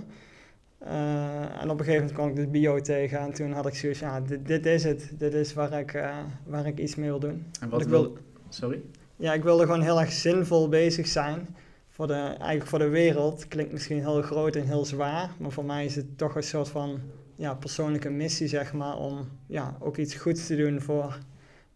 Uh, 0.82 1.62
en 1.62 1.70
op 1.70 1.78
een 1.78 1.84
gegeven 1.84 1.92
moment 1.92 2.12
kwam 2.12 2.28
ik 2.28 2.36
dus 2.36 2.50
bio 2.50 2.80
tegen 2.80 3.18
en 3.18 3.32
toen 3.32 3.52
had 3.52 3.66
ik 3.66 3.74
zoiets, 3.74 4.00
ja, 4.00 4.20
dit, 4.20 4.46
dit 4.46 4.66
is 4.66 4.84
het. 4.84 5.10
Dit 5.18 5.34
is 5.34 5.54
waar 5.54 5.72
ik, 5.72 6.04
waar 6.44 6.66
ik 6.66 6.78
iets 6.78 6.94
mee 6.94 7.08
wil 7.08 7.20
doen. 7.20 7.46
En 7.60 7.68
wat 7.68 7.80
ik 7.80 7.88
wil... 7.88 8.16
Sorry? 8.48 8.80
Ja, 9.16 9.32
ik 9.32 9.42
wilde 9.42 9.64
gewoon 9.64 9.82
heel 9.82 10.00
erg 10.00 10.12
zinvol 10.12 10.68
bezig 10.68 11.06
zijn. 11.06 11.56
Voor 11.88 12.06
de, 12.06 12.14
eigenlijk 12.14 12.66
voor 12.66 12.78
de 12.78 12.88
wereld. 12.88 13.48
Klinkt 13.48 13.72
misschien 13.72 13.98
heel 13.98 14.22
groot 14.22 14.56
en 14.56 14.66
heel 14.66 14.84
zwaar. 14.84 15.30
Maar 15.38 15.50
voor 15.50 15.64
mij 15.64 15.84
is 15.84 15.96
het 15.96 16.18
toch 16.18 16.36
een 16.36 16.42
soort 16.42 16.68
van 16.68 17.00
ja, 17.40 17.54
persoonlijke 17.54 18.10
missie, 18.10 18.48
zeg 18.48 18.72
maar. 18.72 18.96
Om 18.96 19.28
ja, 19.46 19.76
ook 19.78 19.96
iets 19.96 20.14
goeds 20.14 20.46
te 20.46 20.56
doen 20.56 20.80
voor, 20.80 21.18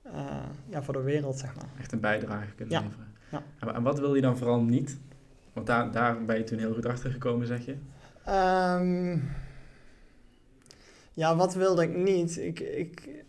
uh, 0.07 0.43
ja, 0.69 0.83
voor 0.83 0.95
de 0.95 1.03
wereld, 1.03 1.39
zeg 1.39 1.55
maar. 1.55 1.69
Echt 1.79 1.93
een 1.93 2.01
bijdrage 2.01 2.55
kunnen 2.55 2.75
ja. 2.75 2.83
leveren. 2.83 3.07
Ja. 3.31 3.43
En, 3.75 3.83
wat 3.83 3.99
wil 3.99 4.15
je 4.15 4.21
dan 4.21 4.37
vooral 4.37 4.63
niet? 4.63 4.99
Want 5.53 5.67
daar, 5.67 5.93
daar 5.93 6.25
ben 6.25 6.37
je 6.37 6.45
toen 6.45 6.59
heel 6.59 6.75
goed 6.75 6.87
achter 6.87 7.11
gekomen, 7.11 7.47
zeg 7.47 7.65
je. 7.65 7.77
Um, 8.81 9.31
ja, 11.13 11.37
wat 11.37 11.55
wilde 11.55 11.83
ik 11.83 11.97
niet? 11.97 12.39
Ik, 12.39 12.61
ik, 12.61 13.25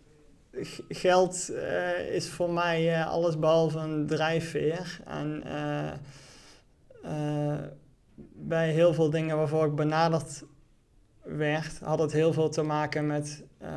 geld 0.88 1.50
uh, 1.50 2.14
is 2.14 2.28
voor 2.28 2.50
mij 2.50 2.98
uh, 2.98 3.06
alles 3.06 3.38
behalve 3.38 3.78
een 3.78 4.06
drijfveer. 4.06 5.00
En 5.04 5.42
bij 8.34 8.70
heel 8.70 8.94
veel 8.94 9.10
dingen 9.10 9.36
waarvoor 9.36 9.66
ik 9.66 9.74
benaderd 9.74 10.44
werd, 11.36 11.78
had 11.78 11.98
het 11.98 12.12
heel 12.12 12.32
veel 12.32 12.48
te 12.48 12.62
maken 12.62 13.06
met 13.06 13.44
eh, 13.58 13.68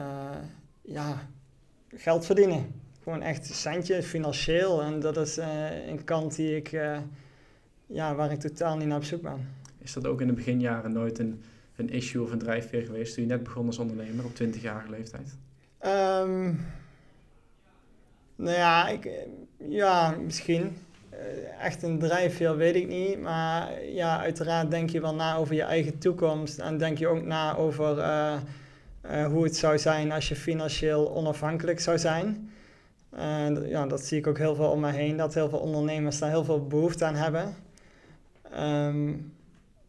ja, 0.82 1.28
geld 1.88 2.26
verdienen. 2.26 2.82
Gewoon 3.04 3.22
echt 3.22 3.46
centje, 3.46 4.04
financieel. 4.04 4.82
En 4.82 5.00
dat 5.00 5.18
is 5.18 5.38
eh, 5.38 5.88
een 5.88 6.04
kant 6.04 6.36
die 6.36 6.56
ik, 6.56 6.72
eh, 6.72 7.00
ja, 7.86 8.16
waar 8.16 8.32
ik 8.32 8.40
totaal 8.40 8.78
niet 8.78 8.88
naar 8.88 8.98
op 8.98 9.04
zoek 9.04 9.22
ben. 9.22 9.48
Is 9.78 9.94
dat 9.94 10.08
ook 10.08 10.22
in 10.22 10.28
de 10.28 10.34
beginjaren 10.34 10.92
nooit 10.92 11.20
een, 11.20 11.42
een 11.76 11.90
issue 11.90 12.24
of 12.24 12.32
een 12.32 12.40
drijfveer 12.40 12.86
geweest 12.86 13.14
toen 13.14 13.24
je 13.24 13.30
net 13.30 13.44
begon 13.44 13.66
als 13.66 13.78
ondernemer 13.78 14.26
op 14.26 14.32
20-jarige 14.32 14.90
leeftijd? 14.90 15.38
Ehm, 15.78 16.54
nou 18.36 18.58
ja, 18.58 18.88
ik, 18.88 19.10
ja, 19.58 20.16
misschien. 20.26 20.78
Eh, 21.20 21.66
echt 21.66 21.84
een 21.84 22.00
drijfveer 22.00 22.58
weet 22.58 22.76
ik 22.76 22.88
niet. 22.88 23.20
Maar 23.20 23.84
ja, 23.84 24.20
uiteraard 24.20 24.72
denk 24.72 24.90
je 24.90 25.02
wel 25.02 25.16
na 25.16 25.36
over 25.36 25.56
je 25.56 25.62
eigen 25.62 25.98
toekomst. 25.98 26.60
En 26.60 26.78
denk 26.78 26.98
je 26.98 27.08
ook 27.08 27.26
na 27.26 27.56
over 27.56 28.00
eh, 28.00 28.34
eh, 29.02 29.26
hoe 29.26 29.44
het 29.44 29.56
zou 29.56 29.78
zijn 29.78 30.12
als 30.12 30.30
je 30.30 30.36
financieel 30.36 31.16
onafhankelijk 31.16 31.80
zou 31.80 31.98
zijn. 31.98 32.52
En 33.10 33.68
ja, 33.68 33.86
dat 33.86 34.06
zie 34.06 34.18
ik 34.18 34.28
ook 34.28 34.38
heel 34.38 34.56
veel 34.56 34.70
om 34.70 34.80
me 34.80 34.92
heen. 34.92 35.18
Dat 35.18 35.34
heel 35.34 35.50
veel 35.50 35.60
ondernemers 35.60 36.20
daar 36.20 36.30
heel 36.30 36.44
veel 36.44 36.68
behoefte 36.68 37.06
aan 37.06 37.16
hebben. 37.16 37.56
Ehm, 38.52 39.14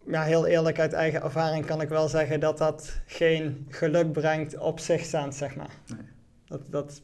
ja, 0.07 0.23
heel 0.23 0.47
eerlijk 0.47 0.79
uit 0.79 0.93
eigen 0.93 1.23
ervaring 1.23 1.67
kan 1.67 1.81
ik 1.81 1.89
wel 1.89 2.09
zeggen 2.09 2.41
dat 2.41 2.59
dat 2.59 3.01
geen 3.07 3.67
geluk 3.69 4.13
brengt 4.13 4.59
op 4.59 4.79
zich 4.79 5.05
staand, 5.05 5.35
zeg 5.35 5.57
maar. 5.57 5.75
Nee. 5.87 6.07
Dat, 6.47 6.61
dat, 6.71 7.01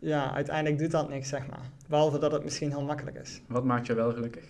ja, 0.00 0.34
uiteindelijk 0.34 0.78
doet 0.78 0.90
dat 0.90 1.08
niks, 1.08 1.28
zeg 1.28 1.46
maar. 1.46 1.70
Behalve 1.88 2.18
dat 2.18 2.32
het 2.32 2.44
misschien 2.44 2.70
heel 2.70 2.84
makkelijk 2.84 3.16
is. 3.16 3.40
Wat 3.46 3.64
maakt 3.64 3.86
je 3.86 3.94
wel 3.94 4.12
gelukkig? 4.12 4.44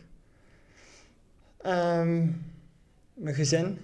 Ehm, 1.56 2.28
mijn 3.14 3.34
gezin. 3.34 3.78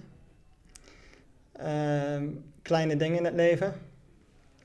Ehm, 1.51 2.27
kleine 2.61 2.95
dingen 2.95 3.17
in 3.17 3.25
het 3.25 3.33
leven. 3.33 3.73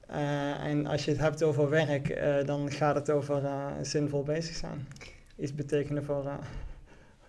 Eh, 0.07 0.65
en 0.65 0.87
als 0.87 1.05
je 1.05 1.11
het 1.11 1.21
hebt 1.21 1.43
over 1.43 1.69
werk, 1.69 2.09
eh, 2.09 2.45
dan 2.45 2.71
gaat 2.71 2.95
het 2.95 3.11
over 3.11 3.45
eh, 3.45 3.67
zinvol 3.83 4.23
bezig 4.23 4.55
zijn. 4.55 4.89
Iets 5.37 5.55
betekenen 5.55 6.05
voor... 6.05 6.25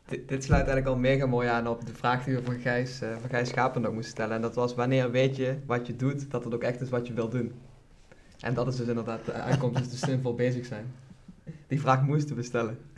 Dit, 0.10 0.28
dit 0.28 0.43
sluit 0.43 0.68
eigenlijk 0.68 0.95
al 0.95 1.01
mega 1.01 1.26
mooi 1.26 1.47
aan 1.47 1.68
op 1.68 1.86
de 1.86 1.93
vraag 1.93 2.24
die 2.24 2.36
we 2.36 2.43
van 2.43 2.60
Gijs, 2.60 3.01
eh, 3.01 3.10
van 3.20 3.30
Gijs 3.30 3.49
Schapen 3.49 3.86
ook 3.86 3.93
moesten 3.93 4.12
stellen. 4.12 4.36
En 4.36 4.41
dat 4.41 4.55
was 4.55 4.76
wanneer 4.76 5.12
weet 5.12 5.36
je 5.36 5.57
wat 5.66 5.88
je 5.88 5.95
doet, 5.95 6.32
dat 6.32 6.43
het 6.43 6.53
ook 6.53 6.64
echt 6.64 6.82
is 6.82 6.89
wat 6.89 7.07
je 7.07 7.14
wil 7.14 7.30
doen. 7.30 7.53
En 8.39 8.53
dat 8.53 8.68
is 8.68 8.76
dus 8.76 8.88
inderdaad 8.88 9.26
de 9.26 9.32
uitkomst, 9.32 9.82
is 9.82 9.89
dus 9.89 9.99
zinvol 9.99 10.36
bezig 10.36 10.66
zijn. 10.66 10.93
Die 11.68 11.80
vraag 11.82 12.02
moesten 12.04 12.36
we 12.36 12.43
stellen. 12.43 12.78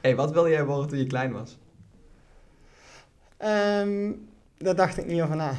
hey, 0.00 0.16
wat 0.16 0.32
wilde 0.32 0.50
jij 0.50 0.64
worden 0.64 0.88
toen 0.88 0.98
je 0.98 1.06
klein 1.06 1.32
was? 1.32 1.58
Ehm, 3.36 4.12
daar 4.58 4.74
dacht 4.76 4.98
ik 4.98 5.06
niet 5.06 5.22
over 5.22 5.36
na. 5.36 5.52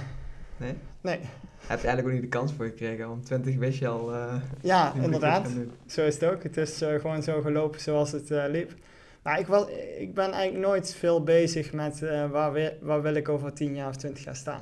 Nee? 0.57 0.73
Nee. 1.01 1.19
Heb 1.67 1.79
je 1.79 1.88
eigenlijk 1.88 2.07
ook 2.07 2.13
niet 2.21 2.31
de 2.31 2.38
kans 2.38 2.53
voor 2.53 2.65
gekregen? 2.65 3.09
Om 3.11 3.21
20 3.23 3.55
wist 3.55 3.79
je 3.79 3.88
al... 3.88 4.13
eh, 4.13 4.41
Ja, 4.61 4.93
inderdaad. 4.93 5.49
Zo 5.85 6.05
is 6.05 6.13
het 6.13 6.23
ook. 6.23 6.43
Het 6.43 6.57
is 6.57 6.81
eh, 6.81 6.99
gewoon 6.99 7.23
zo 7.23 7.41
gelopen 7.41 7.79
zoals 7.79 8.11
het 8.11 8.31
eh, 8.31 8.43
liep. 8.47 8.73
Maar 9.21 9.39
ik, 9.39 9.47
wel, 9.47 9.69
ik 9.97 10.13
ben 10.13 10.31
eigenlijk 10.31 10.65
nooit 10.67 10.95
veel 10.95 11.23
bezig 11.23 11.73
met 11.73 11.99
waar, 12.31 12.51
we- 12.53 12.77
waar 12.81 13.01
wil 13.01 13.13
ik 13.13 13.29
over 13.29 13.53
10 13.53 13.75
jaar 13.75 13.89
of 13.89 13.95
20 13.95 14.23
jaar 14.23 14.35
staan. 14.35 14.61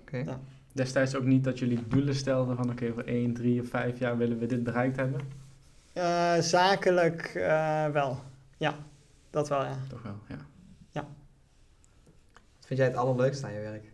Oké. 0.00 0.38
Destijds 0.72 1.14
ook 1.14 1.24
niet 1.24 1.44
dat 1.44 1.58
jullie 1.58 1.88
doelen 1.88 2.14
stelden 2.14 2.56
van 2.56 2.70
oké, 2.70 2.90
over 2.90 3.06
1, 3.06 3.34
3 3.34 3.60
of 3.60 3.68
5 3.68 3.98
jaar 3.98 4.16
willen 4.16 4.38
we 4.38 4.46
dit 4.46 4.62
bereikt 4.62 4.96
hebben? 4.96 5.20
Eh, 5.92 6.38
zakelijk 6.38 7.22
eh, 7.22 7.86
wel. 7.86 8.18
Ja, 8.56 8.74
dat 9.30 9.48
wel 9.48 9.64
ja. 9.64 9.76
Toch 9.88 10.02
wel, 10.02 10.18
ja. 10.28 10.36
Wat 12.56 12.66
vind 12.66 12.78
jij 12.78 12.88
het 12.88 12.96
allerleukste 12.96 13.46
aan 13.46 13.52
je 13.52 13.60
werk? 13.60 13.92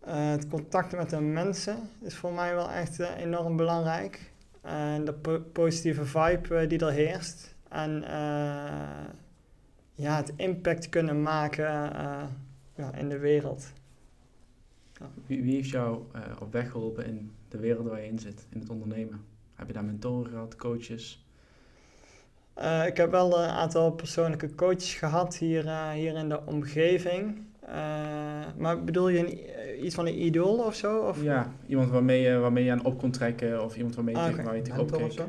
Eh, 0.00 0.30
het 0.30 0.48
contact 0.48 0.96
met 0.96 1.10
de 1.10 1.20
mensen 1.20 1.76
is 2.00 2.14
voor 2.14 2.32
mij 2.32 2.54
wel 2.54 2.70
echt 2.70 2.98
enorm 2.98 3.56
belangrijk. 3.56 4.30
En 4.62 5.04
de 5.04 5.12
po- 5.12 5.40
positieve 5.52 6.04
vibe 6.04 6.66
die 6.66 6.78
er 6.78 6.92
heerst. 6.92 7.54
En 7.68 8.02
eh, 8.04 9.08
ja, 9.94 10.16
het 10.16 10.32
impact 10.36 10.88
kunnen 10.88 11.22
maken 11.22 11.94
eh, 11.94 12.22
ja, 12.74 12.94
in 12.94 13.08
de 13.08 13.18
wereld. 13.18 13.72
Wie, 15.26 15.42
wie 15.42 15.54
heeft 15.54 15.68
jou 15.68 16.02
eh, 16.12 16.20
op 16.40 16.52
weg 16.52 16.70
geholpen 16.70 17.06
in 17.06 17.32
de 17.48 17.58
wereld 17.58 17.86
waar 17.88 18.00
je 18.00 18.06
in 18.06 18.18
zit, 18.18 18.46
in 18.50 18.60
het 18.60 18.70
ondernemen? 18.70 19.24
Heb 19.54 19.66
je 19.66 19.72
daar 19.72 19.84
mentoren 19.84 20.30
gehad, 20.30 20.56
coaches? 20.56 21.26
Eh, 22.54 22.86
ik 22.86 22.96
heb 22.96 23.10
wel 23.10 23.42
een 23.42 23.48
aantal 23.48 23.92
persoonlijke 23.92 24.54
coaches 24.54 24.94
gehad 24.94 25.36
hier, 25.36 25.66
eh, 25.66 25.90
hier 25.90 26.16
in 26.16 26.28
de 26.28 26.46
omgeving. 26.46 27.42
Eh, 27.60 27.74
maar 28.56 28.84
bedoel 28.84 29.08
je 29.08 29.18
een, 29.18 29.84
iets 29.84 29.94
van 29.94 30.06
een 30.06 30.22
idool 30.24 30.58
of 30.64 30.74
zo? 30.74 30.98
Of? 31.00 31.22
Ja, 31.22 31.52
iemand 31.66 31.90
waarmee 31.90 32.20
je, 32.20 32.38
waarmee 32.38 32.64
je 32.64 32.70
aan 32.70 32.84
op 32.84 32.98
kon 32.98 33.10
trekken 33.10 33.64
of 33.64 33.76
iemand 33.76 33.94
waarmee 33.94 34.14
je, 34.14 34.20
Ah, 34.20 34.32
oké. 34.32 34.42
waar 34.42 34.56
je 34.56 34.62
tegenop 34.62 34.92
of? 34.92 35.26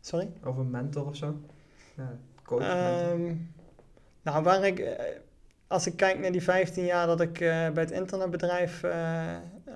Sorry? 0.00 0.28
Of 0.44 0.56
een 0.56 0.70
mentor 0.70 1.06
of 1.06 1.16
zo? 1.16 1.36
Ja, 1.96 2.18
coach. 2.42 2.60
mentor. 2.60 3.26
Ehm, 3.26 3.34
nou, 4.22 4.42
waar 4.42 4.66
ik, 4.66 4.78
eh, 4.78 5.04
als 5.66 5.86
ik 5.86 5.96
kijk 5.96 6.18
naar 6.18 6.32
die 6.32 6.42
15 6.42 6.84
jaar 6.84 7.06
dat 7.06 7.20
ik 7.20 7.40
eh, 7.40 7.48
bij 7.70 7.82
het 7.82 7.90
internetbedrijf 7.90 8.82
eh, 8.82 8.92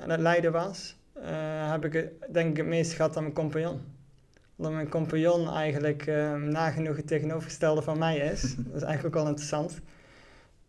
aan 0.02 0.10
het 0.10 0.20
leiden 0.20 0.52
was, 0.52 0.96
eh, 1.12 1.70
heb 1.70 1.84
ik 1.84 1.92
het, 1.92 2.12
denk 2.32 2.50
ik 2.50 2.56
het 2.56 2.66
meest 2.66 2.92
gehad 2.92 3.16
aan 3.16 3.22
mijn 3.22 3.34
compagnon. 3.34 3.80
Omdat 4.56 4.72
mijn 4.72 4.88
compagnon 4.88 5.48
eigenlijk 5.50 6.06
eh, 6.06 6.34
nagenoeg 6.34 6.96
het 6.96 7.06
tegenovergestelde 7.06 7.82
van 7.82 7.98
mij 7.98 8.16
is. 8.18 8.40
dat 8.56 8.74
is 8.74 8.82
eigenlijk 8.82 9.04
ook 9.16 9.22
wel 9.22 9.30
interessant. 9.30 9.80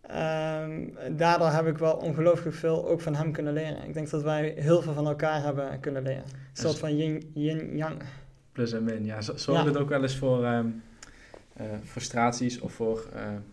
Ehm, 0.01 0.87
daardoor 1.17 1.49
heb 1.49 1.67
ik 1.67 1.77
wel 1.77 1.93
ongelooflijk 1.95 2.55
veel 2.55 2.87
ook 2.87 3.01
van 3.01 3.15
hem 3.15 3.31
kunnen 3.31 3.53
leren. 3.53 3.83
Ik 3.87 3.93
denk 3.93 4.09
dat 4.09 4.23
wij 4.23 4.53
heel 4.57 4.81
veel 4.81 4.93
van 4.93 5.07
elkaar 5.07 5.43
hebben 5.43 5.79
kunnen 5.79 6.03
leren. 6.03 6.23
Een 6.23 6.29
soort 6.53 6.71
Dus- 6.71 6.79
van 6.79 6.97
yin- 6.97 7.31
yin-yang. 7.33 8.01
Plus 8.51 8.71
en 8.73 8.83
min, 8.83 9.05
ja. 9.05 9.21
Zorgt 9.21 9.45
Ja. 9.45 9.65
het 9.65 9.77
ook 9.77 9.89
wel 9.89 10.01
eens 10.01 10.17
voor 10.17 10.45
ehm, 10.45 10.65
eh, 11.53 11.65
frustraties 11.83 12.59
of 12.59 12.73
voor 12.73 13.05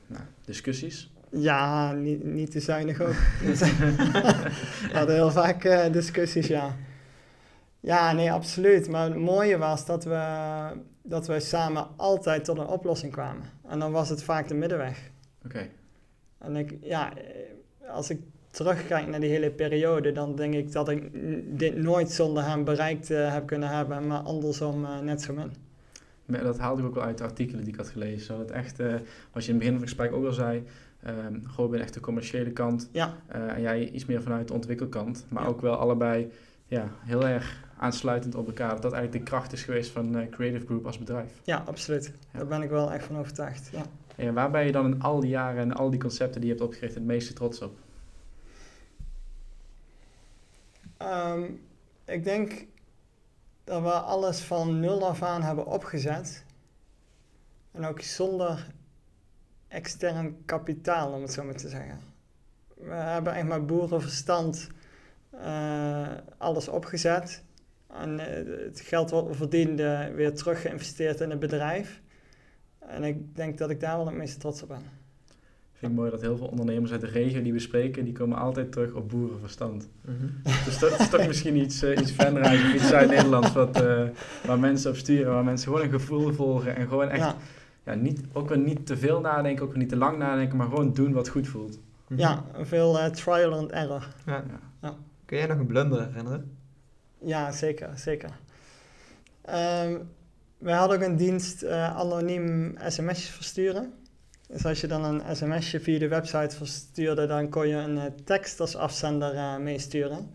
nou, 0.07 0.23
discussies? 0.45 1.11
Ja, 1.31 1.93
niet, 1.93 2.25
niet 2.25 2.51
te 2.51 2.61
zuinig 2.61 3.01
ook. 3.01 3.09
We 3.43 4.91
hadden 4.93 5.15
heel 5.15 5.31
vaak 5.31 5.65
eh, 5.65 5.93
discussies, 5.93 6.47
ja. 6.47 6.77
Ja, 7.81 8.13
nee, 8.13 8.33
absoluut. 8.33 8.89
Maar 8.89 9.05
het 9.05 9.19
mooie 9.19 9.59
was 9.59 9.87
dat 9.87 10.05
we, 10.05 10.23
dat 11.03 11.27
we 11.27 11.41
samen 11.41 11.87
altijd 11.97 12.45
tot 12.45 12.59
een 12.59 12.67
oplossing 12.67 13.13
kwamen. 13.13 13.45
En 13.69 13.79
dan 13.79 13.93
was 13.93 14.09
het 14.09 14.23
vaak 14.23 14.49
de 14.49 14.55
middenweg. 14.55 15.11
Oké. 15.45 15.69
En 16.39 16.57
ik, 16.57 16.77
ja, 16.81 17.13
als 17.87 18.11
ik 18.11 18.21
terugkijk 18.51 19.07
naar 19.07 19.21
die 19.21 19.31
hele 19.31 19.51
periode, 19.51 20.13
dan 20.13 20.37
denk 20.37 20.55
ik 20.55 20.73
dat 20.73 20.89
ik 20.89 21.11
dit 21.59 21.77
nooit 21.77 22.11
zonder 22.11 22.45
hem 22.45 22.65
bereikt 22.65 23.11
eh, 23.11 23.33
heb 23.33 23.47
kunnen 23.47 23.69
hebben, 23.69 24.07
maar 24.07 24.21
andersom 24.21 24.85
eh, 24.85 25.01
net 25.01 25.23
zo 25.23 25.35
min. 25.35 25.53
Dat 26.43 26.59
haalde 26.59 26.83
ik 26.83 26.89
ook 26.89 26.95
wel 26.95 27.05
uit 27.05 27.19
de 27.19 27.25
artikelen 27.25 27.65
die 27.65 27.73
ik 27.73 27.79
had 27.79 27.89
gelezen. 27.89 28.39
Dat 28.39 28.51
echt, 28.51 28.81
eh, 28.81 28.95
wat 29.33 29.45
je 29.45 29.53
in 29.53 29.55
het 29.55 29.59
begin 29.59 29.73
van 29.73 29.81
het 29.81 29.83
gesprek 29.83 30.13
ook 30.13 30.25
al 30.25 30.33
zei, 30.33 30.63
gewoon 31.45 31.71
ben 31.71 31.81
echt 31.81 31.95
de 31.95 32.01
commerciële 32.01 32.51
kant 32.51 32.89
Ja, 32.93 33.15
eh, 33.27 33.53
en 33.53 33.61
jij 33.61 33.89
iets 33.91 34.05
meer 34.07 34.23
vanuit 34.23 34.49
de 34.49 34.55
ontwikkelkant. 34.55 35.25
Maar 35.29 35.43
Ja. 35.43 35.49
ook 35.49 35.61
wel 35.61 35.75
allebei 35.77 36.33
ja, 36.67 36.89
heel 37.01 37.27
erg 37.27 37.67
aansluitend 37.79 38.35
op 38.35 38.47
elkaar. 38.47 38.71
Dat 38.71 38.83
dat 38.83 38.93
eigenlijk 38.93 39.25
de 39.25 39.31
kracht 39.31 39.53
is 39.53 39.63
geweest 39.63 39.91
van 39.91 40.17
eh, 40.19 40.29
Creative 40.31 40.65
Group 40.67 40.87
als 40.87 40.99
bedrijf. 40.99 41.33
ja, 41.45 41.63
absoluut. 41.67 42.13
Ja. 42.33 42.39
Daar 42.39 42.47
ben 42.47 42.63
ik 42.63 42.71
wel 42.71 42.93
echt 42.93 43.05
van 43.05 43.19
overtuigd. 43.19 43.69
Ja. 43.73 43.83
En 44.17 44.35
waar 44.35 44.51
ben 44.51 44.65
je 44.67 44.73
dan 44.73 44.87
in 44.87 45.03
al 45.03 45.21
die 45.21 45.31
jaren 45.31 45.61
en 45.63 45.73
al 45.73 45.91
die 45.91 46.01
concepten 46.01 46.41
die 46.41 46.51
je 46.51 46.57
hebt 46.57 46.67
opgericht 46.69 46.95
het 46.95 47.05
meeste 47.05 47.33
trots 47.33 47.63
op? 47.63 47.79
Ehm, 50.97 51.43
ik 52.05 52.25
denk 52.25 52.67
dat 53.65 53.83
we 53.83 53.91
alles 53.93 54.41
van 54.41 54.81
nul 54.81 55.07
af 55.09 55.23
aan 55.23 55.43
hebben 55.43 55.67
opgezet. 55.67 56.45
En 57.71 57.85
ook 57.85 58.01
zonder 58.01 58.67
extern 59.69 60.37
kapitaal, 60.45 61.13
om 61.13 61.23
het 61.23 61.33
zo 61.33 61.45
maar 61.45 61.55
te 61.55 61.69
zeggen. 61.69 61.99
We 62.75 62.95
hebben 62.95 63.35
echt 63.35 63.47
met 63.47 63.67
boerenverstand 63.67 64.69
eh, 65.31 66.09
alles 66.39 66.69
opgezet. 66.69 67.43
En 67.87 68.19
eh, 68.19 68.65
het 68.65 68.81
geld 68.81 69.11
wat 69.11 69.27
we 69.27 69.35
verdienden 69.35 70.15
weer 70.15 70.35
terug 70.35 70.61
geïnvesteerd 70.61 71.21
in 71.21 71.31
het 71.31 71.39
bedrijf. 71.39 72.01
En 72.79 73.05
ik 73.05 73.37
denk 73.37 73.59
dat 73.59 73.71
ik 73.71 73.81
daar 73.81 73.97
wel 73.97 74.07
het 74.07 74.15
meeste 74.15 74.39
trots 74.39 74.63
op 74.63 74.69
ben. 74.69 74.83
Vind 75.79 75.93
ik 75.93 75.99
mooi 75.99 76.11
dat 76.11 76.21
heel 76.21 76.37
veel 76.37 76.47
ondernemers 76.47 76.93
uit 76.93 77.01
de 77.01 77.07
regio 77.07 77.43
die 77.43 77.53
we 77.53 77.59
spreken, 77.59 78.05
die 78.05 78.13
komen 78.13 78.39
altijd 78.39 78.73
terug 78.73 78.93
op 78.93 79.09
boerenverstand. 79.09 79.89
Mhm. 80.01 80.55
Dus 80.65 80.79
dat 80.79 81.01
is 81.01 81.09
toch 81.09 81.27
misschien 81.27 81.57
iets, 81.57 81.83
eh, 81.83 81.99
iets 81.99 82.13
Venray 82.13 82.57
of 82.57 82.75
iets 82.75 82.89
Zuid-Nederlands, 82.95 83.53
wat, 83.53 83.83
eh, 83.83 84.03
waar 84.47 84.59
mensen 84.59 84.91
op 84.91 84.97
sturen, 84.97 85.33
waar 85.33 85.45
mensen 85.45 85.69
gewoon 85.69 85.83
een 85.83 85.91
gevoel 85.91 86.33
volgen 86.33 86.77
en 86.77 86.89
gewoon 86.89 87.09
echt, 87.09 87.21
ja. 87.21 87.37
Ja, 87.89 87.95
niet, 87.95 88.21
ook 88.33 88.49
weer 88.49 88.59
niet 88.59 88.87
te 88.87 88.97
veel 88.97 89.21
nadenken, 89.21 89.65
ook 89.65 89.71
weer 89.71 89.79
niet 89.79 89.89
te 89.89 89.97
lang 89.97 90.19
nadenken, 90.19 90.57
maar 90.57 90.69
gewoon 90.69 90.93
doen 90.93 91.13
wat 91.13 91.29
goed 91.29 91.49
voelt. 91.49 91.79
Mhm. 92.09 92.21
ja 92.21 92.45
veel 92.61 92.99
eh, 92.99 93.11
trial 93.11 93.53
and 93.53 93.71
error. 93.71 94.09
Ja. 94.27 94.45
Ja. 94.83 94.95
Kun 95.25 95.39
jij 95.39 95.47
nog 95.47 95.59
een 95.59 95.67
blunder 95.67 96.07
herinneren? 96.07 96.57
Ja, 97.19 97.53
zeker, 97.53 97.91
zeker. 97.95 98.31
Ehm 99.45 99.97
wij 100.59 100.75
hadden 100.75 100.97
ook 100.97 101.05
een 101.05 101.17
dienst 101.17 101.63
eh, 101.63 101.97
anoniem 101.97 102.75
sms'jes 102.87 103.31
versturen. 103.31 103.93
Dus 104.49 104.65
als 104.65 104.81
je 104.81 104.87
dan 104.87 105.05
een 105.05 105.37
sms'je 105.37 105.81
via 105.81 105.99
de 105.99 106.09
website 106.09 106.57
verstuurde, 106.57 107.27
dan 107.27 107.49
kon 107.49 107.69
je 107.69 107.75
een 107.75 107.99
eh, 107.99 108.05
tekst 108.25 108.61
als 108.61 108.77
afzender 108.77 109.35
uh, 109.35 109.57
meesturen. 109.57 110.31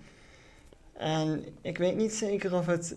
En 0.93 1.43
ik 1.61 1.77
weet 1.77 1.95
niet 1.95 2.13
zeker 2.13 2.53
of 2.53 2.65
het 2.65 2.95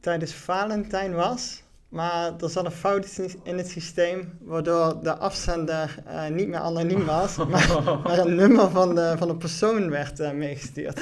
tijdens 0.00 0.34
Valentijn 0.34 1.14
was, 1.14 1.62
maar 1.94 2.32
er 2.40 2.50
zat 2.50 2.64
een 2.64 2.70
fout 2.70 3.20
in 3.42 3.56
het 3.56 3.68
systeem, 3.68 4.38
waardoor 4.40 5.02
de 5.02 5.16
afzender 5.16 5.98
uh, 6.06 6.28
niet 6.28 6.48
meer 6.48 6.58
anoniem 6.58 7.04
was, 7.04 7.36
maar, 7.52 8.00
maar, 8.04 8.18
een 8.18 8.34
nummer 8.34 8.70
van 8.70 8.94
de, 8.94 9.14
van 9.18 9.28
de 9.28 9.36
persoon 9.36 9.90
werd 9.90 10.20
uh, 10.20 10.32
meegestuurd. 10.32 11.00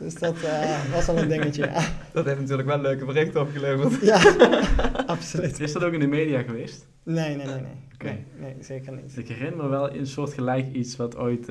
dus 0.00 0.14
dat 0.14 0.36
uh, 0.36 0.92
was 0.92 1.08
al 1.08 1.18
een 1.18 1.28
dingetje, 1.28 1.64
ja. 1.64 1.82
Dat 2.12 2.24
heeft 2.24 2.40
natuurlijk 2.40 2.68
wel 2.68 2.80
leuke 2.80 3.04
berichten 3.04 3.40
opgeleverd. 3.40 4.00
ja, 4.00 4.20
absoluut. 5.06 5.60
Is 5.60 5.72
dat 5.72 5.84
ook 5.84 5.92
in 5.92 6.00
de 6.00 6.06
media 6.06 6.42
geweest? 6.42 6.86
Nee, 7.02 7.36
nee, 7.36 7.46
nee, 7.46 7.54
nee. 7.54 7.64
Okay. 7.94 8.24
nee, 8.38 8.54
nee 8.54 8.56
zeker 8.60 8.92
niet. 8.92 9.16
Ik 9.16 9.28
herinner 9.28 9.64
me 9.64 9.68
wel 9.68 9.94
een 9.94 10.06
soort 10.06 10.32
gelijk 10.32 10.72
iets 10.72 10.96
wat 10.96 11.16
ooit, 11.16 11.46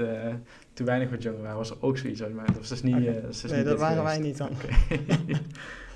toen 0.74 0.86
weinig 0.86 1.10
wat 1.10 1.24
jonger 1.24 1.42
waren, 1.42 1.58
was 1.58 1.70
er 1.70 1.78
ook 1.80 1.98
zoiets 1.98 2.24
uit. 2.24 2.34
Maar 2.34 2.46
dat 2.46 2.58
was 2.58 2.70
dus 2.70 2.82
niet... 2.82 2.96
Okay. 2.96 3.22
Dus 3.22 3.42
nee, 3.42 3.58
niet 3.58 3.66
dat 3.66 3.80
waren 3.80 3.98
geweest. 3.98 4.16
wij 4.16 4.28
niet 4.28 4.38
dan. 4.38 4.50
Okay. 4.50 5.42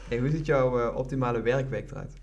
Hoe 0.09 0.29
ziet 0.29 0.45
jouw 0.45 0.79
uh, 0.79 0.95
optimale 0.95 1.41
werkweek 1.41 1.91
eruit? 1.91 2.13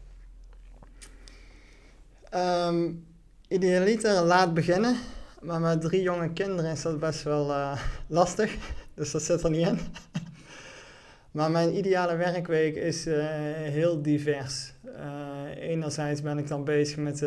Um, 2.69 3.05
idealiter 3.49 4.23
laat 4.25 4.55
beginnen, 4.55 4.97
maar 5.41 5.61
met 5.61 5.81
drie 5.81 6.03
jonge 6.03 6.33
kinderen 6.33 6.71
is 6.71 6.83
dat 6.83 6.99
best 6.99 7.23
wel 7.23 7.51
uh, 7.51 7.79
lastig, 8.07 8.57
dus 8.95 9.11
dat 9.11 9.23
zit 9.23 9.43
er 9.43 9.51
niet 9.51 9.67
in. 9.67 9.79
maar 11.37 11.51
mijn 11.51 11.77
ideale 11.77 12.17
werkweek 12.17 12.77
is 12.77 13.07
uh, 13.07 13.25
heel 13.55 14.03
divers. 14.03 14.75
enerzijds 15.57 16.23
ben 16.23 16.39
ik 16.39 16.49
dan 16.49 16.65
bezig 16.65 16.97
met, 16.97 17.25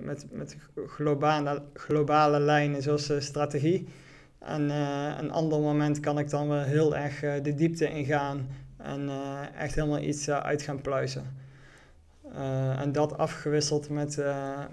met, 0.00 0.26
met 0.30 0.56
globale, 0.86 1.62
globale 1.74 2.40
lijnen 2.40 2.82
zoals 2.82 3.12
strategie. 3.18 3.88
En 4.38 4.70
een 5.18 5.30
ander 5.30 5.60
moment 5.60 6.00
kan 6.00 6.18
ik 6.18 6.30
dan 6.30 6.48
wel 6.48 6.62
heel 6.62 6.96
erg 6.96 7.42
de 7.42 7.54
diepte 7.54 7.88
ingaan 7.88 8.48
en 8.82 9.00
uh, 9.00 9.40
echt 9.58 9.74
helemaal 9.74 10.00
iets 10.00 10.28
uh, 10.28 10.38
uit 10.38 10.62
gaan 10.62 10.80
pluizen. 10.80 11.40
Uh, 12.34 12.80
en 12.80 12.92
dat 12.92 13.18
afgewisseld 13.18 13.88
met, 13.88 14.24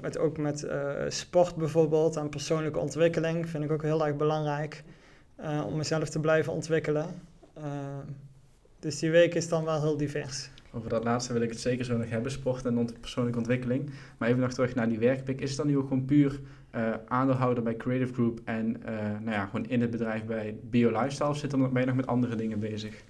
met 0.01 0.18
ook 0.18 0.38
met 0.38 0.68
sport 1.07 1.55
bijvoorbeeld 1.55 2.16
en 2.16 2.30
persoonlijke 2.30 2.80
ontwikkeling 2.80 3.49
vind 3.49 3.64
ik 3.64 3.72
ook 3.72 3.82
heel 3.82 4.05
erg 4.05 4.16
belangrijk 4.16 4.84
om 5.66 5.78
mezelf 5.78 6.10
te 6.10 6.20
blijven 6.20 6.53
ontwikkelen. 6.53 7.05
dus 8.80 8.99
die 8.99 9.12
week 9.12 9.36
is 9.36 9.49
dan 9.49 9.66
wel 9.66 9.82
heel 9.82 9.97
divers. 9.97 10.49
Over 10.72 10.89
dat 10.89 11.03
laatste 11.03 11.34
wil 11.34 11.41
ik 11.41 11.49
het 11.49 11.60
zeker 11.60 11.86
zo 11.86 11.97
nog 11.97 12.10
hebben, 12.10 12.32
sport 12.32 12.66
en 12.66 12.89
persoonlijke 12.99 13.39
ontwikkeling. 13.39 13.89
Maar 14.18 14.28
even 14.28 14.41
nog 14.41 14.53
terug 14.53 14.76
naar 14.76 14.89
die 14.89 14.99
werkweek. 14.99 15.41
Is 15.41 15.49
het 15.49 15.57
dan 15.57 15.68
nu 15.68 15.78
ook 15.78 15.88
gewoon 15.88 16.05
puur 16.05 16.39
aandeelhouder 17.07 17.64
bij 17.64 17.76
Creative 17.76 18.14
Group 18.14 18.39
en 18.43 18.72
nou 19.22 19.32
ja, 19.32 19.45
gewoon 19.45 19.66
in 19.66 19.82
het 19.82 19.91
bedrijf 19.91 20.26
bij 20.26 20.57
Bio 20.62 20.91
Lifestyle? 20.91 21.30
Of 21.30 21.38
zit 21.38 21.51
er, 21.51 21.57
nog 21.57 21.72
met 21.72 22.07
andere 22.07 22.36
dingen 22.36 22.60
bezig? 22.60 23.03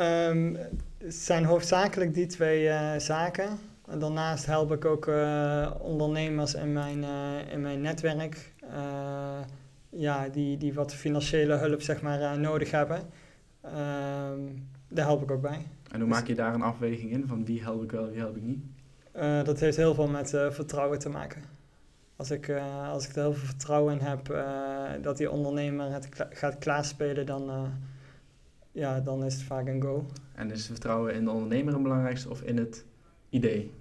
Um, 0.00 0.56
het 0.98 1.14
zijn 1.14 1.44
hoofdzakelijk 1.44 2.14
die 2.14 2.26
twee 2.26 2.64
uh, 2.64 2.96
zaken. 2.98 3.58
En 3.86 3.98
daarnaast 3.98 4.46
help 4.46 4.72
ik 4.72 4.84
ook 4.84 5.06
uh, 5.06 5.70
ondernemers 5.80 6.54
in 6.54 6.72
mijn, 6.72 6.98
uh, 6.98 7.52
in 7.52 7.60
mijn 7.60 7.80
netwerk. 7.80 8.52
ja, 9.88 10.28
die, 10.28 10.56
die 10.56 10.74
wat 10.74 10.94
financiële 10.94 11.54
hulp 11.54 11.82
zeg 11.82 12.02
maar, 12.02 12.38
nodig 12.38 12.70
hebben. 12.70 13.00
Um, 13.64 14.68
daar 14.88 15.06
help 15.06 15.22
ik 15.22 15.30
ook 15.30 15.40
bij. 15.40 15.66
En 15.90 16.00
hoe 16.00 16.08
dus, 16.08 16.18
maak 16.18 16.26
je 16.26 16.34
daar 16.34 16.54
een 16.54 16.62
afweging 16.62 17.10
in 17.10 17.26
van 17.26 17.44
wie 17.44 17.62
help 17.62 17.82
ik 17.82 17.90
wel, 17.90 18.10
wie 18.10 18.18
help 18.18 18.36
ik 18.36 18.42
niet? 18.42 18.64
dat 19.44 19.60
heeft 19.60 19.76
heel 19.76 19.94
veel 19.94 20.08
met 20.08 20.30
vertrouwen 20.30 20.98
te 20.98 21.08
maken. 21.08 21.42
Als 22.16 22.30
ik, 22.30 22.52
als 22.90 23.08
ik 23.08 23.16
er 23.16 23.22
heel 23.22 23.32
veel 23.32 23.46
vertrouwen 23.46 23.98
in 23.98 24.06
heb 24.06 24.34
dat 25.02 25.16
die 25.16 25.30
ondernemer 25.30 25.92
het 25.92 26.08
kla 26.08 26.26
gaat 26.30 26.58
klaarspelen, 26.58 27.26
dan 27.26 27.50
ja, 28.74 29.00
dan 29.00 29.24
is 29.24 29.34
het 29.34 29.42
vaak 29.42 29.66
een 29.66 29.82
go. 29.82 30.06
En 30.34 30.50
is 30.50 30.58
het 30.58 30.66
vertrouwen 30.66 31.14
in 31.14 31.24
de 31.24 31.30
ondernemer 31.30 31.72
het 31.72 31.82
belangrijkste 31.82 32.30
of 32.30 32.42
in 32.42 32.56
het 32.56 32.84
idee? 33.28 33.72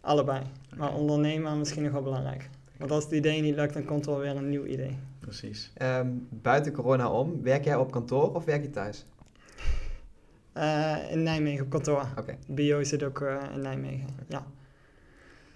Allebei. 0.00 0.42
Maar 0.76 0.94
ondernemer 0.94 1.56
misschien 1.56 1.82
nog 1.82 1.92
wel 1.92 2.02
belangrijk. 2.02 2.50
Want 2.78 2.90
als 2.90 3.04
het 3.04 3.12
idee 3.12 3.40
niet 3.40 3.54
lukt, 3.54 3.74
dan 3.74 3.84
komt 3.84 4.06
er 4.06 4.12
wel 4.12 4.20
weer 4.20 4.36
een 4.36 4.48
nieuw 4.48 4.64
idee. 4.64 4.98
Precies. 5.18 5.72
Um, 5.82 6.26
buiten 6.30 6.72
corona 6.72 7.10
om, 7.10 7.42
werk 7.42 7.64
jij 7.64 7.76
op 7.76 7.90
kantoor 7.90 8.34
of 8.34 8.44
werk 8.44 8.62
je 8.62 8.70
thuis? 8.70 9.06
Uh, 10.56 10.96
in 11.10 11.22
Nijmegen 11.22 11.64
op 11.64 11.70
kantoor. 11.70 12.06
Okay. 12.18 12.38
Bio 12.46 12.82
zit 12.82 13.02
ook 13.02 13.20
uh, 13.20 13.42
in 13.54 13.60
Nijmegen, 13.60 14.08
ja. 14.28 14.46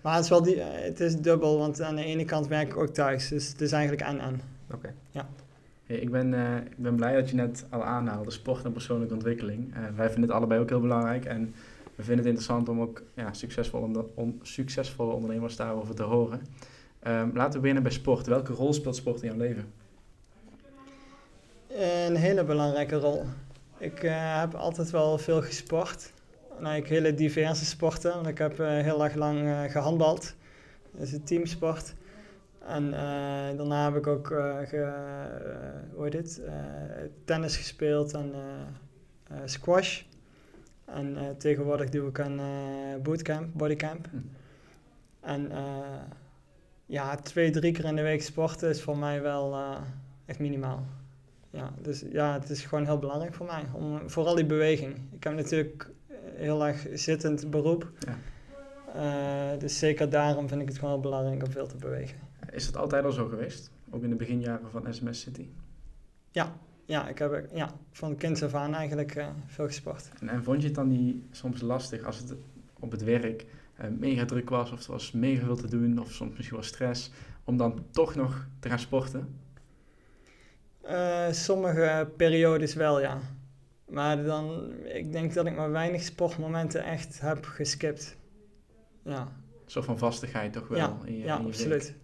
Maar 0.00 0.14
het 0.14 0.24
is, 0.24 0.30
wel 0.30 0.42
die, 0.42 0.56
uh, 0.56 0.64
het 0.70 1.00
is 1.00 1.16
dubbel, 1.16 1.58
want 1.58 1.80
aan 1.80 1.96
de 1.96 2.04
ene 2.04 2.24
kant 2.24 2.46
werk 2.46 2.68
ik 2.68 2.76
ook 2.76 2.88
thuis. 2.88 3.28
Dus 3.28 3.48
het 3.48 3.60
is 3.60 3.72
eigenlijk 3.72 4.02
en-en. 4.02 4.40
Oké. 4.70 4.94
Ja 5.10 5.28
ik, 5.86 6.10
ben, 6.10 6.32
uh, 6.32 6.56
ik 6.56 6.76
ben 6.76 6.96
blij 6.96 7.14
dat 7.14 7.30
je 7.30 7.36
net 7.36 7.66
al 7.70 7.84
aanhaalde, 7.84 8.30
sport 8.30 8.64
en 8.64 8.72
persoonlijke 8.72 9.14
ontwikkeling. 9.14 9.74
Uh, 9.74 9.78
wij 9.96 10.06
vinden 10.06 10.22
het 10.22 10.38
allebei 10.38 10.60
ook 10.60 10.68
heel 10.68 10.80
belangrijk 10.80 11.24
en 11.24 11.54
we 11.94 12.02
vinden 12.02 12.16
het 12.16 12.26
interessant 12.26 12.68
om 12.68 12.80
ook 12.80 13.02
ja, 13.14 13.32
succesvolle, 13.32 14.06
om 14.14 14.38
succesvolle 14.42 15.12
ondernemers 15.12 15.56
daarover 15.56 15.94
te 15.94 16.02
horen. 16.02 16.40
Um, 17.06 17.30
laten 17.34 17.52
we 17.52 17.58
beginnen 17.58 17.82
bij 17.82 17.92
sport. 17.92 18.26
Welke 18.26 18.52
rol 18.52 18.72
speelt 18.72 18.96
sport 18.96 19.22
in 19.22 19.28
jouw 19.28 19.38
leven? 19.38 19.72
Een 22.06 22.16
hele 22.16 22.44
belangrijke 22.44 22.96
rol. 22.96 23.24
Ik 23.78 24.02
uh, 24.02 24.40
heb 24.40 24.54
altijd 24.54 24.90
wel 24.90 25.18
veel 25.18 25.42
gesport. 25.42 26.12
Nou, 26.60 26.76
ik 26.76 26.86
hele 26.86 27.14
diverse 27.14 27.64
sporten, 27.64 28.14
want 28.14 28.26
ik 28.26 28.38
heb 28.38 28.58
heel 28.58 29.04
erg 29.04 29.14
lang 29.14 29.70
gehandbald. 29.70 30.34
Dat 30.90 31.06
is 31.06 31.12
een 31.12 31.24
teamsport. 31.24 31.94
En 32.66 32.84
uh, 32.84 32.92
daarna 33.56 33.84
heb 33.84 33.96
ik 33.96 34.06
ook 34.06 34.30
uh, 34.30 34.58
ge, 34.58 34.76
uh, 34.76 35.94
hoe 35.94 36.04
heet 36.04 36.12
het? 36.12 36.40
tennis 37.24 37.56
gespeeld 37.56 38.14
en 38.14 38.32
squash. 39.44 40.02
En 40.84 41.34
tegenwoordig 41.38 41.88
doe 41.88 42.08
ik 42.08 42.18
een 42.18 42.40
bootcamp, 43.02 43.48
bodycamp. 43.52 44.08
Hm. 44.10 44.16
En 45.20 45.50
ja, 46.86 47.16
twee, 47.16 47.50
drie 47.50 47.72
keer 47.72 47.84
in 47.84 47.96
de 47.96 48.02
week 48.02 48.22
sporten 48.22 48.68
is 48.68 48.82
voor 48.82 48.98
mij 48.98 49.22
wel 49.22 49.56
echt 50.26 50.38
minimaal. 50.38 50.84
Ja, 51.50 51.72
dus 51.82 52.04
ja, 52.10 52.32
het 52.32 52.50
is 52.50 52.64
gewoon 52.64 52.84
heel 52.84 52.98
belangrijk 52.98 53.34
voor 53.34 53.46
mij. 53.46 53.64
Om, 53.72 54.10
vooral 54.10 54.34
die 54.34 54.46
beweging. 54.46 54.96
Ik 55.12 55.24
heb 55.24 55.34
natuurlijk 55.34 55.90
heel 56.34 56.66
erg 56.66 56.86
zittend 56.92 57.50
beroep. 57.50 57.90
Ja. 57.98 59.56
dus 59.56 59.78
zeker 59.78 60.10
daarom 60.10 60.48
vind 60.48 60.60
ik 60.60 60.68
het 60.68 60.78
gewoon 60.78 60.92
heel 60.92 61.02
belangrijk 61.02 61.42
om 61.42 61.50
veel 61.50 61.66
te 61.66 61.76
bewegen. 61.76 62.18
Is 62.54 62.66
dat 62.66 62.76
altijd 62.76 63.04
al 63.04 63.12
zo 63.12 63.28
geweest? 63.28 63.70
Ook 63.90 64.02
in 64.02 64.10
de 64.10 64.16
beginjaren 64.16 64.70
van 64.70 64.94
SMS 64.94 65.20
City? 65.20 65.48
Ja, 66.30 66.56
ja 66.84 67.08
ik 67.08 67.18
heb 67.18 67.48
ja, 67.52 67.70
van 67.90 68.16
kind 68.16 68.42
af 68.42 68.54
aan 68.54 68.74
eigenlijk 68.74 69.16
uh, 69.16 69.28
veel 69.46 69.66
gesport. 69.66 70.10
En, 70.20 70.28
en, 70.28 70.44
vond 70.44 70.60
je 70.60 70.66
het 70.66 70.76
dan 70.76 70.88
niet 70.88 71.24
soms 71.30 71.60
lastig 71.60 72.04
als 72.04 72.18
het 72.18 72.34
op 72.80 72.90
het 72.90 73.02
werk 73.02 73.46
uh, 73.80 73.86
mega 73.98 74.24
druk 74.24 74.48
was 74.48 74.72
of 74.72 74.84
er 74.84 74.92
was 74.92 75.12
mega 75.12 75.44
veel 75.44 75.56
te 75.56 75.68
doen 75.68 75.98
of 75.98 76.12
soms 76.12 76.36
misschien 76.36 76.56
wel 76.56 76.66
stress, 76.66 77.10
om 77.44 77.56
dan 77.56 77.84
toch 77.90 78.14
nog 78.14 78.46
te 78.60 78.68
gaan 78.68 78.78
sporten? 78.78 79.38
Uh, 80.84 81.30
sommige 81.30 82.08
periodes 82.16 82.74
wel, 82.74 83.00
ja. 83.00 83.18
Maar 83.88 84.24
dan, 84.24 84.72
ik 84.84 85.12
denk 85.12 85.34
dat 85.34 85.46
ik 85.46 85.56
maar 85.56 85.70
weinig 85.70 86.02
sportmomenten 86.02 86.84
echt 86.84 87.20
heb 87.20 87.44
geskipt. 87.44 88.16
Ja. 89.02 89.20
Een 89.20 89.70
soort 89.70 89.84
van 89.84 89.98
vastigheid 89.98 90.52
toch 90.52 90.68
wel? 90.68 90.78
Ja, 90.78 90.98
in 91.04 91.12
je, 91.12 91.24
ja 91.24 91.36
in 91.36 91.42
je 91.42 91.48
absoluut 91.48 91.94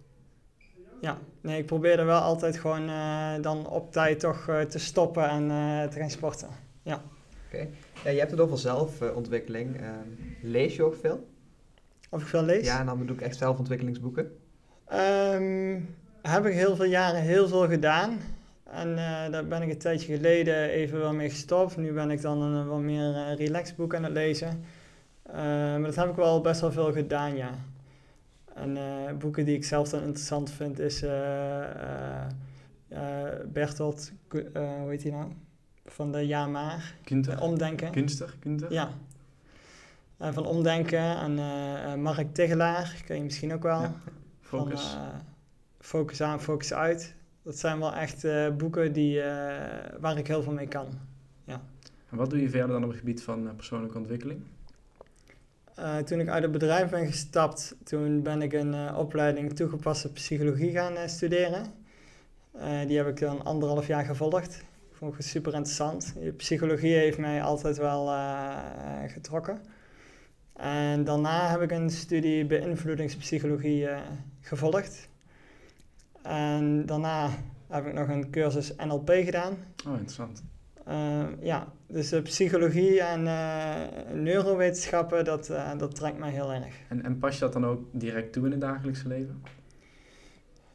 ja. 1.01 1.17
Nee, 1.41 1.59
ik 1.59 1.65
probeerde 1.65 2.03
wel 2.03 2.19
altijd 2.19 2.57
gewoon 2.57 2.89
uh, 2.89 3.33
dan 3.41 3.67
op 3.67 3.91
tijd 3.91 4.19
toch 4.19 4.47
uh, 4.49 4.61
te 4.61 4.79
stoppen 4.79 5.29
en 5.29 5.43
uh, 5.43 5.83
te 5.83 5.99
gaan 5.99 6.09
sporten. 6.09 6.47
Ja. 6.81 6.95
Oké. 6.95 7.55
Okay. 7.55 7.69
Ja, 8.03 8.09
je 8.09 8.19
hebt 8.19 8.31
het 8.31 8.39
over 8.39 8.57
zelfontwikkeling. 8.57 9.77
Ehm, 9.77 10.07
lees 10.41 10.75
je 10.75 10.83
ook 10.83 10.95
veel? 10.95 11.27
Of 12.09 12.21
ik 12.21 12.27
veel 12.27 12.43
lees? 12.43 12.65
Ja, 12.65 12.79
en 12.79 12.85
dan 12.85 12.99
bedoel 12.99 13.15
ik 13.15 13.21
echt 13.21 13.37
zelfontwikkelingsboeken. 13.37 14.31
Um, 14.93 15.95
heb 16.21 16.45
ik 16.45 16.53
heel 16.53 16.75
veel 16.75 16.85
jaren 16.85 17.21
heel 17.21 17.47
veel 17.47 17.67
gedaan. 17.67 18.19
En 18.63 18.95
daar 19.31 19.47
ben 19.47 19.61
ik 19.61 19.69
een 19.69 19.77
tijdje 19.77 20.15
geleden 20.15 20.69
even 20.69 20.99
wel 20.99 21.13
mee 21.13 21.29
gestopt. 21.29 21.77
Nu 21.77 21.93
ben 21.93 22.11
ik 22.11 22.21
dan 22.21 22.41
een 22.41 22.67
wat 22.67 22.79
meer 22.79 23.35
relaxed 23.35 23.75
boek 23.75 23.95
aan 23.95 24.03
het 24.03 24.13
lezen. 24.13 24.63
maar 25.33 25.81
dat 25.81 25.95
heb 25.95 26.09
ik 26.09 26.15
wel 26.15 26.41
best 26.41 26.61
wel 26.61 26.71
veel 26.71 26.93
gedaan, 26.93 27.35
ja. 27.35 27.49
En 28.61 28.75
uh, 28.75 29.17
boeken 29.17 29.45
die 29.45 29.55
ik 29.55 29.63
zelf 29.63 29.89
dan 29.89 30.01
interessant 30.01 30.51
vind 30.51 30.79
is 30.79 31.03
uh, 31.03 31.09
uh, 32.89 32.99
Bertolt, 33.47 34.11
hoe 34.29 34.85
heet 34.87 35.03
hij 35.03 35.11
nou? 35.11 35.31
Van 35.85 36.11
de 36.11 36.27
Ja 36.27 36.47
Maar. 36.47 36.95
Omdenken. 37.39 37.91
Kunstig, 37.91 38.39
kunstig. 38.39 38.69
Ja. 38.69 38.89
van 40.17 40.45
Omdenken 40.45 41.17
en 41.17 42.01
Mark 42.01 42.33
Tegelaar, 42.33 43.01
ken 43.05 43.17
je 43.17 43.23
misschien 43.23 43.53
ook 43.53 43.63
wel. 43.63 43.81
Ja. 43.81 43.93
Focus. 44.41 44.81
Van, 44.81 45.21
focus 45.79 46.21
aan, 46.21 46.41
focus 46.41 46.73
uit. 46.73 47.15
Dat 47.43 47.57
zijn 47.57 47.79
wel 47.79 47.93
echt 47.93 48.25
boeken 48.57 48.93
die, 48.93 49.21
waar 49.99 50.17
ik 50.17 50.27
heel 50.27 50.43
veel 50.43 50.53
mee 50.53 50.67
kan. 50.67 50.87
Ja. 51.43 51.61
En 52.09 52.17
wat 52.17 52.29
doe 52.29 52.41
je 52.41 52.49
verder 52.49 52.69
dan 52.69 52.83
op 52.83 52.89
het 52.89 52.99
gebied 52.99 53.23
van 53.23 53.55
persoonlijke 53.55 53.97
ontwikkeling? 53.97 54.41
Uh, 55.81 55.97
toen 55.97 56.19
ik 56.19 56.27
uit 56.27 56.43
het 56.43 56.51
bedrijf 56.51 56.89
ben 56.89 57.07
gestapt, 57.07 57.75
toen 57.83 58.21
ben 58.21 58.41
ik 58.41 58.53
een 58.53 58.73
uh, 58.73 58.97
opleiding 58.97 59.55
toegepaste 59.55 60.11
psychologie 60.11 60.71
gaan 60.71 60.93
uh, 60.93 61.07
studeren. 61.07 61.65
die 62.87 62.97
heb 62.97 63.07
ik 63.07 63.19
dan 63.19 63.43
anderhalf 63.43 63.87
jaar 63.87 64.05
gevolgd. 64.05 64.63
Vond 64.91 65.13
ik 65.13 65.21
super 65.21 65.53
interessant. 65.53 66.13
Psychologie 66.37 66.93
heeft 66.93 67.17
mij 67.17 67.43
altijd 67.43 67.77
wel 67.77 68.07
getrokken. 69.07 69.61
En 70.53 71.03
daarna 71.03 71.49
heb 71.49 71.61
ik 71.61 71.71
een 71.71 71.89
studie 71.89 72.45
beïnvloedingspsychologie 72.45 73.87
gevolgd. 74.41 75.09
En 76.21 76.85
daarna 76.85 77.29
heb 77.67 77.85
ik 77.85 77.93
nog 77.93 78.07
een 78.07 78.29
cursus 78.29 78.75
NLP 78.75 79.09
gedaan. 79.09 79.57
Oh, 79.87 79.91
interessant. 79.91 80.43
Uh, 80.87 81.23
ja, 81.39 81.67
dus 81.87 82.13
uh, 82.13 82.21
psychologie 82.21 83.01
en 83.01 83.25
uh, 83.25 84.13
neurowetenschappen, 84.13 85.25
dat, 85.25 85.51
dat 85.77 85.95
trekt 85.95 86.17
mij 86.17 86.31
heel 86.31 86.51
erg. 86.51 86.75
En, 86.89 87.03
en 87.03 87.17
pas 87.17 87.33
je 87.33 87.39
dat 87.39 87.53
dan 87.53 87.65
ook 87.65 87.81
direct 87.91 88.33
toe 88.33 88.45
in 88.45 88.51
het 88.51 88.61
dagelijkse 88.61 89.07
leven? 89.07 89.43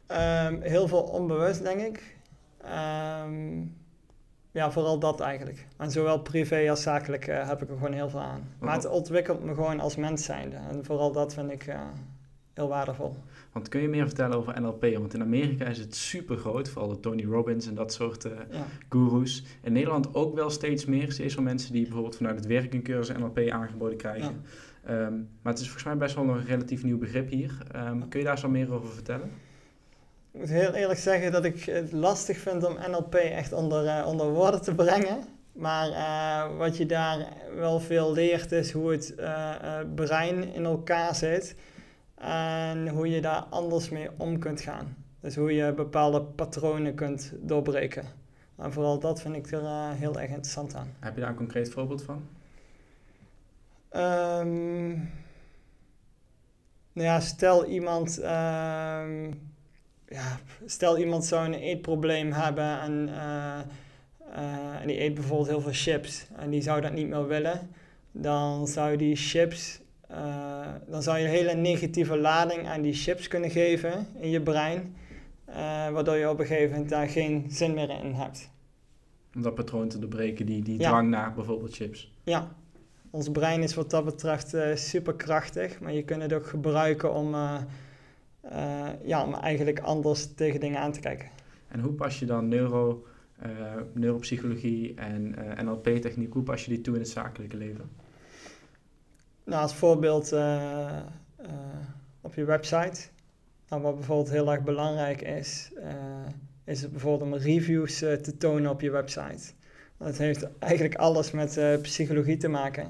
Um, 0.07 0.61
heel 0.61 0.87
veel 0.87 1.01
onbewust, 1.01 1.63
denk 1.63 1.81
ik. 1.81 2.15
Um, 3.23 3.75
ja, 4.51 4.71
vooral 4.71 4.99
dat 4.99 5.19
eigenlijk. 5.19 5.67
En 5.77 5.91
zowel 5.91 6.19
privé 6.19 6.69
als 6.69 6.81
zakelijk 6.81 7.25
heb 7.25 7.61
ik 7.61 7.69
er 7.69 7.77
gewoon 7.77 7.93
heel 7.93 8.09
veel 8.09 8.21
aan. 8.21 8.49
Maar 8.59 8.75
het 8.75 8.89
ontwikkelt 8.89 9.43
me 9.43 9.53
gewoon 9.53 9.79
als 9.79 9.95
mens 9.95 10.25
zijnde. 10.25 10.55
En 10.55 10.85
vooral 10.85 11.11
dat 11.11 11.33
vind 11.33 11.51
ik 11.51 11.75
heel 12.57 12.67
waardevol. 12.67 13.15
Want 13.51 13.69
kun 13.69 13.81
je 13.81 13.87
meer 13.87 14.05
vertellen 14.05 14.37
over 14.37 14.61
NLP? 14.61 14.81
Want 14.81 15.13
in 15.13 15.21
Amerika 15.21 15.65
is 15.65 15.77
het 15.77 15.95
super 15.95 16.37
groot, 16.37 16.69
vooral 16.69 16.89
de 16.89 16.99
Tony 16.99 17.25
Robbins 17.25 17.67
en 17.67 17.75
dat 17.75 17.93
soort 17.93 18.25
uh, 18.25 18.31
ja. 18.51 18.65
gurus. 18.89 19.43
In 19.61 19.73
Nederland 19.73 20.15
ook 20.15 20.35
wel 20.35 20.49
steeds 20.49 20.85
meer. 20.85 21.11
Steeds 21.11 21.35
meer 21.35 21.43
mensen 21.43 21.73
die 21.73 21.83
bijvoorbeeld 21.83 22.15
vanuit 22.15 22.35
het 22.35 22.45
werk 22.45 22.73
een 22.73 22.83
cursus 22.83 23.17
NLP 23.17 23.49
aangeboden 23.49 23.97
krijgen. 23.97 24.43
Ja. 24.85 25.05
Um, 25.05 25.29
maar 25.41 25.53
het 25.53 25.61
is 25.61 25.65
volgens 25.65 25.83
mij 25.83 25.97
best 25.97 26.15
wel 26.15 26.29
een 26.29 26.45
relatief 26.45 26.83
nieuw 26.83 26.97
begrip 26.97 27.29
hier. 27.29 27.57
Um, 27.75 28.07
kun 28.09 28.19
je 28.19 28.25
daar 28.25 28.39
zo 28.39 28.49
meer 28.49 28.73
over 28.73 28.89
vertellen? 28.89 29.31
Ik 30.31 30.39
moet 30.39 30.49
heel 30.49 30.73
eerlijk 30.73 30.99
zeggen 30.99 31.31
dat 31.31 31.45
ik 31.45 31.63
het 31.63 31.91
lastig 31.91 32.37
vind 32.37 32.65
om 32.65 32.77
NLP 32.89 33.13
echt 33.13 33.53
onder, 33.53 33.85
uh, 33.85 34.07
onder 34.07 34.29
woorden 34.29 34.61
te 34.61 34.75
brengen. 34.75 35.17
Maar 35.51 35.89
uh, 35.89 36.57
wat 36.57 36.77
je 36.77 36.85
daar 36.85 37.27
wel 37.55 37.79
veel 37.79 38.13
leert 38.13 38.51
is 38.51 38.71
hoe 38.71 38.91
het 38.91 39.15
brein 39.95 40.53
in 40.53 40.65
elkaar 40.65 41.15
zit 41.15 41.55
en 42.17 42.87
hoe 42.87 43.09
je 43.09 43.21
daar 43.21 43.41
anders 43.49 43.89
mee 43.89 44.09
om 44.17 44.39
kunt 44.39 44.61
gaan. 44.61 44.95
Dus 45.19 45.35
hoe 45.35 45.53
je 45.53 45.73
bepaalde 45.73 46.21
patronen 46.21 46.95
kunt 46.95 47.33
doorbreken. 47.39 48.03
En 48.57 48.73
vooral 48.73 48.99
dat 48.99 49.21
vind 49.21 49.35
ik 49.35 49.51
er 49.51 49.61
uh, 49.61 49.91
heel 49.91 50.19
erg 50.19 50.29
interessant 50.29 50.75
aan. 50.75 50.93
Heb 50.99 51.15
je 51.15 51.21
daar 51.21 51.29
een 51.29 51.35
concreet 51.35 51.69
voorbeeld 51.69 52.03
van? 52.03 52.27
Um, 53.91 55.09
nou 56.93 57.07
ja, 57.07 57.19
stel 57.19 57.65
iemand, 57.65 58.17
um, 58.17 59.41
ja, 60.07 60.39
stel 60.65 60.97
iemand 60.97 61.25
zou 61.25 61.45
een 61.45 61.53
eetprobleem 61.53 62.31
hebben 62.31 62.79
en, 62.79 63.07
uh, 63.09 63.59
uh, 64.35 64.81
en 64.81 64.87
die 64.87 65.01
eet 65.01 65.13
bijvoorbeeld 65.13 65.49
heel 65.49 65.61
veel 65.61 65.71
chips 65.73 66.27
en 66.35 66.49
die 66.49 66.61
zou 66.61 66.81
dat 66.81 66.93
niet 66.93 67.07
meer 67.07 67.27
willen, 67.27 67.69
dan 68.11 68.67
zou 68.67 68.95
die 68.95 69.15
chips 69.15 69.79
uh, 70.11 70.67
dan 70.87 71.03
zou 71.03 71.17
je 71.17 71.23
een 71.23 71.29
hele 71.29 71.53
negatieve 71.53 72.17
lading 72.17 72.67
aan 72.67 72.81
die 72.81 72.93
chips 72.93 73.27
kunnen 73.27 73.49
geven 73.49 74.07
in 74.19 74.29
je 74.29 74.41
brein, 74.41 74.95
uh, 75.49 75.55
waardoor 75.89 76.15
je 76.15 76.29
op 76.29 76.39
een 76.39 76.45
gegeven 76.45 76.71
moment 76.71 76.89
daar 76.89 77.07
geen 77.07 77.45
zin 77.49 77.73
meer 77.73 77.89
in 77.89 78.13
hebt. 78.13 78.49
Om 79.35 79.41
dat 79.41 79.55
patroon 79.55 79.87
te 79.87 79.99
doorbreken, 79.99 80.45
die, 80.45 80.63
die 80.63 80.77
drang 80.77 81.09
naar 81.09 81.33
bijvoorbeeld 81.33 81.75
chips. 81.75 82.13
Ja, 82.23 82.55
ons 83.09 83.31
brein 83.31 83.63
is 83.63 83.73
wat 83.73 83.89
dat 83.89 84.05
betreft 84.05 84.53
uh, 84.53 84.75
superkrachtig, 84.75 85.79
maar 85.79 85.93
je 85.93 86.03
kunt 86.03 86.21
het 86.21 86.33
ook 86.33 86.47
gebruiken 86.47 87.13
om, 87.13 87.35
ja, 89.03 89.25
om 89.25 89.33
eigenlijk 89.33 89.79
anders 89.79 90.33
tegen 90.33 90.59
dingen 90.59 90.79
aan 90.79 90.91
te 90.91 90.99
kijken. 90.99 91.29
En 91.67 91.79
hoe 91.79 91.91
pas 91.91 92.19
je 92.19 92.25
dan 92.25 92.47
neuro, 92.47 93.05
neuropsychologie 93.93 94.93
en 94.95 95.35
NLP-techniek, 95.63 96.33
hoe 96.33 96.43
pas 96.43 96.65
je 96.65 96.71
die 96.71 96.81
toe 96.81 96.93
in 96.93 96.99
het 96.99 97.09
zakelijke 97.09 97.57
leven? 97.57 97.89
Nou, 99.47 99.61
als 99.61 99.75
voorbeeld 99.75 100.33
uh, 100.33 100.39
uh, 101.41 101.47
op 102.21 102.33
je 102.33 102.45
website. 102.45 103.01
Nou, 103.69 103.81
wat 103.81 103.95
bijvoorbeeld 103.95 104.29
heel 104.29 104.51
erg 104.51 104.63
belangrijk 104.63 105.21
is, 105.21 105.71
uh, 105.77 105.83
is 106.63 106.81
het 106.81 106.91
bijvoorbeeld 106.91 107.31
om 107.31 107.37
reviews 107.37 107.97
te 107.97 108.37
tonen 108.37 108.71
op 108.71 108.81
je 108.81 108.91
website. 108.91 109.53
Dat 109.97 110.17
heeft 110.17 110.47
eigenlijk 110.59 110.95
alles 110.95 111.31
met 111.31 111.59
psychologie 111.81 112.37
te 112.37 112.47
maken. 112.47 112.87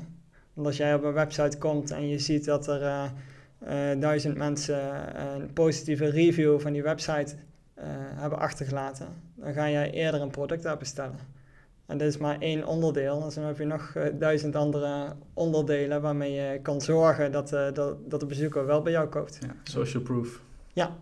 Want 0.53 0.67
als 0.67 0.77
jij 0.77 0.93
op 0.93 1.03
een 1.03 1.13
website 1.13 1.57
komt 1.57 1.91
en 1.91 2.07
je 2.07 2.19
ziet 2.19 2.45
dat 2.45 2.67
er 2.67 3.11
duizend 3.99 4.37
mensen 4.37 4.79
een 5.25 5.53
positieve 5.53 6.09
review 6.09 6.59
van 6.59 6.73
die 6.73 6.83
website 6.83 7.35
hebben 8.15 8.39
achtergelaten, 8.39 9.07
dan 9.35 9.53
ga 9.53 9.69
jij 9.69 9.91
eerder 9.91 10.21
een 10.21 10.31
product 10.31 10.63
daar 10.63 10.77
bestellen. 10.77 11.36
En 11.87 11.97
dit 11.97 12.07
is 12.07 12.17
maar 12.17 12.39
één 12.39 12.65
onderdeel. 12.65 13.19
Dus 13.19 13.33
dan 13.35 13.43
heb 13.43 13.57
je 13.57 13.65
nog 13.65 13.93
uh, 13.97 14.03
duizend 14.13 14.55
andere 14.55 15.15
onderdelen 15.33 16.01
waarmee 16.01 16.31
je 16.31 16.59
kan 16.61 16.81
zorgen 16.81 17.31
dat, 17.31 17.53
uh, 17.53 17.71
dat, 17.73 18.09
dat 18.09 18.19
de 18.19 18.25
bezoeker 18.25 18.65
wel 18.65 18.81
bij 18.81 18.91
jou 18.91 19.07
koopt. 19.07 19.37
Ja, 19.41 19.55
social 19.63 20.03
proof. 20.03 20.41
Ja, 20.73 20.97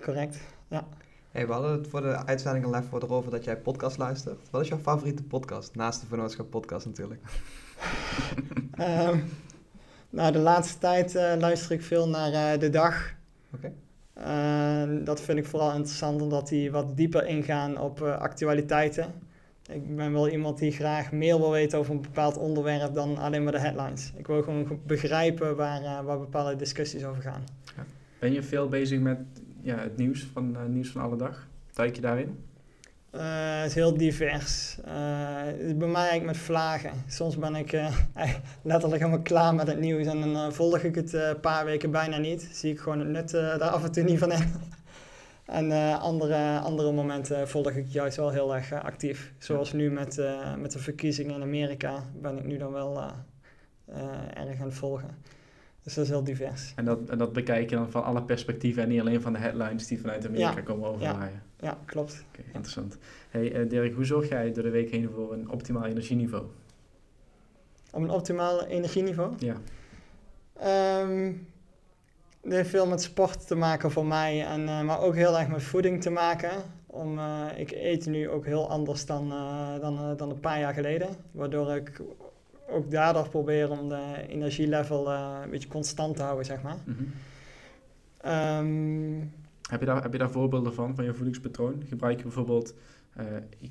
correct. 0.00 0.38
Ja. 0.68 0.86
Hey, 1.30 1.46
we 1.46 1.52
hadden 1.52 1.72
het 1.72 1.88
voor 1.88 2.00
de 2.00 2.26
uitzending 2.26 2.64
al 2.64 2.74
even 2.74 3.02
erover 3.02 3.30
dat 3.30 3.44
jij 3.44 3.56
podcast 3.56 3.98
luistert. 3.98 4.50
Wat 4.50 4.62
is 4.62 4.68
jouw 4.68 4.78
favoriete 4.78 5.22
podcast? 5.22 5.74
Naast 5.74 6.00
de 6.00 6.06
Vernootschap 6.06 6.50
podcast 6.50 6.86
natuurlijk. 6.86 7.20
um, 8.78 9.24
nou, 10.10 10.32
de 10.32 10.38
laatste 10.38 10.78
tijd 10.78 11.14
uh, 11.14 11.34
luister 11.38 11.72
ik 11.72 11.82
veel 11.82 12.08
naar 12.08 12.58
De 12.58 12.70
Dag. 12.70 13.14
Oké. 13.54 13.72
Okay. 14.14 15.04
dat 15.04 15.20
vind 15.20 15.38
ik 15.38 15.46
vooral 15.46 15.72
interessant 15.72 16.22
omdat 16.22 16.48
die 16.48 16.70
wat 16.70 16.96
dieper 16.96 17.26
ingaan 17.26 17.78
op 17.80 18.02
actualiteiten. 18.02 19.26
Ik 19.68 19.96
ben 19.96 20.12
wel 20.12 20.28
iemand 20.28 20.58
die 20.58 20.72
graag 20.72 21.12
meer 21.12 21.38
wil 21.38 21.50
weten 21.50 21.78
over 21.78 21.94
een 21.94 22.00
bepaald 22.00 22.36
onderwerp 22.36 22.94
dan 22.94 23.18
alleen 23.18 23.42
maar 23.42 23.52
de 23.52 23.58
headlines. 23.58 24.12
Ik 24.16 24.26
wil 24.26 24.42
gewoon 24.42 24.80
begrijpen 24.86 25.56
waar, 25.56 25.82
uh, 25.82 26.00
waar 26.00 26.18
bepaalde 26.18 26.56
discussies 26.56 27.04
over 27.04 27.22
gaan. 27.22 27.42
Ja. 27.76 27.84
Ben 28.18 28.32
je 28.32 28.42
veel 28.42 28.68
bezig 28.68 29.00
met 29.00 29.18
ja, 29.60 29.78
het 29.78 29.96
nieuws 29.96 30.28
van, 30.32 30.50
uh, 30.50 30.64
nieuws 30.68 30.88
van 30.88 31.00
alle 31.00 31.16
dag? 31.16 31.46
Duik 31.72 31.94
je 31.94 32.00
daarin? 32.00 32.38
Uh, 33.14 33.20
het 33.60 33.68
is 33.68 33.74
heel 33.74 33.96
divers. 33.96 34.78
het 34.84 35.60
is 35.60 35.76
bij 35.76 35.88
mij 35.88 36.00
eigenlijk 36.08 36.24
met 36.24 36.36
vlagen. 36.36 36.90
Soms 37.06 37.38
ben 37.38 37.54
ik 37.54 37.72
letterlijk 38.62 39.02
helemaal 39.02 39.22
klaar 39.22 39.54
met 39.54 39.66
het 39.66 39.80
nieuws 39.80 40.06
en 40.06 40.20
dan 40.20 40.52
volg 40.52 40.78
ik 40.78 40.94
het 40.94 41.12
een 41.12 41.40
paar 41.40 41.64
weken 41.64 41.90
bijna 41.90 42.16
niet. 42.16 42.48
Zie 42.52 42.72
ik 42.72 42.78
gewoon 42.78 42.98
het 42.98 43.08
nut 43.08 43.30
daar 43.30 43.60
af 43.60 43.84
en 43.84 43.92
toe 43.92 44.02
niet 44.02 44.18
van 44.18 44.32
in. 44.32 44.52
En 45.48 45.70
uh, 45.70 46.02
andere, 46.02 46.58
andere 46.58 46.92
momenten 46.92 47.48
volg 47.48 47.70
ik 47.70 47.86
juist 47.88 48.16
wel 48.16 48.30
heel 48.30 48.54
erg 48.54 48.72
uh, 48.72 48.84
actief. 48.84 49.32
Zoals 49.38 49.72
nu 49.72 49.90
met, 49.90 50.18
uh, 50.18 50.54
met 50.54 50.72
de 50.72 50.78
verkiezingen 50.78 51.34
in 51.34 51.42
Amerika 51.42 52.02
ben 52.20 52.38
ik 52.38 52.44
nu 52.44 52.56
dan 52.56 52.72
wel 52.72 53.02
erg 54.34 54.60
aan 54.60 54.66
het 54.66 54.74
volgen. 54.74 55.16
Dus 55.82 55.94
dat 55.94 56.04
is 56.04 56.10
heel 56.10 56.24
divers. 56.24 56.72
En 56.76 56.84
dat, 56.84 57.08
en 57.08 57.18
dat 57.18 57.32
bekijk 57.32 57.70
je 57.70 57.76
dan 57.76 57.90
van 57.90 58.04
alle 58.04 58.22
perspectieven 58.22 58.82
en 58.82 58.88
niet 58.88 59.00
alleen 59.00 59.20
van 59.20 59.32
de 59.32 59.38
headlines 59.38 59.86
die 59.86 60.00
vanuit 60.00 60.26
Amerika 60.26 60.56
ja. 60.56 60.60
komen 60.60 60.88
overwaaien? 60.88 61.42
Ja, 61.56 61.68
ja 61.68 61.78
klopt. 61.84 62.24
Okay, 62.32 62.44
interessant. 62.46 62.98
Hey 63.30 63.66
Dirk, 63.66 63.94
hoe 63.94 64.04
zorg 64.04 64.28
jij 64.28 64.52
door 64.52 64.62
de 64.62 64.70
week 64.70 64.90
heen 64.90 65.10
voor 65.14 65.32
een 65.32 65.50
optimaal 65.50 65.84
energieniveau? 65.84 66.44
Op 67.92 68.02
een 68.02 68.10
optimaal 68.10 68.64
energieniveau? 68.64 69.32
Ja. 69.38 69.56
Um, 71.02 71.46
het 72.40 72.52
heeft 72.52 72.70
veel 72.70 72.86
met 72.86 73.02
sport 73.02 73.46
te 73.46 73.54
maken 73.54 73.90
voor 73.90 74.06
mij, 74.06 74.46
en, 74.46 74.60
uh, 74.60 74.82
maar 74.82 75.00
ook 75.00 75.14
heel 75.14 75.38
erg 75.38 75.48
met 75.48 75.62
voeding 75.62 76.02
te 76.02 76.10
maken. 76.10 76.50
Om, 76.86 77.18
uh, 77.18 77.46
ik 77.56 77.70
eet 77.70 78.06
nu 78.06 78.28
ook 78.28 78.44
heel 78.46 78.70
anders 78.70 79.06
dan, 79.06 79.32
uh, 79.32 79.80
dan, 79.80 80.16
dan 80.16 80.30
een 80.30 80.40
paar 80.40 80.60
jaar 80.60 80.74
geleden. 80.74 81.08
Waardoor 81.30 81.74
ik 81.74 82.00
ook 82.70 82.90
daardoor 82.90 83.28
probeer 83.28 83.70
om 83.70 83.88
de 83.88 84.24
energielevel 84.28 85.12
een 85.12 85.50
beetje 85.50 85.68
constant 85.68 86.16
te 86.16 86.22
houden, 86.22 86.44
zeg 86.44 86.62
maar. 86.62 86.76
Mm 86.84 86.96
-hmm. 86.96 87.12
um, 88.32 89.32
heb, 89.70 89.80
je 89.80 89.86
daar, 89.86 90.02
heb 90.02 90.12
je 90.12 90.18
daar 90.18 90.30
voorbeelden 90.30 90.74
van, 90.74 90.94
van 90.94 91.04
je 91.04 91.14
voedingspatroon? 91.14 91.82
Gebruik 91.88 92.16
je 92.16 92.22
bijvoorbeeld 92.22 92.74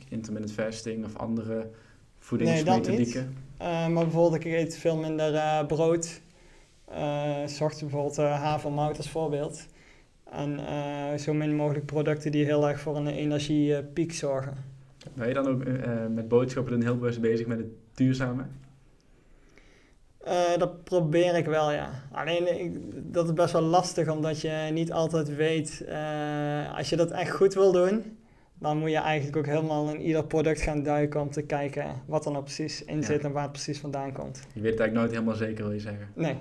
intermittent 0.09 0.51
fasting 0.51 1.05
of 1.05 1.15
andere 1.15 1.69
voedingsmethodieken? 2.19 3.35
Nee, 3.59 3.89
maar 3.89 4.03
bijvoorbeeld 4.03 4.45
ik 4.45 4.45
eet 4.45 4.77
veel 4.77 4.97
minder 4.97 5.65
brood 5.65 6.21
uh, 6.91 7.45
zocht 7.45 7.79
bijvoorbeeld 7.79 8.17
uh, 8.17 8.41
havermout 8.41 8.97
als 8.97 9.09
voorbeeld. 9.09 9.65
En 10.31 10.59
uh, 10.59 11.17
zo 11.17 11.33
min 11.33 11.55
mogelijk 11.55 11.85
producten 11.85 12.31
die 12.31 12.45
heel 12.45 12.67
erg 12.67 12.79
voor 12.79 12.95
een 12.95 13.07
energiepiek 13.07 14.13
zorgen. 14.13 14.57
Ben 15.13 15.27
je 15.27 15.33
dan 15.33 15.47
ook 15.47 15.63
met 16.09 16.27
boodschappen 16.27 16.73
dan 16.73 16.81
heel 16.81 16.97
bewust 16.97 17.21
bezig 17.21 17.47
met 17.47 17.57
het 17.57 17.67
duurzame? 17.93 18.43
dat 20.57 20.83
probeer 20.83 21.35
ik 21.35 21.45
wel, 21.45 21.71
ja. 21.71 21.89
Alleen 22.11 22.59
ik, 22.59 22.79
dat 23.13 23.25
is 23.25 23.33
best 23.33 23.53
wel 23.53 23.61
lastig, 23.61 24.09
omdat 24.09 24.41
je 24.41 24.69
niet 24.71 24.91
altijd 24.91 25.35
weet... 25.35 25.85
als 26.75 26.89
je 26.89 26.95
dat 26.95 27.11
echt 27.11 27.31
goed 27.31 27.53
wil 27.53 27.71
doen, 27.71 28.17
dan 28.59 28.77
moet 28.77 28.89
je 28.89 28.97
eigenlijk 28.97 29.37
ook 29.37 29.45
helemaal 29.45 29.89
in 29.89 30.01
ieder 30.01 30.25
product 30.25 30.61
gaan 30.61 30.83
duiken... 30.83 31.21
om 31.21 31.31
te 31.31 31.41
kijken 31.41 31.85
wat 32.05 32.25
er 32.25 32.31
nou 32.31 32.43
precies 32.43 32.83
in 32.83 33.03
zit 33.03 33.23
en 33.23 33.31
waar 33.31 33.43
het 33.43 33.51
precies 33.51 33.79
vandaan 33.79 34.13
komt. 34.13 34.41
Je 34.53 34.61
weet 34.61 34.71
het 34.71 34.79
eigenlijk 34.79 34.93
nooit 34.93 35.11
helemaal 35.11 35.35
zeker, 35.35 35.63
wil 35.63 35.73
je 35.73 35.79
zeggen? 35.79 36.07
Nee, 36.13 36.37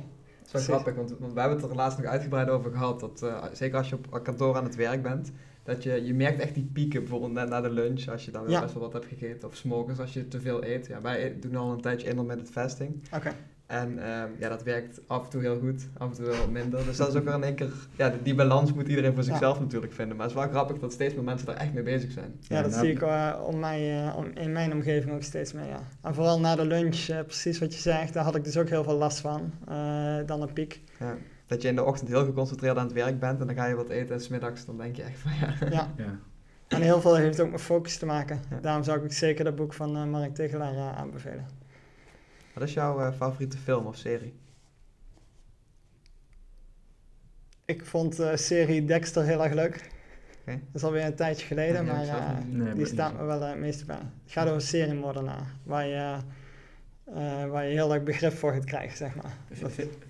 is 0.47 0.53
wel 0.53 0.63
grappig, 0.63 0.95
want, 0.95 1.19
want 1.19 1.33
we 1.33 1.41
hebben 1.41 1.59
het 1.59 1.71
er 1.71 1.77
laatst 1.77 1.99
nog 1.99 2.07
uitgebreid 2.07 2.49
over 2.49 2.71
gehad. 2.71 3.01
Dat, 3.01 3.23
uh, 3.25 3.45
zeker 3.53 3.79
als 3.79 3.89
je 3.89 3.95
op 3.95 4.21
kantoor 4.23 4.57
aan 4.57 4.65
het 4.65 4.75
werk 4.75 5.03
bent, 5.03 5.33
dat 5.63 5.83
je, 5.83 6.05
je 6.05 6.15
merkt 6.15 6.41
echt 6.41 6.55
die 6.55 6.71
pieken, 6.73 7.01
bijvoorbeeld 7.01 7.33
net 7.33 7.49
na 7.49 7.61
de 7.61 7.71
lunch, 7.71 8.09
als 8.09 8.25
je 8.25 8.31
dan 8.31 8.49
ja. 8.49 8.61
best 8.61 8.73
wel 8.73 8.83
wat 8.83 8.93
hebt 8.93 9.07
gegeten. 9.07 9.49
Of 9.49 9.57
smokers 9.57 9.99
als 9.99 10.13
je 10.13 10.29
te 10.29 10.41
veel 10.41 10.65
eet. 10.65 10.87
Ja, 10.87 11.01
wij 11.01 11.39
doen 11.41 11.57
al 11.57 11.73
een 11.73 11.81
tijdje 11.81 12.09
in 12.09 12.27
met 12.27 12.39
het 12.39 12.51
fasting. 12.51 13.03
Oké. 13.15 13.33
En 13.67 13.99
ehm, 13.99 14.29
ja, 14.39 14.49
dat 14.49 14.63
werkt 14.63 15.01
af 15.07 15.25
en 15.25 15.31
toe 15.31 15.41
heel 15.41 15.59
goed, 15.59 15.89
af 15.99 16.09
en 16.09 16.17
toe 16.17 16.27
wel 16.27 16.51
minder. 16.51 16.85
Dus 16.85 16.97
dat 16.97 17.09
is 17.09 17.15
ook 17.15 17.25
weer 17.25 17.35
in 17.35 17.43
één 17.43 17.55
keer... 17.55 17.73
Ja, 17.97 18.13
die, 18.23 18.35
balans 18.35 18.73
moet 18.73 18.89
iedereen 18.89 19.15
voor 19.15 19.23
zichzelf 19.23 19.61
natuurlijk 19.61 19.93
vinden. 19.93 20.17
Maar 20.17 20.27
het 20.27 20.37
is 20.37 20.43
wel 20.43 20.51
grappig 20.51 20.79
dat 20.79 20.93
steeds 20.93 21.15
meer 21.15 21.25
mensen 21.25 21.47
daar 21.47 21.57
echt 21.57 21.73
mee 21.73 21.83
bezig 21.83 22.13
zijn. 22.13 22.41
Ja, 22.41 22.63
dat 22.63 22.75
zie 22.75 22.91
ik 22.91 23.03
uh, 23.03 23.43
om 23.47 23.59
mij, 23.59 24.05
uh, 24.05 24.17
om, 24.17 24.27
in 24.35 24.53
mijn 24.53 24.73
omgeving 24.73 25.15
ook 25.15 25.23
steeds 25.23 25.53
meer, 25.53 25.67
ja. 25.67 25.81
En 26.03 26.15
vooral 26.15 26.41
na 26.41 26.57
de 26.57 26.67
lunch, 26.67 27.09
uh, 27.09 27.21
precies 27.21 27.59
wat 27.59 27.75
je 27.75 27.81
zegt, 27.81 28.13
daar 28.13 28.25
had 28.25 28.35
ik 28.35 28.45
dus 28.45 28.57
ook 28.57 28.69
heel 28.69 28.85
veel 28.85 28.97
last 28.97 29.21
van. 29.21 29.53
dan 30.27 30.43
een 30.43 30.53
piek. 30.53 30.81
Ja. 30.99 31.17
Dat 31.47 31.63
je 31.63 31.69
in 31.69 31.77
de 31.77 31.85
ochtend 31.85 32.09
heel 32.09 32.25
geconcentreerd 32.25 32.77
aan 32.77 32.85
het 32.85 32.95
werk 32.95 33.19
bent 33.19 33.41
en 33.41 33.47
dan 33.47 33.57
ga 33.57 33.67
je 33.67 33.75
wat 33.75 33.89
eten 33.89 34.15
en 34.15 34.21
smiddags 34.21 34.65
dan 34.65 34.77
denk 34.77 34.97
je 34.97 35.03
echt 35.03 35.19
van 35.19 35.33
ja. 35.41 35.55
ja. 35.71 35.93
ja. 36.05 36.19
En 36.69 36.83
heel 36.83 37.01
veel 37.01 37.17
heeft 37.17 37.41
ook 37.41 37.51
met 37.51 37.61
focus 37.61 37.99
te 37.99 38.07
maken. 38.07 38.41
Daarom 38.61 38.83
zou 38.83 39.05
ik 39.05 39.13
zeker 39.13 39.45
dat 39.45 39.57
boek 39.57 39.73
van 39.73 40.11
Mark 40.11 40.35
Tegelaar 40.35 40.95
aanbevelen. 40.95 41.47
Wat 42.57 42.69
is 42.69 42.75
jouw 42.75 43.01
uh, 43.01 43.13
favoriete 43.13 43.59
film 43.59 43.87
of 43.87 43.97
serie? 43.97 44.35
Ik 47.65 47.85
vond 47.85 48.17
de 48.17 48.31
uh, 48.31 48.37
serie 48.37 48.85
Dexter 48.85 49.25
heel 49.25 49.45
erg 49.45 49.53
leuk. 49.53 49.91
Okay. 50.41 50.55
Dat 50.55 50.75
is 50.75 50.83
alweer 50.83 51.05
een 51.05 51.15
tijdje 51.15 51.47
geleden, 51.47 51.85
maar 51.85 52.05
uh, 52.05 52.31
nee, 52.51 52.75
die 52.75 52.87
staat 52.87 53.17
me 53.17 53.25
wel 53.25 53.41
het 53.41 53.59
meeste 53.59 53.85
bij. 53.85 53.97
Het 53.97 54.33
gaat 54.33 54.49
over 54.49 54.61
seriemoordenaar, 54.61 55.55
waar 55.63 55.87
je, 55.87 56.17
waar 57.49 57.67
je 57.67 57.73
heel 57.73 57.95
erg 57.95 58.03
begrip 58.03 58.33
voor 58.33 58.53
gaat 58.53 58.65
krijgen, 58.65 58.97
zeg 58.97 59.15
maar. 59.15 59.37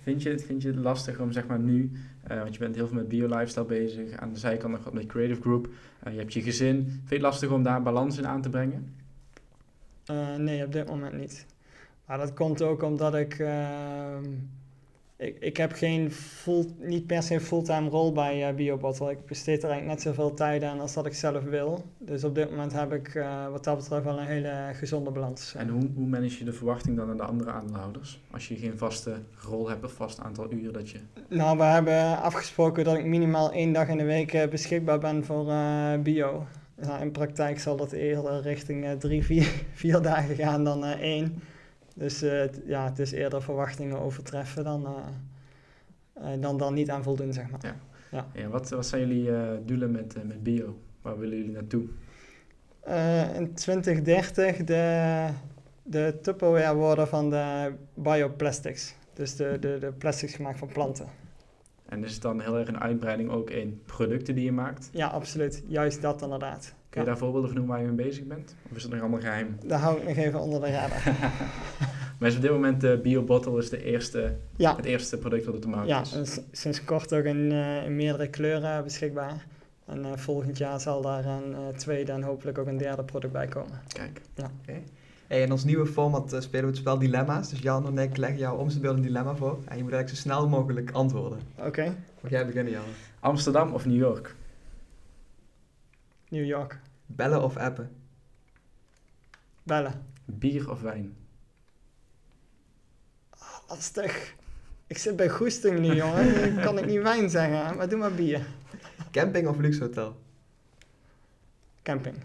Vind 0.03 0.23
je 0.23 0.31
het, 0.31 0.45
vind 0.45 0.63
je 0.63 0.69
het 0.69 0.77
lastig 0.77 1.19
om 1.19 1.33
zeg 1.33 1.47
maar 1.47 1.59
nu, 1.59 1.93
want 2.27 2.53
je 2.53 2.59
bent 2.59 2.75
heel 2.75 2.87
veel 2.87 2.97
met 2.97 3.09
bio-lifestyle 3.09 3.65
bezig, 3.65 4.17
aan 4.17 4.33
de 4.33 4.39
zijkant 4.39 4.73
nog 4.73 4.93
met 4.93 5.07
Creative 5.07 5.41
Group, 5.41 5.69
je 6.05 6.19
hebt 6.19 6.33
je 6.33 6.43
gezin. 6.43 6.85
Vind 6.87 7.09
je 7.09 7.15
het 7.15 7.23
lastig 7.23 7.51
om 7.51 7.63
daar 7.63 7.83
balans 7.83 8.19
in 8.19 8.27
aan 8.27 8.43
te 8.43 8.51
brengen? 8.51 8.95
nee, 10.39 10.65
op 10.65 10.73
dit 10.73 10.89
moment 10.89 11.13
niet. 11.13 11.47
Maar 12.07 12.19
dat 12.19 12.35
komt 12.35 12.63
ook 12.63 12.83
omdat 12.83 13.15
ik, 13.15 13.39
uh, 13.39 14.17
ik, 15.17 15.37
ik 15.41 15.57
heb 15.57 15.73
geen 15.73 16.13
full, 16.13 16.67
niet 16.79 17.07
per 17.07 17.23
se 17.23 17.35
een 17.35 17.41
fulltime 17.41 17.89
rol 17.89 18.13
bij 18.13 18.49
uh, 18.49 18.55
BioBottle. 18.55 19.11
Ik 19.11 19.27
besteed 19.27 19.63
er 19.63 19.71
eigenlijk 19.71 19.99
net 19.99 20.15
zoveel 20.15 20.35
tijd 20.35 20.63
aan 20.63 20.81
als 20.81 20.95
dat 20.95 21.07
ik 21.07 21.15
zelf 21.15 21.45
wil. 21.45 21.85
Dus 21.99 22.25
op 22.25 22.35
dit 22.35 22.51
moment 22.51 22.73
heb 22.73 22.93
ik 22.93 23.15
uh, 23.15 23.49
wat 23.49 23.65
dat 23.65 23.77
betreft 23.77 24.05
wel 24.05 24.19
een 24.19 24.27
hele 24.27 24.71
gezonde 24.73 25.11
balans. 25.11 25.55
En 25.55 25.69
hoe, 25.69 25.89
hoe 25.95 26.07
manage 26.07 26.39
je 26.39 26.45
de 26.45 26.53
verwachting 26.53 26.97
dan 26.97 27.11
aan 27.11 27.17
de 27.17 27.23
andere 27.23 27.51
aandeelhouders? 27.51 28.21
Als 28.31 28.49
je 28.49 28.57
geen 28.57 28.79
vaste 28.79 29.17
rol 29.49 29.69
hebt 29.69 29.85
of 29.85 29.93
vast 29.93 30.21
aantal 30.21 30.53
uren 30.53 30.73
dat 30.73 30.91
je... 30.91 30.99
Nou, 31.29 31.59
we 31.59 31.65
hebben 31.65 32.19
afgesproken 32.23 32.85
dat 32.85 32.97
ik 32.97 33.05
minimaal 33.05 33.53
één 33.53 33.73
dag 33.73 33.89
in 33.89 33.97
de 33.97 34.05
week 34.05 34.35
uh, 34.35 34.47
beschikbaar 34.47 34.99
ben 34.99 35.25
voor 35.25 35.45
bio. 36.03 36.47
Nou, 36.77 37.01
in 37.01 37.11
praktijk 37.11 37.61
zal 37.61 37.77
dat 37.77 37.93
eerder 37.93 38.41
richting 38.41 39.01
drie, 39.01 39.25
vier, 39.25 39.53
vier 39.73 40.03
dagen 40.03 40.35
gaan 40.35 40.65
dan 40.65 40.85
één. 40.85 41.43
Dus 41.99 42.23
uh, 42.23 42.45
ja, 42.67 42.85
het 42.85 42.99
is 42.99 43.13
eerder 43.13 43.43
verwachtingen 43.43 44.01
overtreffen 44.01 44.65
dan, 44.65 44.87
uh, 46.19 46.31
dan, 46.41 46.59
dan 46.59 46.75
niet 46.75 46.91
aan 46.91 47.03
voldoen, 47.03 47.33
zeg 47.33 47.51
maar. 47.51 47.61
Ja. 47.63 47.77
Ja. 48.11 48.27
ja 48.35 48.49
wat, 48.49 48.69
wat 48.69 48.87
zijn 48.87 49.09
jullie 49.09 49.31
doelen 49.65 49.91
met, 49.91 50.15
met 50.27 50.43
bio? 50.43 50.79
Waar 51.03 51.19
willen 51.19 51.37
jullie 51.37 51.53
naartoe? 51.53 51.85
in 53.35 53.55
2030 53.55 54.57
de, 54.57 55.29
de 55.83 56.19
Tupperware 56.23 56.75
worden 56.75 57.09
van 57.09 57.31
de 57.31 57.73
bioplastics. 57.95 58.95
Dus 59.13 59.37
de, 59.37 59.57
de, 59.61 59.77
de 59.81 59.93
plastics 59.93 60.35
gemaakt 60.35 60.59
van 60.59 60.69
planten. 60.69 61.07
En 61.89 62.05
is 62.05 62.13
het 62.13 62.23
dan 62.23 62.41
heel 62.41 62.59
erg 62.59 62.69
een 62.69 62.81
uitbreiding 62.81 63.31
ook 63.31 63.51
in 63.51 63.83
producten 63.85 64.35
die 64.35 64.45
je 64.45 64.53
maakt? 64.53 64.89
Ja, 64.93 65.07
absoluut. 65.07 65.63
Juist 65.67 66.03
dat 66.03 66.23
inderdaad. 66.23 66.75
Kun 66.89 67.01
je 67.01 67.07
daar 67.07 67.19
voorbeelden 67.19 67.51
van 67.51 67.59
noemen 67.59 67.77
waar 67.77 67.85
je 67.85 67.93
mee 67.93 68.07
bezig 68.07 68.25
bent? 68.25 68.55
Of 68.71 68.77
is 68.77 68.83
het 68.83 68.93
nog 68.93 69.01
allemaal 69.01 69.21
geheim? 69.21 69.59
Daar 69.65 69.79
hou 69.79 70.01
ik 70.01 70.09
nog 70.09 70.17
even 70.17 70.41
onder 70.41 70.61
de 70.61 70.71
radar. 70.71 71.03
maar 72.19 72.29
is 72.29 72.37
op 72.37 72.43
dit 72.43 72.51
moment 72.51 72.81
de 72.81 73.01
BioBottle 73.03 73.59
is 73.59 73.71
de 73.71 73.85
eerste, 73.85 74.37
ja. 74.57 74.77
het 74.77 74.85
eerste 74.85 75.19
product 75.19 75.45
wat 75.45 75.55
op 75.55 75.63
de 75.63 75.69
markt 75.69 75.89
ja, 75.89 76.01
is? 76.01 76.35
Ja, 76.35 76.43
sinds 76.53 76.85
kort 76.85 77.15
ook 77.15 77.25
in, 77.25 77.37
uh, 77.37 77.85
in, 77.85 77.97
meerdere 77.97 78.29
kleuren 78.29 78.85
beschikbaar. 78.85 79.47
En 79.87 79.99
uh, 79.99 80.13
volgend 80.15 80.59
jaar 80.59 80.81
zal 80.81 81.03
daar 81.03 81.25
een 81.25 81.51
uh, 81.51 81.59
tweede 81.77 82.13
en 82.13 82.23
hopelijk 82.23 82.59
ook 82.59 82.67
een 82.67 82.77
derde 82.77 83.05
product 83.05 83.33
bij 83.33 83.47
komen. 83.47 83.81
Kijk. 83.89 84.21
Ja. 84.35 84.51
Okay. 84.63 84.83
Hey, 85.27 85.43
in 85.43 85.53
ons 85.53 85.65
nieuwe 85.65 85.87
format 85.87 86.37
spelen 86.39 86.65
we 86.65 86.67
het 86.67 86.77
spel 86.77 86.99
Dilemma's. 86.99 87.49
Dus 87.49 87.59
Jan 87.59 87.87
en 87.87 87.99
ik 87.99 88.17
leggen 88.17 88.39
jou 88.39 88.59
om 88.59 88.81
beeld 88.81 88.97
een 88.97 89.03
dilemma 89.03 89.35
voor. 89.35 89.59
En 89.65 89.77
je 89.77 89.83
moet 89.83 89.93
eigenlijk 89.93 90.09
zo 90.09 90.15
snel 90.15 90.49
mogelijk 90.49 90.91
antwoorden. 90.91 91.41
Oké. 91.57 91.67
Okay. 91.67 91.97
Mag 92.21 92.31
jij 92.31 92.47
beginnen, 92.47 92.73
Jan? 92.73 92.85
Amsterdam 93.21 93.73
of 93.73 93.87
New 93.87 93.97
York? 93.97 94.35
New 96.29 96.45
York. 96.45 96.81
Bellen 97.07 97.43
of 97.43 97.57
appen? 97.57 97.91
Bellen. 99.63 100.05
Bier 100.25 100.71
of 100.71 100.81
wijn? 100.81 101.17
Oh, 103.31 103.69
lastig. 103.69 104.35
Ik 104.87 104.99
zit 104.99 105.17
bij 105.17 105.29
goesting 105.29 105.79
nu, 105.79 105.95
jongen. 105.95 106.55
kan 106.65 106.79
ik 106.79 106.87
niet 106.87 107.03
wijn 107.03 107.31
zeggen, 107.31 107.77
maar 107.77 107.89
doe 107.89 107.99
maar 107.99 108.15
bier. 108.15 108.47
Camping 109.11 109.49
of 109.49 109.59
luxe 109.59 109.83
hotel? 109.83 110.21
Camping. 111.83 112.17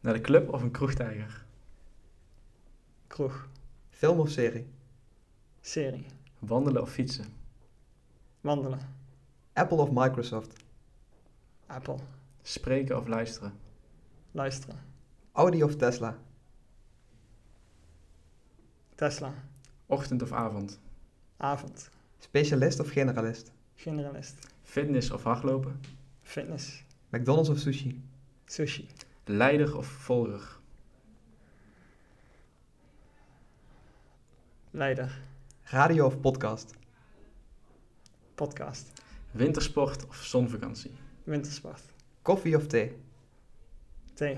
Naar 0.00 0.12
de 0.12 0.20
club 0.20 0.52
of 0.52 0.62
een 0.62 0.70
kroegtijger? 0.70 1.48
Kroeg. 3.10 3.48
Film 3.90 4.20
of 4.20 4.30
serie? 4.30 4.66
Serie. 5.60 6.04
Wandelen 6.38 6.82
of 6.82 6.90
fietsen? 6.90 7.26
Wandelen. 8.40 8.80
Apple 9.52 9.78
of 9.78 9.90
Microsoft? 9.90 10.52
Apple. 11.66 11.98
Spreken 12.42 12.96
of 12.96 13.08
luisteren? 13.08 13.52
Luisteren. 14.30 14.78
Audi 15.32 15.62
of 15.62 15.76
Tesla? 15.76 16.16
Tesla. 18.94 19.32
Ochtend 19.86 20.22
of 20.22 20.32
avond? 20.32 20.78
Avond. 21.36 21.90
Specialist 22.18 22.80
of 22.80 22.92
generalist? 22.92 23.50
Generalist. 23.76 24.34
Fitness 24.62 25.10
of 25.10 25.22
hardlopen? 25.24 25.80
Fitness. 26.22 26.82
McDonald's 27.10 27.48
of 27.48 27.58
sushi? 27.58 28.00
Sushi. 28.46 28.86
Leider 29.26 29.76
of 29.76 30.06
volger? 30.06 30.59
Leider. 34.72 35.22
Radio 35.62 36.06
of 36.06 36.20
podcast? 36.20 36.74
Podcast. 38.34 38.92
Wintersport 39.30 40.06
of 40.08 40.16
zonvakantie? 40.16 40.90
Wintersport. 41.24 41.82
Koffie 42.22 42.56
of 42.56 42.66
thee? 42.66 42.96
Thee. 44.14 44.36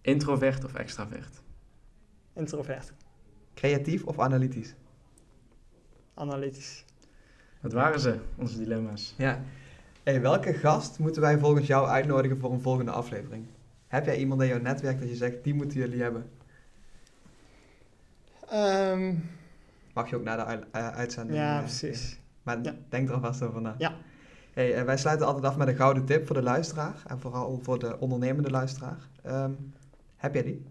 Introvert 0.00 0.64
of 0.64 0.74
extravert? 0.74 1.42
Introvert. 2.32 2.92
Creatief 3.54 4.04
of 4.04 4.18
analytisch? 4.18 4.74
Analytisch. 6.14 6.84
Wat 7.60 7.72
waren 7.72 8.00
ze, 8.00 8.18
onze 8.36 8.58
dilemma's? 8.58 9.14
Ja. 9.16 9.42
Hey, 10.02 10.20
welke 10.20 10.52
gast 10.52 10.98
moeten 10.98 11.22
wij 11.22 11.38
volgens 11.38 11.66
jou 11.66 11.88
uitnodigen 11.88 12.38
voor 12.38 12.52
een 12.52 12.60
volgende 12.60 12.90
aflevering? 12.90 13.46
Heb 13.86 14.04
jij 14.04 14.16
iemand 14.16 14.42
in 14.42 14.48
jouw 14.48 14.60
netwerk 14.60 14.98
dat 15.00 15.08
je 15.08 15.16
zegt, 15.16 15.44
die 15.44 15.54
moeten 15.54 15.78
jullie 15.78 16.02
hebben? 16.02 16.30
Um, 18.52 19.36
Mag 19.98 20.10
je 20.10 20.16
ook 20.16 20.24
naar 20.24 20.36
de 20.36 20.66
uh, 20.78 20.88
uitzending? 20.88 21.38
Ja, 21.38 21.56
uh, 21.56 21.62
precies. 21.62 22.20
Maar 22.42 22.62
ja. 22.62 22.74
denk 22.88 23.08
er 23.08 23.14
alvast 23.14 23.42
over 23.42 23.60
na. 23.60 23.74
Ja. 23.78 23.94
Hey, 24.52 24.78
uh, 24.78 24.82
wij 24.82 24.96
sluiten 24.96 25.26
altijd 25.26 25.44
af 25.44 25.56
met 25.56 25.68
een 25.68 25.76
gouden 25.76 26.04
tip 26.04 26.26
voor 26.26 26.36
de 26.36 26.42
luisteraar. 26.42 27.02
En 27.06 27.20
vooral 27.20 27.58
voor 27.62 27.78
de 27.78 27.98
ondernemende 27.98 28.50
luisteraar. 28.50 29.08
Um, 29.26 29.74
heb 30.16 30.34
jij 30.34 30.42
die? 30.42 30.66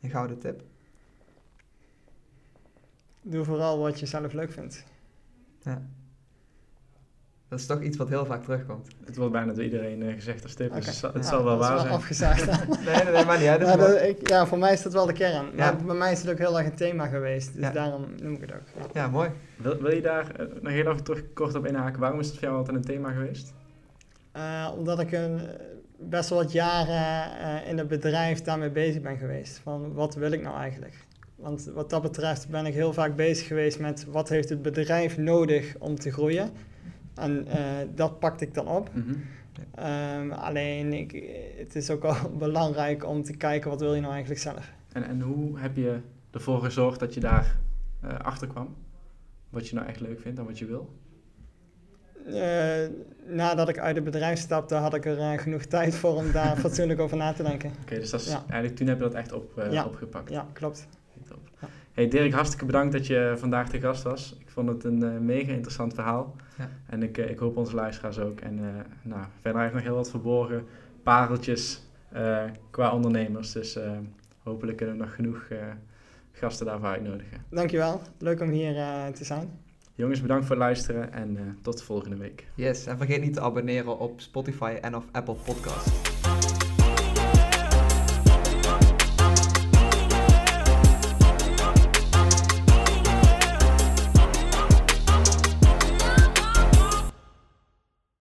Een 0.00 0.10
gouden 0.10 0.38
tip? 0.38 0.62
Doe 3.22 3.44
vooral 3.44 3.78
wat 3.78 4.00
je 4.00 4.06
zelf 4.06 4.32
leuk 4.32 4.52
vindt. 4.52 4.84
Ja. 5.62 5.82
Dat 7.48 7.58
is 7.58 7.66
toch 7.66 7.82
iets 7.82 7.96
wat 7.96 8.08
heel 8.08 8.26
vaak 8.26 8.42
terugkomt. 8.42 8.88
Het 9.04 9.16
wordt 9.16 9.32
bijna 9.32 9.52
door 9.52 9.64
iedereen 9.64 10.02
uh, 10.02 10.14
gezegd 10.14 10.42
als 10.42 10.54
tip, 10.54 10.66
okay. 10.66 10.80
dus 10.80 11.00
het, 11.00 11.14
het 11.14 11.22
ja, 11.22 11.28
zal 11.28 11.44
wel 11.44 11.58
waar 11.58 11.78
zijn. 11.78 11.92
afgezaagd. 11.92 12.46
nee, 12.84 13.04
nee, 13.04 13.12
nee, 13.12 13.24
maar 13.24 13.36
niet. 13.36 13.46
Ja, 13.46 13.58
maar 13.58 13.76
dat, 13.76 14.02
ik, 14.02 14.28
ja, 14.28 14.46
voor 14.46 14.58
mij 14.58 14.72
is 14.72 14.82
dat 14.82 14.92
wel 14.92 15.06
de 15.06 15.12
kern. 15.12 15.46
Maar 15.56 15.76
bij 15.76 15.94
mij 15.94 16.12
is 16.12 16.20
het 16.20 16.30
ook 16.30 16.38
heel 16.38 16.58
erg 16.58 16.66
een 16.66 16.74
thema 16.74 17.06
geweest, 17.06 17.54
dus 17.54 17.72
daarom 17.72 18.06
noem 18.22 18.34
ik 18.34 18.40
het 18.40 18.52
ook. 18.52 18.92
Ja, 18.92 19.08
mooi. 19.08 19.30
Wil, 19.56 19.80
wil 19.80 19.94
je 19.94 20.00
daar 20.00 20.40
uh, 20.40 20.46
nog 20.62 20.72
heel 20.72 20.86
even 20.86 21.04
terug 21.04 21.22
kort 21.32 21.54
op 21.54 21.66
inhaken? 21.66 22.00
Waarom 22.00 22.20
is 22.20 22.26
het 22.26 22.34
voor 22.34 22.44
jou 22.44 22.58
altijd 22.58 22.76
een 22.76 22.84
thema 22.84 23.10
geweest? 23.10 23.54
Uh, 24.36 24.72
omdat 24.76 25.00
ik 25.00 25.12
een, 25.12 25.40
best 25.98 26.28
wel 26.28 26.38
wat 26.38 26.52
jaren 26.52 27.64
in 27.64 27.78
het 27.78 27.88
bedrijf 27.88 28.42
daarmee 28.42 28.70
bezig 28.70 29.02
ben 29.02 29.18
geweest. 29.18 29.60
Van 29.62 29.92
wat 29.92 30.14
wil 30.14 30.32
ik 30.32 30.42
nou 30.42 30.56
eigenlijk? 30.56 30.94
Want 31.34 31.70
wat 31.74 31.90
dat 31.90 32.02
betreft 32.02 32.48
ben 32.48 32.66
ik 32.66 32.74
heel 32.74 32.92
vaak 32.92 33.16
bezig 33.16 33.46
geweest 33.46 33.78
met 33.78 34.04
wat 34.04 34.28
heeft 34.28 34.48
het 34.48 34.62
bedrijf 34.62 35.18
nodig 35.18 35.74
om 35.78 35.98
te 35.98 36.12
groeien. 36.12 36.50
En 37.18 37.46
uh, 37.48 37.54
dat 37.94 38.18
pakte 38.18 38.44
ik 38.44 38.54
dan 38.54 38.68
op. 38.68 38.90
Mm-hmm. 38.94 39.22
um, 40.22 40.32
alleen, 40.32 40.92
ik, 40.92 41.24
het 41.58 41.74
is 41.76 41.90
ook 41.90 42.02
wel 42.02 42.16
belangrijk 42.46 43.06
om 43.06 43.22
te 43.22 43.36
kijken 43.36 43.70
wat 43.70 43.80
wil 43.80 43.94
je 43.94 44.00
nou 44.00 44.12
eigenlijk 44.12 44.42
zelf. 44.42 44.72
En, 44.92 45.04
en 45.04 45.20
hoe 45.20 45.58
heb 45.58 45.76
je 45.76 46.00
ervoor 46.30 46.60
gezorgd 46.62 47.00
dat 47.00 47.14
je 47.14 47.20
daar 47.20 47.56
uh, 48.04 48.18
achter 48.18 48.46
kwam? 48.48 48.76
Wat 49.50 49.68
je 49.68 49.74
nou 49.74 49.86
echt 49.86 50.00
leuk 50.00 50.20
vindt 50.20 50.38
en 50.38 50.44
wat 50.44 50.58
je 50.58 50.66
wil? 50.66 50.96
eh, 52.26 52.86
nadat 53.26 53.68
ik 53.68 53.78
uit 53.78 53.94
het 53.96 54.04
bedrijf 54.04 54.38
stapte, 54.38 54.74
had 54.74 54.94
ik 54.94 55.04
er 55.06 55.18
eh, 55.18 55.38
genoeg 55.38 55.62
tijd 55.76 55.94
voor 55.94 56.14
om 56.14 56.32
daar 56.32 56.56
fatsoenlijk 56.66 57.00
over 57.00 57.16
na 57.16 57.32
te 57.32 57.42
denken. 57.42 57.72
Oké, 57.82 57.94
dus 57.94 58.10
dat 58.10 58.20
is, 58.20 58.28
Ja. 58.30 58.42
eigenlijk 58.48 58.76
toen 58.76 58.86
heb 58.86 58.96
je 58.96 59.02
dat 59.02 59.14
echt 59.14 59.32
op, 59.32 59.58
eh, 59.58 59.72
Ja. 59.72 59.84
opgepakt. 59.84 60.30
Ja, 60.30 60.46
klopt. 60.52 60.88
Hey 61.98 62.08
Dirk, 62.08 62.32
hartstikke 62.32 62.64
bedankt 62.64 62.92
dat 62.92 63.06
je 63.06 63.34
vandaag 63.36 63.68
te 63.68 63.80
gast 63.80 64.02
was. 64.02 64.36
Ik 64.38 64.48
vond 64.50 64.68
het 64.68 64.84
een 64.84 65.02
eh, 65.02 65.18
mega 65.18 65.52
interessant 65.52 65.94
verhaal. 65.94 66.36
Ja. 66.58 66.68
En 66.86 67.02
ik, 67.02 67.18
eh, 67.18 67.30
ik 67.30 67.38
hoop 67.38 67.56
onze 67.56 67.74
luisteraars 67.74 68.18
ook. 68.18 68.40
En 68.40 68.58
eh, 68.58 68.64
nou, 69.02 69.24
verder 69.40 69.60
heeft 69.60 69.74
nog 69.74 69.82
heel 69.82 69.94
wat 69.94 70.10
verborgen 70.10 70.64
pareltjes 71.02 71.82
eh, 72.12 72.42
qua 72.70 72.92
ondernemers. 72.92 73.52
Dus 73.52 73.76
eh, 73.76 73.90
hopelijk 74.42 74.76
kunnen 74.76 74.96
we 74.96 75.02
nog 75.02 75.14
genoeg 75.14 75.46
eh, 75.50 75.58
gasten 76.32 76.66
daarvoor 76.66 76.88
uitnodigen. 76.88 77.44
Dankjewel. 77.50 78.00
Leuk 78.18 78.40
om 78.40 78.48
hier 78.50 78.76
eh, 78.76 79.06
te 79.06 79.24
zijn. 79.24 79.50
Jongens, 79.94 80.20
bedankt 80.20 80.46
voor 80.46 80.54
het 80.56 80.64
luisteren 80.64 81.12
en 81.12 81.36
eh, 81.36 81.42
tot 81.62 81.78
de 81.78 81.84
volgende 81.84 82.16
week. 82.16 82.46
Yes, 82.54 82.86
en 82.86 82.96
vergeet 82.96 83.20
niet 83.20 83.34
te 83.34 83.40
abonneren 83.40 83.98
op 83.98 84.20
Spotify 84.20 84.78
en 84.80 84.96
of 84.96 85.04
Apple 85.12 85.36
Podcasts. 85.44 86.57